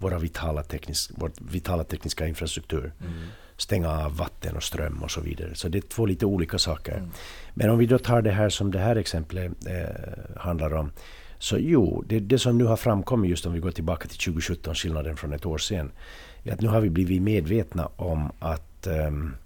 våra 0.04 0.18
vitala, 0.18 0.62
teknisk, 0.62 1.10
vår 1.16 1.32
vitala 1.40 1.84
tekniska 1.84 2.26
infrastruktur. 2.26 2.92
Mm. 3.00 3.12
Stänga 3.56 3.90
av 3.90 4.16
vatten 4.16 4.56
och 4.56 4.62
ström 4.62 5.02
och 5.02 5.10
så 5.10 5.20
vidare. 5.20 5.54
Så 5.54 5.68
det 5.68 5.78
är 5.78 5.82
två 5.82 6.06
lite 6.06 6.26
olika 6.26 6.58
saker. 6.58 6.96
Mm. 6.96 7.10
Men 7.54 7.70
om 7.70 7.78
vi 7.78 7.86
då 7.86 7.98
tar 7.98 8.22
det 8.22 8.30
här 8.30 8.48
som 8.48 8.70
det 8.70 8.78
här 8.78 8.96
exemplet 8.96 9.52
eh, 9.66 10.40
handlar 10.40 10.74
om. 10.74 10.92
Så 11.38 11.58
jo, 11.58 12.04
det, 12.06 12.20
det 12.20 12.38
som 12.38 12.58
nu 12.58 12.64
har 12.64 12.76
framkommit 12.76 13.30
just 13.30 13.46
om 13.46 13.52
vi 13.52 13.60
går 13.60 13.70
tillbaka 13.70 14.08
till 14.08 14.18
2017, 14.18 14.74
skillnaden 14.74 15.16
från 15.16 15.32
ett 15.32 15.46
år 15.46 15.58
sedan. 15.58 15.92
Är 16.44 16.52
att 16.52 16.60
nu 16.60 16.68
har 16.68 16.80
vi 16.80 16.90
blivit 16.90 17.22
medvetna 17.22 17.86
om 17.86 18.32
att 18.38 18.86
um, 18.86 19.36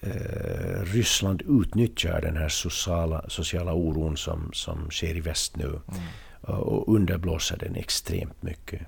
eh, 0.00 0.82
Ryssland 0.82 1.42
utnyttjar 1.42 2.20
den 2.20 2.36
här 2.36 2.48
sociala, 2.48 3.24
sociala 3.28 3.72
oron 3.72 4.16
som, 4.16 4.50
som 4.52 4.90
sker 4.90 5.16
i 5.16 5.20
väst 5.20 5.56
nu. 5.56 5.68
Mm. 5.68 6.02
Och 6.40 6.94
underblåser 6.94 7.56
den 7.56 7.74
extremt 7.76 8.42
mycket. 8.42 8.80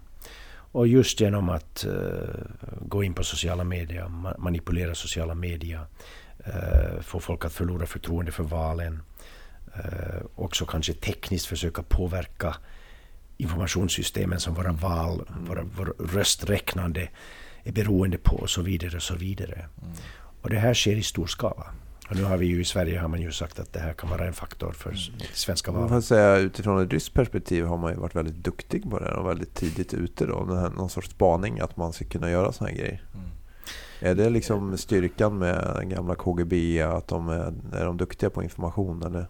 Och 0.73 0.89
just 0.89 1.21
genom 1.21 1.49
att 1.49 1.87
uh, 1.89 1.95
gå 2.81 3.05
in 3.05 3.15
på 3.15 3.25
sociala 3.25 3.65
medier, 3.65 4.09
manipulera 4.39 4.95
sociala 4.95 5.35
medier, 5.35 5.87
uh, 6.47 7.01
få 7.01 7.21
folk 7.21 7.45
att 7.45 7.53
förlora 7.53 7.87
förtroende 7.87 8.33
för 8.33 8.43
valen. 8.43 9.03
Uh, 9.77 10.23
också 10.35 10.67
kanske 10.67 10.93
tekniskt 10.93 11.47
försöka 11.47 11.83
påverka 11.83 12.57
informationssystemen 13.37 14.41
som 14.41 14.55
våra 14.55 14.73
val, 14.73 15.29
våra, 15.47 15.63
vår 15.63 15.95
rösträknande 15.99 17.09
är 17.65 17.73
beroende 17.73 18.19
på 18.19 18.37
och 18.37 18.51
så 18.51 18.63
vidare. 18.63 18.97
Och 18.97 19.03
så 19.03 19.15
vidare. 19.15 19.69
Mm. 19.83 19.95
Och 20.43 20.51
det 20.51 20.59
här 20.59 20.75
sker 20.75 20.97
i 20.97 21.03
stor 21.03 21.27
skala. 21.27 21.75
Och 22.11 22.17
nu 22.17 22.23
har 22.23 22.37
vi 22.37 22.47
ju 22.47 22.61
i 22.61 22.65
Sverige 22.65 22.99
har 22.99 23.09
man 23.09 23.23
ju 23.23 23.33
sagt 23.33 23.59
att 23.59 23.73
det 23.73 23.81
här 23.81 23.93
kan 23.93 24.11
vara 24.11 24.27
en 24.27 24.33
faktor 24.33 24.73
för 24.73 24.95
svenska 25.33 25.73
val. 25.73 25.91
Man 25.91 26.03
säga 26.03 26.37
utifrån 26.37 26.83
ett 26.83 26.93
ryskt 26.93 27.15
perspektiv 27.15 27.65
har 27.65 27.77
man 27.77 27.93
ju 27.93 27.99
varit 27.99 28.15
väldigt 28.15 28.45
duktig 28.45 28.91
på 28.91 28.99
det 28.99 29.11
och 29.11 29.29
väldigt 29.29 29.55
tidigt 29.55 29.95
ute 29.95 30.27
då. 30.27 30.35
någon 30.77 30.91
sorts 30.91 31.11
spaning 31.11 31.61
att 31.61 31.77
man 31.77 31.93
ska 31.93 32.05
kunna 32.05 32.31
göra 32.31 32.53
sådana 32.53 32.71
här 32.71 32.79
grejer. 32.79 33.03
Mm. 33.15 33.29
Är 34.01 34.15
det 34.15 34.31
liksom 34.31 34.79
styrkan 34.79 35.39
med 35.39 35.73
den 35.77 35.89
gamla 35.89 36.15
KGB 36.15 36.83
att 36.83 37.09
de 37.09 37.29
är, 37.29 37.55
är 37.73 37.85
de 37.85 37.97
duktiga 37.97 38.31
på 38.31 38.43
information 38.43 39.03
eller? 39.03 39.27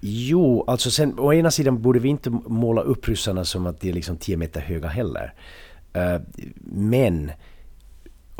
Jo, 0.00 0.64
alltså 0.66 0.90
sen 0.90 1.18
å 1.18 1.32
ena 1.32 1.50
sidan 1.50 1.82
borde 1.82 1.98
vi 1.98 2.08
inte 2.08 2.30
måla 2.30 2.80
upp 2.80 3.08
ryssarna 3.08 3.44
som 3.44 3.66
att 3.66 3.80
de 3.80 3.88
är 3.88 3.92
liksom 3.92 4.16
10 4.16 4.36
meter 4.36 4.60
höga 4.60 4.88
heller. 4.88 5.34
Uh, 5.96 6.22
men 6.64 7.30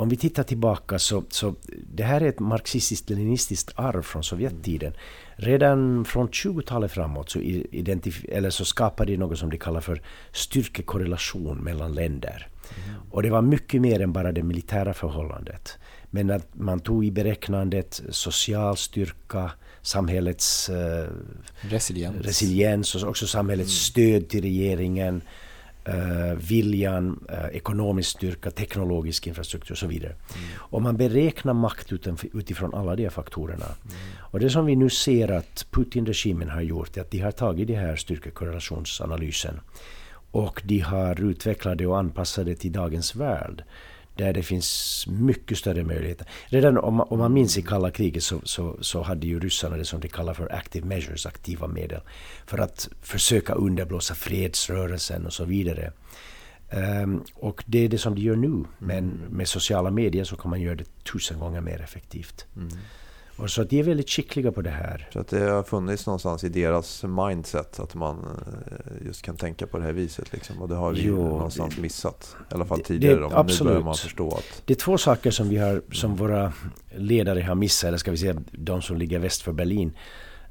om 0.03 0.09
vi 0.09 0.17
tittar 0.17 0.43
tillbaka 0.43 0.99
så, 0.99 1.25
så 1.29 1.55
det 1.95 2.03
här 2.03 2.21
är 2.21 2.29
ett 2.29 2.41
marxistiskt-leninistiskt 2.41 3.73
arv 3.75 4.03
från 4.03 4.25
Sovjettiden. 4.25 4.93
Redan 5.37 6.05
från 6.05 6.29
20-talet 6.29 6.93
framåt 6.93 7.31
så, 7.31 7.39
eller 8.29 8.51
så 8.51 8.65
skapade 8.65 9.13
de 9.13 9.17
något 9.17 9.39
som 9.39 9.51
de 9.51 9.59
kallar 9.59 9.81
för 9.81 10.03
styrkekorrelation 10.33 11.59
mellan 11.59 11.95
länder. 11.95 12.49
Mm. 12.87 13.01
Och 13.11 13.23
det 13.23 13.31
var 13.31 13.43
mycket 13.43 13.81
mer 13.81 14.01
än 14.01 14.13
bara 14.13 14.33
det 14.33 14.43
militära 14.43 14.95
förhållandet. 14.95 15.79
Men 16.11 16.31
att 16.31 16.49
man 16.53 16.81
tog 16.81 17.05
i 17.05 17.11
beräknandet 17.11 18.03
social 18.11 18.77
styrka, 18.77 19.51
samhällets 19.83 20.69
eh, 20.69 21.09
resiliens. 21.61 22.27
resiliens 22.27 22.95
och 22.95 23.09
också 23.09 23.27
samhällets 23.27 23.93
mm. 23.99 24.13
stöd 24.13 24.29
till 24.29 24.43
regeringen 24.43 25.23
eh, 25.85 26.39
viljan, 26.49 27.27
eh, 27.29 27.57
ekonomisk 27.57 28.11
styrka, 28.11 28.51
teknologisk 28.51 29.27
infrastruktur 29.27 29.75
och 29.75 29.79
så 29.79 29.87
vidare. 29.87 30.13
Mm. 30.13 30.49
Och 30.57 30.83
man 30.83 30.97
beräknar 30.97 31.53
makt 31.53 31.93
utifrån 32.33 32.75
alla 32.75 32.97
de 32.97 33.03
här 33.03 33.11
faktorerna. 33.11 33.65
Mm. 33.65 33.97
Och 34.19 34.41
det 34.41 34.51
som 34.51 34.67
vi 34.67 34.77
nu 34.77 34.91
ser 34.91 35.31
att 35.31 35.67
Putin-regimen 35.71 36.49
har 36.49 36.61
gjort 36.61 36.97
är 36.97 37.01
att 37.01 37.11
de 37.11 37.19
har 37.19 37.33
tagit 37.33 37.69
den 37.69 37.77
här 37.77 37.97
styrkekorrelationsanalysen 37.97 39.61
och 40.31 40.63
de 40.65 40.79
har 40.79 41.21
utvecklat 41.21 41.79
det 41.79 41.87
och 41.87 41.99
anpassat 41.99 42.47
det 42.47 42.55
till 42.55 42.73
dagens 42.73 43.15
värld 43.15 43.65
där 44.15 44.33
det 44.33 44.43
finns 44.43 45.05
mycket 45.09 45.59
större 45.59 45.85
möjligheter. 45.85 46.27
Redan 46.47 46.79
om, 46.79 47.01
om 47.01 47.19
man 47.19 47.33
minns 47.33 47.59
i 47.59 47.63
kalla 47.63 47.91
kriget 47.91 48.23
så, 48.23 48.41
så, 48.45 48.77
så 48.81 49.03
hade 49.03 49.27
ju 49.27 49.41
ryssarna 49.41 49.77
det 49.77 49.85
som 49.85 50.01
de 50.01 50.09
kallar 50.09 50.35
för 50.35 50.53
active 50.55 50.87
measures, 50.87 51.27
aktiva 51.27 51.67
medel, 51.67 52.01
för 52.47 52.59
att 52.59 52.89
försöka 53.03 53.53
underblåsa 53.53 54.15
fredsrörelsen 54.15 55.27
och 55.27 55.33
så 55.33 55.45
vidare. 55.45 55.93
Um, 57.03 57.25
och 57.35 57.65
det 57.67 57.79
är 57.79 57.89
det 57.89 57.99
som 57.99 58.15
de 58.15 58.21
gör 58.21 58.37
nu, 58.37 58.65
men 58.79 59.09
med 59.31 59.49
sociala 59.49 59.91
medier 59.91 60.25
så 60.25 60.37
kan 60.37 60.51
man 60.51 60.61
göra 60.61 60.75
det 60.75 61.05
tusen 61.13 61.39
gånger 61.39 61.61
mer 61.61 61.81
effektivt. 61.81 62.47
Mm. 62.57 62.69
Och 63.43 63.51
så 63.51 63.65
de 63.65 63.79
är 63.79 63.83
väldigt 63.83 64.11
skickliga 64.11 64.53
på 64.53 64.63
det 64.63 64.71
här. 64.71 65.09
Så 65.13 65.21
att 65.21 65.29
det 65.29 65.41
har 65.41 65.63
funnits 65.63 66.07
någonstans 66.07 66.45
i 66.45 66.49
deras 66.49 67.05
mindset 67.05 67.81
att 67.81 67.95
man 67.95 68.17
eh, 68.19 69.07
just 69.07 69.23
kan 69.23 69.37
tänka 69.37 69.67
på 69.67 69.79
det 69.79 69.85
här 69.85 69.93
viset. 69.93 70.33
Liksom. 70.33 70.63
Och 70.63 70.69
det 70.69 70.75
har 70.75 70.93
vi 70.93 71.03
jo, 71.03 71.17
någonstans 71.17 71.79
missat. 71.79 72.37
I 72.51 72.55
alla 72.55 72.65
fall 72.65 72.81
tidigare. 72.81 73.21
Det, 73.21 73.37
absolut. 73.37 73.61
Nu 73.61 73.65
börjar 73.65 73.85
man 73.85 73.95
förstå 73.95 74.29
att... 74.29 74.63
Det 74.65 74.73
är 74.73 74.77
två 74.77 74.99
saker 74.99 75.31
som, 75.31 75.49
vi 75.49 75.57
har, 75.57 75.83
som 75.93 76.17
våra 76.17 76.53
ledare 76.95 77.41
har 77.41 77.55
missat, 77.55 77.89
eller 77.89 77.99
ska 77.99 78.11
vi 78.11 78.17
säga 78.17 78.43
de 78.51 78.83
som 78.83 78.97
ligger 78.97 79.19
väst 79.19 79.43
för 79.43 79.53
Berlin. 79.53 79.93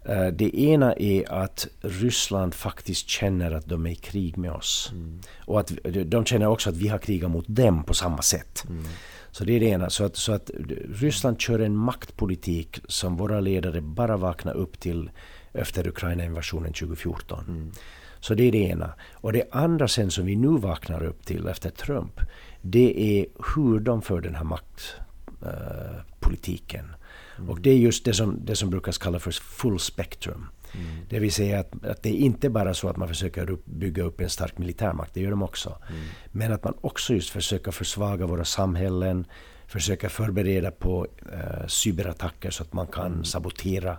Eh, 0.06 0.28
det 0.28 0.60
ena 0.60 0.94
är 0.94 1.32
att 1.32 1.68
Ryssland 1.82 2.54
faktiskt 2.54 3.10
känner 3.10 3.52
att 3.52 3.66
de 3.66 3.86
är 3.86 3.92
i 3.92 3.96
krig 3.96 4.38
med 4.38 4.52
oss. 4.52 4.90
Mm. 4.94 5.20
Och 5.46 5.60
att 5.60 5.72
de 6.06 6.26
känner 6.26 6.48
också 6.48 6.70
att 6.70 6.78
vi 6.78 6.88
har 6.88 6.98
krigat 6.98 7.32
mot 7.32 7.46
dem 7.48 7.84
på 7.84 7.94
samma 7.94 8.22
sätt. 8.22 8.64
Mm. 8.70 8.84
Så 9.32 9.44
det 9.44 9.56
är 9.56 9.60
det 9.60 9.66
ena. 9.66 9.90
Så 9.90 10.04
att, 10.04 10.16
så 10.16 10.32
att 10.32 10.52
Ryssland 10.90 11.42
kör 11.42 11.60
en 11.60 11.76
maktpolitik 11.76 12.80
som 12.88 13.18
våra 13.18 13.40
ledare 13.40 13.82
bara 13.82 14.18
vaknar 14.18 14.54
upp 14.54 14.80
till 14.80 15.12
efter 15.54 15.88
Ukraina-invasionen 15.88 16.74
2014. 16.74 17.46
Mm. 17.48 17.72
Så 18.20 18.34
det 18.34 18.44
är 18.44 18.52
det 18.52 18.58
ena. 18.58 18.94
Och 19.14 19.34
det 19.34 19.44
andra 19.52 19.88
sen 19.88 20.12
som 20.12 20.26
vi 20.26 20.36
nu 20.36 20.48
vaknar 20.48 21.04
upp 21.04 21.26
till 21.26 21.48
efter 21.48 21.70
Trump, 21.70 22.22
det 22.62 23.20
är 23.20 23.26
hur 23.56 23.80
de 23.80 24.02
för 24.02 24.22
den 24.22 24.36
här 24.36 24.44
maktpolitiken. 24.44 26.86
Uh, 26.86 26.92
mm. 27.38 27.50
Och 27.50 27.62
det 27.62 27.70
är 27.70 27.78
just 27.78 28.06
det 28.06 28.14
som, 28.14 28.46
det 28.46 28.56
som 28.56 28.70
brukar 28.70 28.92
kallas 28.92 29.24
för 29.24 29.32
full 29.32 29.80
spectrum. 29.80 30.48
Mm. 30.74 31.06
Det 31.10 31.20
vill 31.20 31.32
säga 31.32 31.60
att, 31.60 31.86
att 31.86 32.04
det 32.04 32.10
är 32.10 32.18
inte 32.18 32.50
bara 32.50 32.74
så 32.74 32.90
att 32.90 32.98
man 32.98 33.08
försöker 33.08 33.50
upp, 33.50 33.66
bygga 33.66 34.04
upp 34.04 34.22
en 34.22 34.30
stark 34.30 34.58
militärmakt, 34.58 35.14
det 35.14 35.22
gör 35.22 35.32
de 35.32 35.44
också. 35.44 35.78
Mm. 35.90 36.02
Men 36.32 36.54
att 36.54 36.64
man 36.64 36.74
också 36.82 37.14
just 37.14 37.30
försöker 37.30 37.72
försvaga 37.72 38.26
våra 38.26 38.46
samhällen, 38.46 39.26
försöka 39.68 40.10
förbereda 40.10 40.72
på 40.72 41.08
uh, 41.34 41.68
cyberattacker 41.68 42.50
så 42.50 42.64
att 42.64 42.74
man 42.74 42.88
kan 42.88 43.12
mm. 43.12 43.24
sabotera 43.24 43.98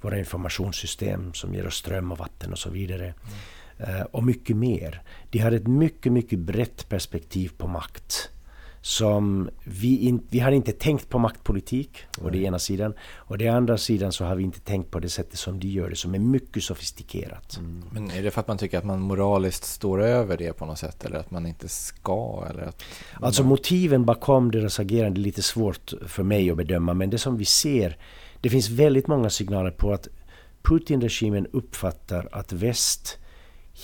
våra 0.00 0.18
informationssystem 0.18 1.34
som 1.34 1.54
ger 1.54 1.66
oss 1.66 1.76
ström 1.76 2.12
och 2.12 2.18
vatten 2.18 2.52
och 2.52 2.58
så 2.58 2.70
vidare. 2.70 3.14
Uh, 3.80 4.02
och 4.02 4.24
mycket 4.24 4.56
mer. 4.56 5.02
De 5.30 5.38
har 5.38 5.52
ett 5.52 5.66
mycket, 5.66 6.12
mycket 6.12 6.38
brett 6.38 6.88
perspektiv 6.88 7.52
på 7.58 7.68
makt 7.68 8.30
som 8.80 9.50
vi, 9.64 9.98
in, 9.98 10.26
vi 10.30 10.38
har 10.38 10.52
inte 10.52 10.72
tänkt 10.72 11.08
på 11.08 11.18
maktpolitik, 11.18 11.98
å 12.20 12.30
det 12.30 12.38
ena 12.38 12.58
sidan. 12.58 12.94
Och 13.16 13.38
det 13.38 13.48
andra 13.48 13.78
sidan 13.78 14.12
så 14.12 14.24
har 14.24 14.36
vi 14.36 14.44
inte 14.44 14.60
tänkt 14.60 14.90
på 14.90 15.00
det 15.00 15.08
sättet 15.08 15.38
som 15.38 15.60
de 15.60 15.68
gör 15.68 15.90
det, 15.90 15.96
som 15.96 16.14
är 16.14 16.18
mycket 16.18 16.62
sofistikerat. 16.62 17.56
Mm. 17.56 17.84
Men 17.90 18.10
är 18.10 18.22
det 18.22 18.30
för 18.30 18.40
att 18.40 18.48
man 18.48 18.58
tycker 18.58 18.78
att 18.78 18.84
man 18.84 19.00
moraliskt 19.00 19.64
står 19.64 20.02
över 20.02 20.36
det 20.36 20.52
på 20.52 20.66
något 20.66 20.78
sätt, 20.78 21.04
eller 21.04 21.18
att 21.18 21.30
man 21.30 21.46
inte 21.46 21.68
ska? 21.68 22.46
Eller 22.50 22.62
att 22.62 22.82
alltså 23.20 23.42
motiven 23.42 24.04
bakom 24.04 24.50
deras 24.50 24.80
agerande 24.80 25.20
är 25.20 25.22
lite 25.22 25.42
svårt 25.42 25.92
för 26.06 26.22
mig 26.22 26.50
att 26.50 26.56
bedöma, 26.56 26.94
men 26.94 27.10
det 27.10 27.18
som 27.18 27.36
vi 27.36 27.44
ser, 27.44 27.96
det 28.40 28.50
finns 28.50 28.68
väldigt 28.68 29.06
många 29.06 29.30
signaler 29.30 29.70
på 29.70 29.92
att 29.92 30.08
Putin-regimen 30.62 31.46
uppfattar 31.52 32.28
att 32.32 32.52
väst 32.52 33.18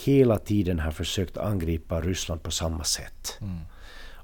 hela 0.05 0.39
tiden 0.39 0.79
har 0.79 0.91
försökt 0.91 1.37
angripa 1.37 2.01
Ryssland 2.01 2.43
på 2.43 2.51
samma 2.51 2.85
sätt. 2.85 3.39
Mm. 3.41 3.59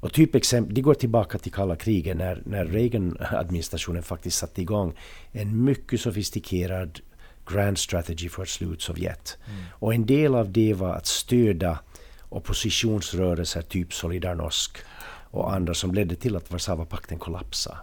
Och 0.01 0.12
typexempel, 0.12 0.74
de 0.74 0.82
går 0.82 0.94
tillbaka 0.94 1.38
till 1.38 1.53
kalla 1.53 1.76
kriget 1.76 2.16
när, 2.16 2.42
när 2.46 2.64
Reagan-administrationen 2.64 4.03
faktiskt 4.03 4.38
satte 4.38 4.62
igång 4.62 4.92
en 5.32 5.64
mycket 5.64 6.01
sofistikerad 6.01 7.01
grand 7.46 7.78
strategy 7.78 8.28
för 8.28 8.42
att 8.42 8.49
slå 8.49 8.72
ut 8.72 8.82
Sovjet. 8.82 9.38
Mm. 9.46 9.64
Och 9.72 9.94
en 9.94 10.07
del 10.07 10.34
av 10.34 10.53
det 10.53 10.74
var 10.74 10.94
att 10.94 11.07
stödja 11.07 11.78
oppositionsrörelser 12.28 13.62
typ 13.62 13.92
Solidarnosc 13.92 14.72
och 15.30 15.55
andra 15.55 15.74
som 15.74 15.94
ledde 15.94 16.16
till 16.16 16.36
att 16.36 16.51
Warszawapakten 16.51 17.18
kollapsade. 17.18 17.78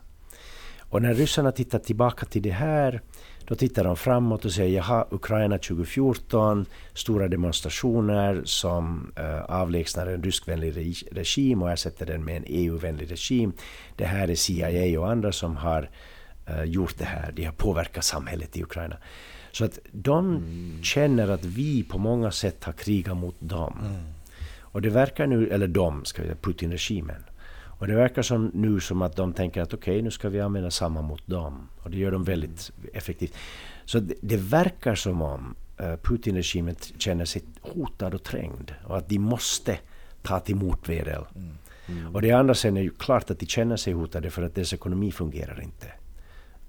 Och 0.80 1.02
när 1.02 1.14
ryssarna 1.14 1.52
tittar 1.52 1.80
tillbaka 1.80 2.26
till 2.26 2.42
det 2.42 2.52
här 2.52 3.02
då 3.48 3.56
tittar 3.56 3.84
de 3.84 3.96
framåt 3.96 4.46
och 4.46 4.52
säger 4.52 4.76
jaha, 4.76 5.06
Ukraina 5.12 5.58
2014, 5.58 6.66
stora 6.94 7.28
demonstrationer 7.28 8.42
som 8.46 9.12
uh, 9.20 9.42
avlägsnar 9.42 10.08
en 10.08 10.24
ryskvänlig 10.24 10.96
regim 11.12 11.62
och 11.62 11.72
ersätter 11.72 12.06
den 12.06 12.26
med 12.26 12.38
en 12.38 12.44
EU-vänlig 12.48 13.12
regim. 13.12 13.54
Det 13.96 14.06
här 14.06 14.28
är 14.28 14.36
CIA 14.36 15.00
och 15.00 15.12
andra 15.12 15.32
som 15.32 15.58
har 15.58 15.90
uh, 16.50 16.64
gjort 16.64 16.98
det 16.98 17.06
här. 17.06 17.32
De 17.32 17.44
har 17.46 17.54
påverkat 17.54 18.04
samhället 18.04 18.58
i 18.58 18.64
Ukraina. 18.64 18.98
Så 19.52 19.66
att 19.66 19.80
de 19.92 20.36
mm. 20.36 20.84
känner 20.84 21.28
att 21.28 21.46
vi 21.46 21.84
på 21.84 21.98
många 21.98 22.32
sätt 22.32 22.64
har 22.64 22.74
krigat 22.74 23.18
mot 23.18 23.36
dem. 23.40 23.80
Mm. 23.82 24.02
Och 24.60 24.82
det 24.82 24.90
verkar 24.90 25.28
nu, 25.28 25.48
eller 25.48 25.68
de, 25.68 26.06
ska 26.06 26.22
vi 26.22 26.28
säga, 26.28 26.38
Putin-regimen. 26.42 27.24
Och 27.78 27.88
det 27.88 27.96
verkar 27.96 28.22
som 28.22 28.52
nu 28.54 28.80
som 28.80 29.02
att 29.02 29.16
de 29.16 29.34
tänker 29.34 29.62
att 29.62 29.74
okej, 29.74 29.94
okay, 29.94 30.02
nu 30.02 30.12
ska 30.12 30.30
vi 30.30 30.42
använda 30.42 30.72
samma 30.72 31.02
mot 31.02 31.28
dem. 31.28 31.70
Och 31.84 31.92
det 31.92 31.98
gör 31.98 32.12
de 32.12 32.24
väldigt 32.24 32.72
effektivt. 32.94 33.34
Så 33.86 34.00
det, 34.00 34.16
det 34.22 34.38
verkar 34.38 34.96
som 34.96 35.22
om 35.22 35.56
uh, 35.82 35.96
Putin-regimen 35.96 36.76
känner 36.98 37.26
sig 37.26 37.42
hotad 37.62 38.14
och 38.14 38.24
trängd. 38.24 38.74
Och 38.84 38.98
att 38.98 39.10
de 39.10 39.20
måste 39.20 39.78
ta 40.22 40.40
till 40.40 40.56
motmedel. 40.56 41.24
Mm. 41.36 41.58
Mm. 41.88 42.16
Och 42.16 42.22
det 42.22 42.32
andra 42.32 42.56
sen 42.56 42.78
är 42.78 42.82
ju 42.82 42.90
klart 42.90 43.30
att 43.32 43.40
de 43.40 43.46
känner 43.46 43.78
sig 43.78 43.94
hotade 43.94 44.30
för 44.30 44.44
att 44.44 44.56
deras 44.56 44.74
ekonomi 44.74 45.12
fungerar 45.12 45.62
inte. 45.62 45.88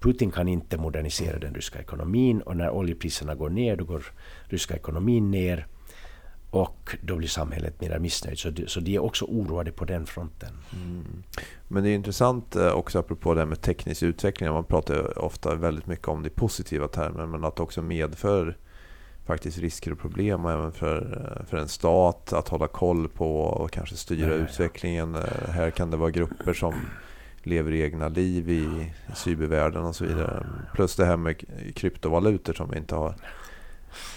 Putin 0.01 0.31
kan 0.31 0.49
inte 0.49 0.79
modernisera 0.79 1.39
den 1.39 1.55
ryska 1.55 1.79
ekonomin 1.79 2.41
och 2.41 2.57
när 2.57 2.71
oljepriserna 2.71 3.35
går 3.35 3.51
ner 3.51 3.77
då 3.77 3.85
går 3.85 4.05
ryska 4.45 4.75
ekonomin 4.75 5.31
ner 5.31 5.67
och 6.51 6.97
då 7.03 7.17
blir 7.17 7.29
samhället 7.29 7.81
mer 7.81 7.99
missnöjt. 7.99 8.39
Så, 8.39 8.53
så 8.67 8.81
de 8.81 8.95
är 8.95 8.99
också 8.99 9.25
oroade 9.25 9.73
på 9.73 9.85
den 9.85 10.07
fronten. 10.07 10.53
Mm. 10.73 11.23
Men 11.69 11.83
det 11.83 11.91
är 11.91 11.95
intressant 11.95 12.57
eh, 12.57 12.69
också 12.69 12.99
apropå 12.99 13.35
det 13.35 13.41
här 13.41 13.47
med 13.47 13.61
teknisk 13.61 14.03
utveckling. 14.03 14.53
Man 14.53 14.65
pratar 14.65 15.19
ofta 15.19 15.55
väldigt 15.55 15.87
mycket 15.87 16.09
om 16.09 16.23
det 16.23 16.31
positiva 16.31 16.89
termer 16.89 17.27
men 17.27 17.45
att 17.45 17.57
det 17.57 17.63
också 17.63 17.83
medför 17.83 18.57
faktiskt 19.27 19.59
risker 19.59 19.93
och 19.93 19.99
problem 19.99 20.47
även 20.47 20.73
för, 20.73 21.25
eh, 21.41 21.47
för 21.47 21.57
en 21.57 21.69
stat 21.69 22.33
att 22.33 22.49
hålla 22.49 22.67
koll 22.67 23.09
på 23.09 23.41
och 23.41 23.71
kanske 23.71 23.97
styra 23.97 24.29
ja, 24.29 24.35
ja, 24.35 24.45
utvecklingen. 24.45 25.15
Eh, 25.15 25.49
här 25.49 25.71
kan 25.71 25.91
det 25.91 25.97
vara 25.97 26.11
grupper 26.11 26.53
som 26.53 26.75
lever 27.43 27.73
egna 27.73 28.09
liv 28.09 28.51
i 28.51 28.93
cybervärlden 29.15 29.85
och 29.85 29.97
så 29.97 30.05
vidare. 30.05 30.47
Plus 30.75 30.97
det 30.97 31.05
här 31.05 31.17
med 31.17 31.45
kryptovalutor 31.75 32.53
som 32.53 32.71
vi 32.71 32.79
inte 32.79 32.95
har 32.95 33.15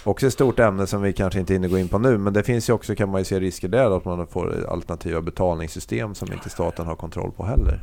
Också 0.04 0.26
ett 0.26 0.32
stort 0.32 0.58
ämne 0.58 0.86
som 0.86 1.02
vi 1.02 1.12
kanske 1.12 1.40
inte 1.40 1.52
hinner 1.52 1.68
gå 1.68 1.78
in 1.78 1.88
på 1.88 1.98
nu. 1.98 2.18
Men 2.18 2.32
det 2.32 2.42
finns 2.42 2.68
ju 2.68 2.72
också, 2.72 2.94
kan 2.94 3.08
man 3.08 3.20
ju 3.20 3.24
se 3.24 3.40
risker 3.40 3.68
där, 3.68 3.96
att 3.96 4.04
man 4.04 4.26
får 4.26 4.66
alternativa 4.70 5.20
betalningssystem 5.20 6.14
som 6.14 6.32
inte 6.32 6.50
staten 6.50 6.86
har 6.86 6.96
kontroll 6.96 7.32
på 7.32 7.44
heller. 7.44 7.80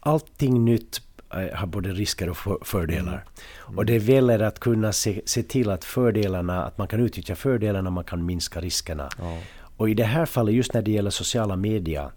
Allting 0.00 0.64
nytt 0.64 1.00
eh, 1.34 1.58
har 1.58 1.66
både 1.66 1.88
risker 1.88 2.28
och 2.28 2.66
fördelar. 2.66 3.24
Mm. 3.66 3.78
Och 3.78 3.86
det 3.86 3.96
gäller 3.96 4.42
att 4.42 4.60
kunna 4.60 4.92
se, 4.92 5.22
se 5.24 5.42
till 5.42 5.70
att 5.70 5.84
fördelarna, 5.84 6.64
att 6.64 6.78
man 6.78 6.88
kan 6.88 7.00
utnyttja 7.00 7.34
fördelarna, 7.34 7.90
man 7.90 8.04
kan 8.04 8.26
minska 8.26 8.60
riskerna. 8.60 9.08
Ja. 9.18 9.38
Och 9.76 9.90
i 9.90 9.94
det 9.94 10.04
här 10.04 10.26
fallet, 10.26 10.54
just 10.54 10.74
när 10.74 10.82
det 10.82 10.90
gäller 10.90 11.10
sociala 11.10 11.56
medier, 11.56 12.10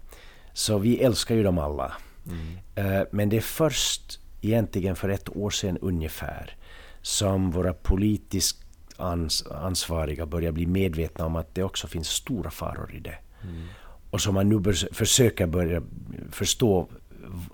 så 0.52 0.78
vi 0.78 0.98
älskar 0.98 1.34
ju 1.34 1.42
dem 1.42 1.58
alla. 1.58 1.92
Mm. 2.26 3.06
Men 3.10 3.28
det 3.28 3.36
är 3.36 3.40
först 3.40 4.20
egentligen 4.40 4.96
för 4.96 5.08
ett 5.08 5.36
år 5.36 5.50
sedan 5.50 5.78
ungefär 5.78 6.56
som 7.02 7.50
våra 7.50 7.72
politiskt 7.72 8.61
ans 9.02 9.46
ansvariga 9.46 10.26
börjar 10.26 10.52
bli 10.52 10.66
medvetna 10.66 11.26
om 11.26 11.36
att 11.36 11.54
det 11.54 11.62
också 11.62 11.86
finns 11.86 12.08
stora 12.08 12.50
faror 12.50 12.94
i 12.94 13.00
det. 13.00 13.18
Mm. 13.42 13.66
Och 14.10 14.20
som 14.20 14.34
man 14.34 14.48
nu 14.48 14.74
försöker 14.92 15.46
börja 15.46 15.82
förstå 16.30 16.88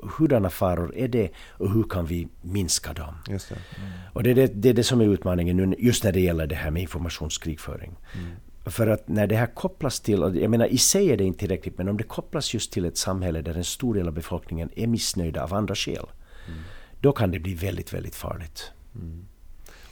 hurdana 0.02 0.50
faror 0.50 0.96
är 0.96 1.08
det 1.08 1.30
och 1.50 1.72
hur 1.72 1.82
kan 1.82 2.06
vi 2.06 2.28
minska 2.42 2.92
dem? 2.92 3.14
Det. 3.26 3.50
Mm. 3.50 3.90
Och 4.12 4.22
det 4.22 4.30
är 4.30 4.34
det, 4.34 4.46
det 4.46 4.68
är 4.68 4.74
det, 4.74 4.84
som 4.84 5.00
är 5.00 5.04
utmaningen 5.04 5.56
nu 5.56 5.76
just 5.78 6.04
när 6.04 6.12
det 6.12 6.20
gäller 6.20 6.46
det 6.46 6.54
här 6.54 6.70
med 6.70 6.82
informationskrigföring. 6.82 7.96
Mm. 8.14 8.36
För 8.66 8.86
att 8.86 9.08
när 9.08 9.26
det 9.26 9.36
här 9.36 9.46
kopplas 9.46 10.00
till, 10.00 10.20
jag 10.20 10.50
menar 10.50 10.66
i 10.66 10.78
sig 10.78 11.10
är 11.10 11.16
det 11.16 11.24
inte 11.24 11.38
tillräckligt, 11.38 11.78
men 11.78 11.88
om 11.88 11.96
det 11.96 12.04
kopplas 12.04 12.54
just 12.54 12.72
till 12.72 12.84
ett 12.84 12.96
samhälle 12.96 13.42
där 13.42 13.54
en 13.54 13.64
stor 13.64 13.94
del 13.94 14.08
av 14.08 14.14
befolkningen 14.14 14.70
är 14.76 14.86
missnöjda 14.86 15.42
av 15.44 15.54
andra 15.54 15.74
skäl, 15.74 16.06
mm. 16.48 16.60
då 17.00 17.12
kan 17.12 17.30
det 17.30 17.38
bli 17.38 17.54
väldigt, 17.54 17.92
väldigt 17.92 18.14
farligt. 18.14 18.72
Mm. 18.94 19.27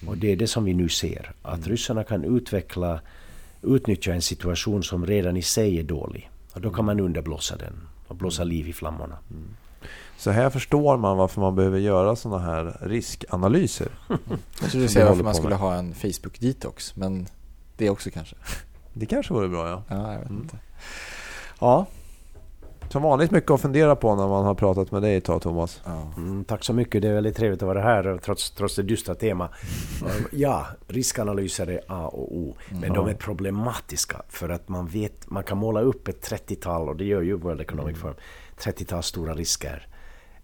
Och 0.06 0.18
det 0.18 0.32
är 0.32 0.36
det 0.36 0.46
som 0.46 0.64
vi 0.64 0.74
nu 0.74 0.88
ser, 0.88 1.32
att 1.42 1.58
mm. 1.58 1.68
ryssarna 1.68 2.04
kan 2.04 2.24
utveckla, 2.24 3.00
utnyttja 3.62 4.14
en 4.14 4.22
situation 4.22 4.82
som 4.82 5.06
redan 5.06 5.36
i 5.36 5.42
sig 5.42 5.78
är 5.78 5.82
dålig. 5.82 6.30
Och 6.52 6.60
då 6.60 6.70
kan 6.70 6.84
man 6.84 7.00
underblåsa 7.00 7.56
den 7.56 7.88
och 8.06 8.16
blåsa 8.16 8.42
mm. 8.42 8.54
liv 8.54 8.68
i 8.68 8.72
flammorna. 8.72 9.18
Mm. 9.30 9.48
Så 10.18 10.30
här 10.30 10.50
förstår 10.50 10.96
man 10.96 11.16
varför 11.16 11.40
man 11.40 11.54
behöver 11.54 11.78
göra 11.78 12.16
sådana 12.16 12.44
här 12.44 12.78
riskanalyser. 12.80 13.88
Jag 14.60 14.70
trodde 14.70 14.86
du 14.86 14.88
säga 14.88 15.08
varför 15.08 15.24
man 15.24 15.34
skulle 15.34 15.54
ha 15.54 15.74
en 15.74 15.94
Facebook-detox, 15.94 16.92
men 16.94 17.26
det 17.76 17.90
också 17.90 18.10
kanske. 18.10 18.36
Det 18.92 19.06
kanske 19.06 19.34
vore 19.34 19.48
bra 19.48 19.68
ja. 19.68 19.82
Ja, 19.88 20.12
jag 20.12 20.18
vet 20.18 20.30
mm. 20.30 20.42
inte. 20.42 20.58
Ja. 21.60 21.86
Som 22.88 23.02
vanligt 23.02 23.30
mycket 23.30 23.50
att 23.50 23.60
fundera 23.60 23.96
på 23.96 24.14
när 24.14 24.28
man 24.28 24.44
har 24.44 24.54
pratat 24.54 24.90
med 24.90 25.02
dig 25.02 25.16
ett 25.16 25.24
tag 25.24 25.42
Thomas. 25.42 25.80
Ja. 25.84 26.12
Mm, 26.16 26.44
tack 26.44 26.64
så 26.64 26.72
mycket, 26.72 27.02
det 27.02 27.08
är 27.08 27.14
väldigt 27.14 27.36
trevligt 27.36 27.62
att 27.62 27.66
vara 27.66 27.82
här 27.82 28.18
trots, 28.24 28.50
trots 28.50 28.76
det 28.76 28.82
dystra 28.82 29.14
tema. 29.14 29.48
Mm. 30.00 30.24
Ja, 30.32 30.66
riskanalyser 30.88 31.66
är 31.66 31.80
A 31.88 32.08
och 32.08 32.36
O, 32.36 32.56
men 32.68 32.84
mm. 32.84 32.94
de 32.94 33.08
är 33.08 33.14
problematiska 33.14 34.22
för 34.28 34.48
att 34.48 34.68
man 34.68 34.86
vet, 34.86 35.30
man 35.30 35.44
kan 35.44 35.58
måla 35.58 35.80
upp 35.80 36.08
ett 36.08 36.30
30-tal, 36.30 36.88
och 36.88 36.96
det 36.96 37.04
gör 37.04 37.22
ju 37.22 37.36
World 37.36 37.60
Economic 37.60 37.96
mm. 37.96 38.00
Forum, 38.00 38.16
30-tal 38.58 39.02
stora 39.02 39.34
risker. 39.34 39.88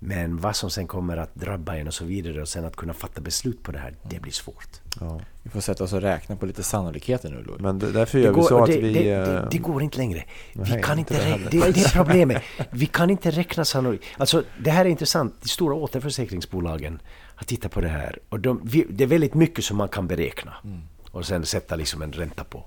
Men 0.05 0.37
vad 0.37 0.57
som 0.57 0.71
sen 0.71 0.87
kommer 0.87 1.17
att 1.17 1.35
drabba 1.35 1.77
en 1.77 1.87
och 1.87 1.95
så 1.95 2.05
vidare 2.05 2.43
och 2.43 2.49
sen 2.49 2.65
att 2.65 2.77
kunna 2.77 2.93
fatta 2.93 3.21
beslut 3.21 3.63
på 3.63 3.73
det 3.73 3.79
här, 3.79 3.95
det 4.03 4.21
blir 4.21 4.33
svårt. 4.33 4.81
Ja. 5.01 5.21
Vi 5.43 5.51
får 5.51 5.61
sätta 5.61 5.85
oss 5.85 5.93
och 5.93 6.01
räkna 6.01 6.37
på 6.37 6.47
lite 6.47 6.63
sannolikheter 6.63 7.31
nu 7.31 7.43
Louis. 7.43 7.61
Men 7.61 7.79
därför 7.79 8.19
gör 8.19 8.27
det 8.27 8.33
vi 8.33 8.41
går, 8.41 8.49
så 8.49 8.63
att 8.63 8.67
det, 8.67 8.81
vi... 8.81 8.93
Det, 8.93 9.03
det, 9.03 9.37
eh, 9.37 9.49
det, 9.51 9.59
går 9.59 9.83
inte 9.83 9.99
längre. 9.99 10.25
Vi 10.53 10.83
kan 10.83 10.99
inte, 10.99 11.15
inte 11.15 11.51
det, 11.51 11.73
det, 11.73 11.81
är 11.81 11.95
problemet. 12.05 12.43
Vi 12.71 12.87
kan 12.87 13.11
inte 13.11 13.31
räkna 13.31 13.65
sannolikt. 13.65 14.05
Alltså 14.17 14.45
det 14.65 14.71
här 14.71 14.85
är 14.85 14.89
intressant. 14.89 15.35
De 15.43 15.49
stora 15.49 15.75
återförsäkringsbolagen 15.75 17.01
har 17.35 17.45
tittat 17.45 17.73
på 17.73 17.81
det 17.81 17.89
här. 17.89 18.19
Och 18.29 18.41
de, 18.41 18.61
det 18.89 19.05
är 19.05 19.09
väldigt 19.09 19.35
mycket 19.35 19.65
som 19.65 19.77
man 19.77 19.89
kan 19.89 20.07
beräkna. 20.07 20.55
Mm. 20.65 20.81
Och 21.11 21.27
sen 21.27 21.47
sätta 21.47 21.77
liksom 21.77 22.03
en 22.03 22.13
ränta 22.13 22.45
på. 22.45 22.65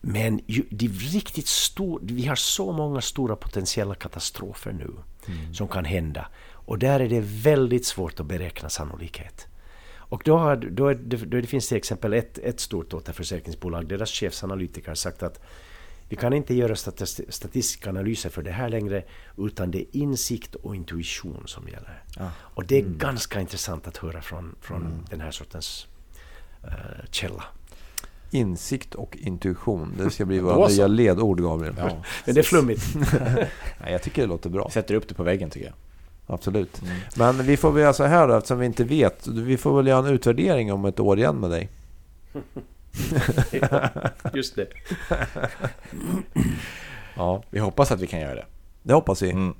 Men 0.00 0.40
ju, 0.46 0.62
det 0.70 0.86
är 0.86 0.90
riktigt 0.90 1.48
stor, 1.48 2.00
vi 2.02 2.26
har 2.26 2.36
så 2.36 2.72
många 2.72 3.00
stora 3.00 3.36
potentiella 3.36 3.94
katastrofer 3.94 4.72
nu 4.72 4.90
mm. 5.26 5.54
som 5.54 5.68
kan 5.68 5.84
hända. 5.84 6.28
Och 6.66 6.78
där 6.78 7.00
är 7.00 7.08
det 7.08 7.20
väldigt 7.20 7.86
svårt 7.86 8.20
att 8.20 8.26
beräkna 8.26 8.68
sannolikhet. 8.68 9.46
Och 10.08 10.22
då, 10.24 10.36
har, 10.36 10.56
då, 10.56 10.88
är 10.88 10.94
det, 10.94 11.16
då 11.16 11.40
det 11.40 11.46
finns 11.46 11.68
till 11.68 11.76
exempel 11.76 12.12
ett, 12.12 12.38
ett 12.38 12.60
stort 12.60 12.94
återförsäkringsbolag, 12.94 13.88
deras 13.88 14.10
chefsanalytiker 14.10 14.88
har 14.88 14.94
sagt 14.94 15.22
att 15.22 15.40
vi 16.08 16.16
kan 16.16 16.32
inte 16.32 16.54
göra 16.54 16.76
statistiska 16.76 17.90
analyser 17.90 18.30
för 18.30 18.42
det 18.42 18.50
här 18.50 18.68
längre, 18.68 19.02
utan 19.38 19.70
det 19.70 19.78
är 19.78 19.86
insikt 19.92 20.54
och 20.54 20.76
intuition 20.76 21.42
som 21.46 21.68
gäller. 21.68 22.02
Ah. 22.16 22.28
Och 22.40 22.66
det 22.66 22.76
är 22.76 22.82
mm. 22.82 22.98
ganska 22.98 23.40
intressant 23.40 23.86
att 23.86 23.96
höra 23.96 24.22
från, 24.22 24.54
från 24.60 24.80
mm. 24.80 24.98
den 25.10 25.20
här 25.20 25.30
sortens 25.30 25.86
uh, 26.64 26.70
källa. 27.10 27.44
Insikt 28.30 28.94
och 28.94 29.16
intuition, 29.16 29.94
det 29.98 30.10
ska 30.10 30.24
bli 30.24 30.38
våra 30.40 30.68
nya 30.68 30.86
ledord 30.86 31.40
Gabriel. 31.40 31.74
Ja. 31.78 32.02
Men 32.24 32.34
det 32.34 32.40
är 32.40 32.42
flummigt. 32.42 32.94
Nej, 33.80 33.92
jag 33.92 34.02
tycker 34.02 34.22
det 34.22 34.28
låter 34.28 34.50
bra. 34.50 34.70
Sätter 34.70 34.94
upp 34.94 35.08
det 35.08 35.14
på 35.14 35.22
väggen 35.22 35.50
tycker 35.50 35.66
jag. 35.66 35.74
Absolut. 36.26 36.82
Mm. 36.82 36.96
Men 37.16 37.46
vi 37.46 37.56
får 37.56 37.72
väl 37.72 37.82
göra 37.82 37.92
så 37.92 38.04
här 38.04 38.28
då, 38.28 38.34
eftersom 38.34 38.58
vi 38.58 38.66
inte 38.66 38.84
vet. 38.84 39.26
Vi 39.26 39.56
får 39.56 39.76
väl 39.76 39.86
göra 39.86 40.06
en 40.06 40.14
utvärdering 40.14 40.72
om 40.72 40.84
ett 40.84 41.00
år 41.00 41.18
igen 41.18 41.36
med 41.36 41.50
dig. 41.50 41.68
Just 44.34 44.56
det. 44.56 44.68
ja, 47.16 47.42
vi 47.50 47.58
hoppas 47.58 47.92
att 47.92 48.00
vi 48.00 48.06
kan 48.06 48.20
göra 48.20 48.34
det. 48.34 48.44
Det 48.82 48.94
hoppas 48.94 49.22
vi. 49.22 49.30
Mm. 49.30 49.54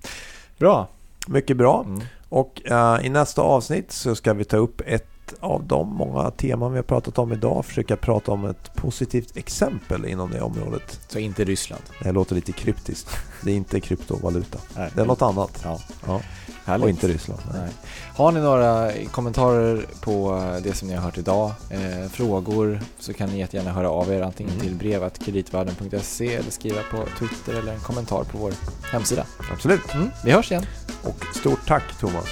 Bra. 0.58 0.88
Mycket 1.26 1.56
bra. 1.56 1.84
Mm. 1.86 2.00
Och 2.28 2.62
uh, 2.70 3.06
i 3.06 3.08
nästa 3.08 3.42
avsnitt 3.42 3.92
så 3.92 4.14
ska 4.14 4.34
vi 4.34 4.44
ta 4.44 4.56
upp 4.56 4.82
ett 4.86 5.08
av 5.40 5.64
de 5.64 5.88
många 5.88 6.30
teman 6.30 6.72
vi 6.72 6.78
har 6.78 6.82
pratat 6.82 7.18
om 7.18 7.32
idag. 7.32 7.64
Försöka 7.64 7.96
prata 7.96 8.32
om 8.32 8.44
ett 8.44 8.74
positivt 8.74 9.36
exempel 9.36 10.04
inom 10.04 10.30
det 10.30 10.40
området. 10.40 11.00
Så 11.08 11.18
inte 11.18 11.44
Ryssland? 11.44 11.82
Det 12.02 12.12
låter 12.12 12.34
lite 12.34 12.52
kryptiskt. 12.52 13.10
Det 13.42 13.50
är 13.50 13.56
inte 13.56 13.80
kryptovaluta. 13.80 14.58
Nej. 14.76 14.90
Det 14.94 15.00
är 15.00 15.06
något 15.06 15.22
annat. 15.22 15.60
Ja. 15.64 15.80
ja. 16.06 16.20
Härligt. 16.64 16.84
Och 16.84 16.90
inte 16.90 17.08
Ryssland. 17.08 17.40
Nej. 17.52 17.70
Har 18.16 18.32
ni 18.32 18.40
några 18.40 18.92
kommentarer 19.10 19.86
på 20.00 20.40
det 20.62 20.72
som 20.72 20.88
ni 20.88 20.94
har 20.94 21.02
hört 21.02 21.18
idag, 21.18 21.52
eh, 21.70 22.10
frågor, 22.10 22.80
så 22.98 23.12
kan 23.12 23.28
ni 23.28 23.38
jättegärna 23.38 23.72
höra 23.72 23.90
av 23.90 24.12
er 24.12 24.22
antingen 24.22 24.52
mm. 24.52 24.62
till 24.62 24.74
brevatkreditvarden.se 24.74 26.34
eller 26.34 26.50
skriva 26.50 26.80
på 26.90 27.04
Twitter 27.18 27.58
eller 27.58 27.72
en 27.72 27.80
kommentar 27.80 28.24
på 28.24 28.38
vår 28.38 28.52
hemsida. 28.92 29.26
Absolut. 29.52 29.94
Mm. 29.94 30.10
Vi 30.24 30.30
hörs 30.30 30.50
igen. 30.50 30.66
Och 31.02 31.24
stort 31.34 31.66
tack 31.66 31.98
Thomas. 32.00 32.26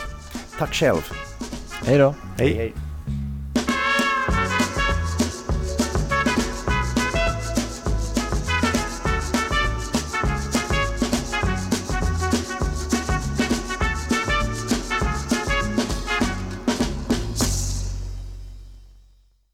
Tack 0.59 0.75
själv. 0.75 1.13
Hej 1.87 1.99
då. 1.99 2.15
hej. 2.39 2.55
hej. 2.55 2.73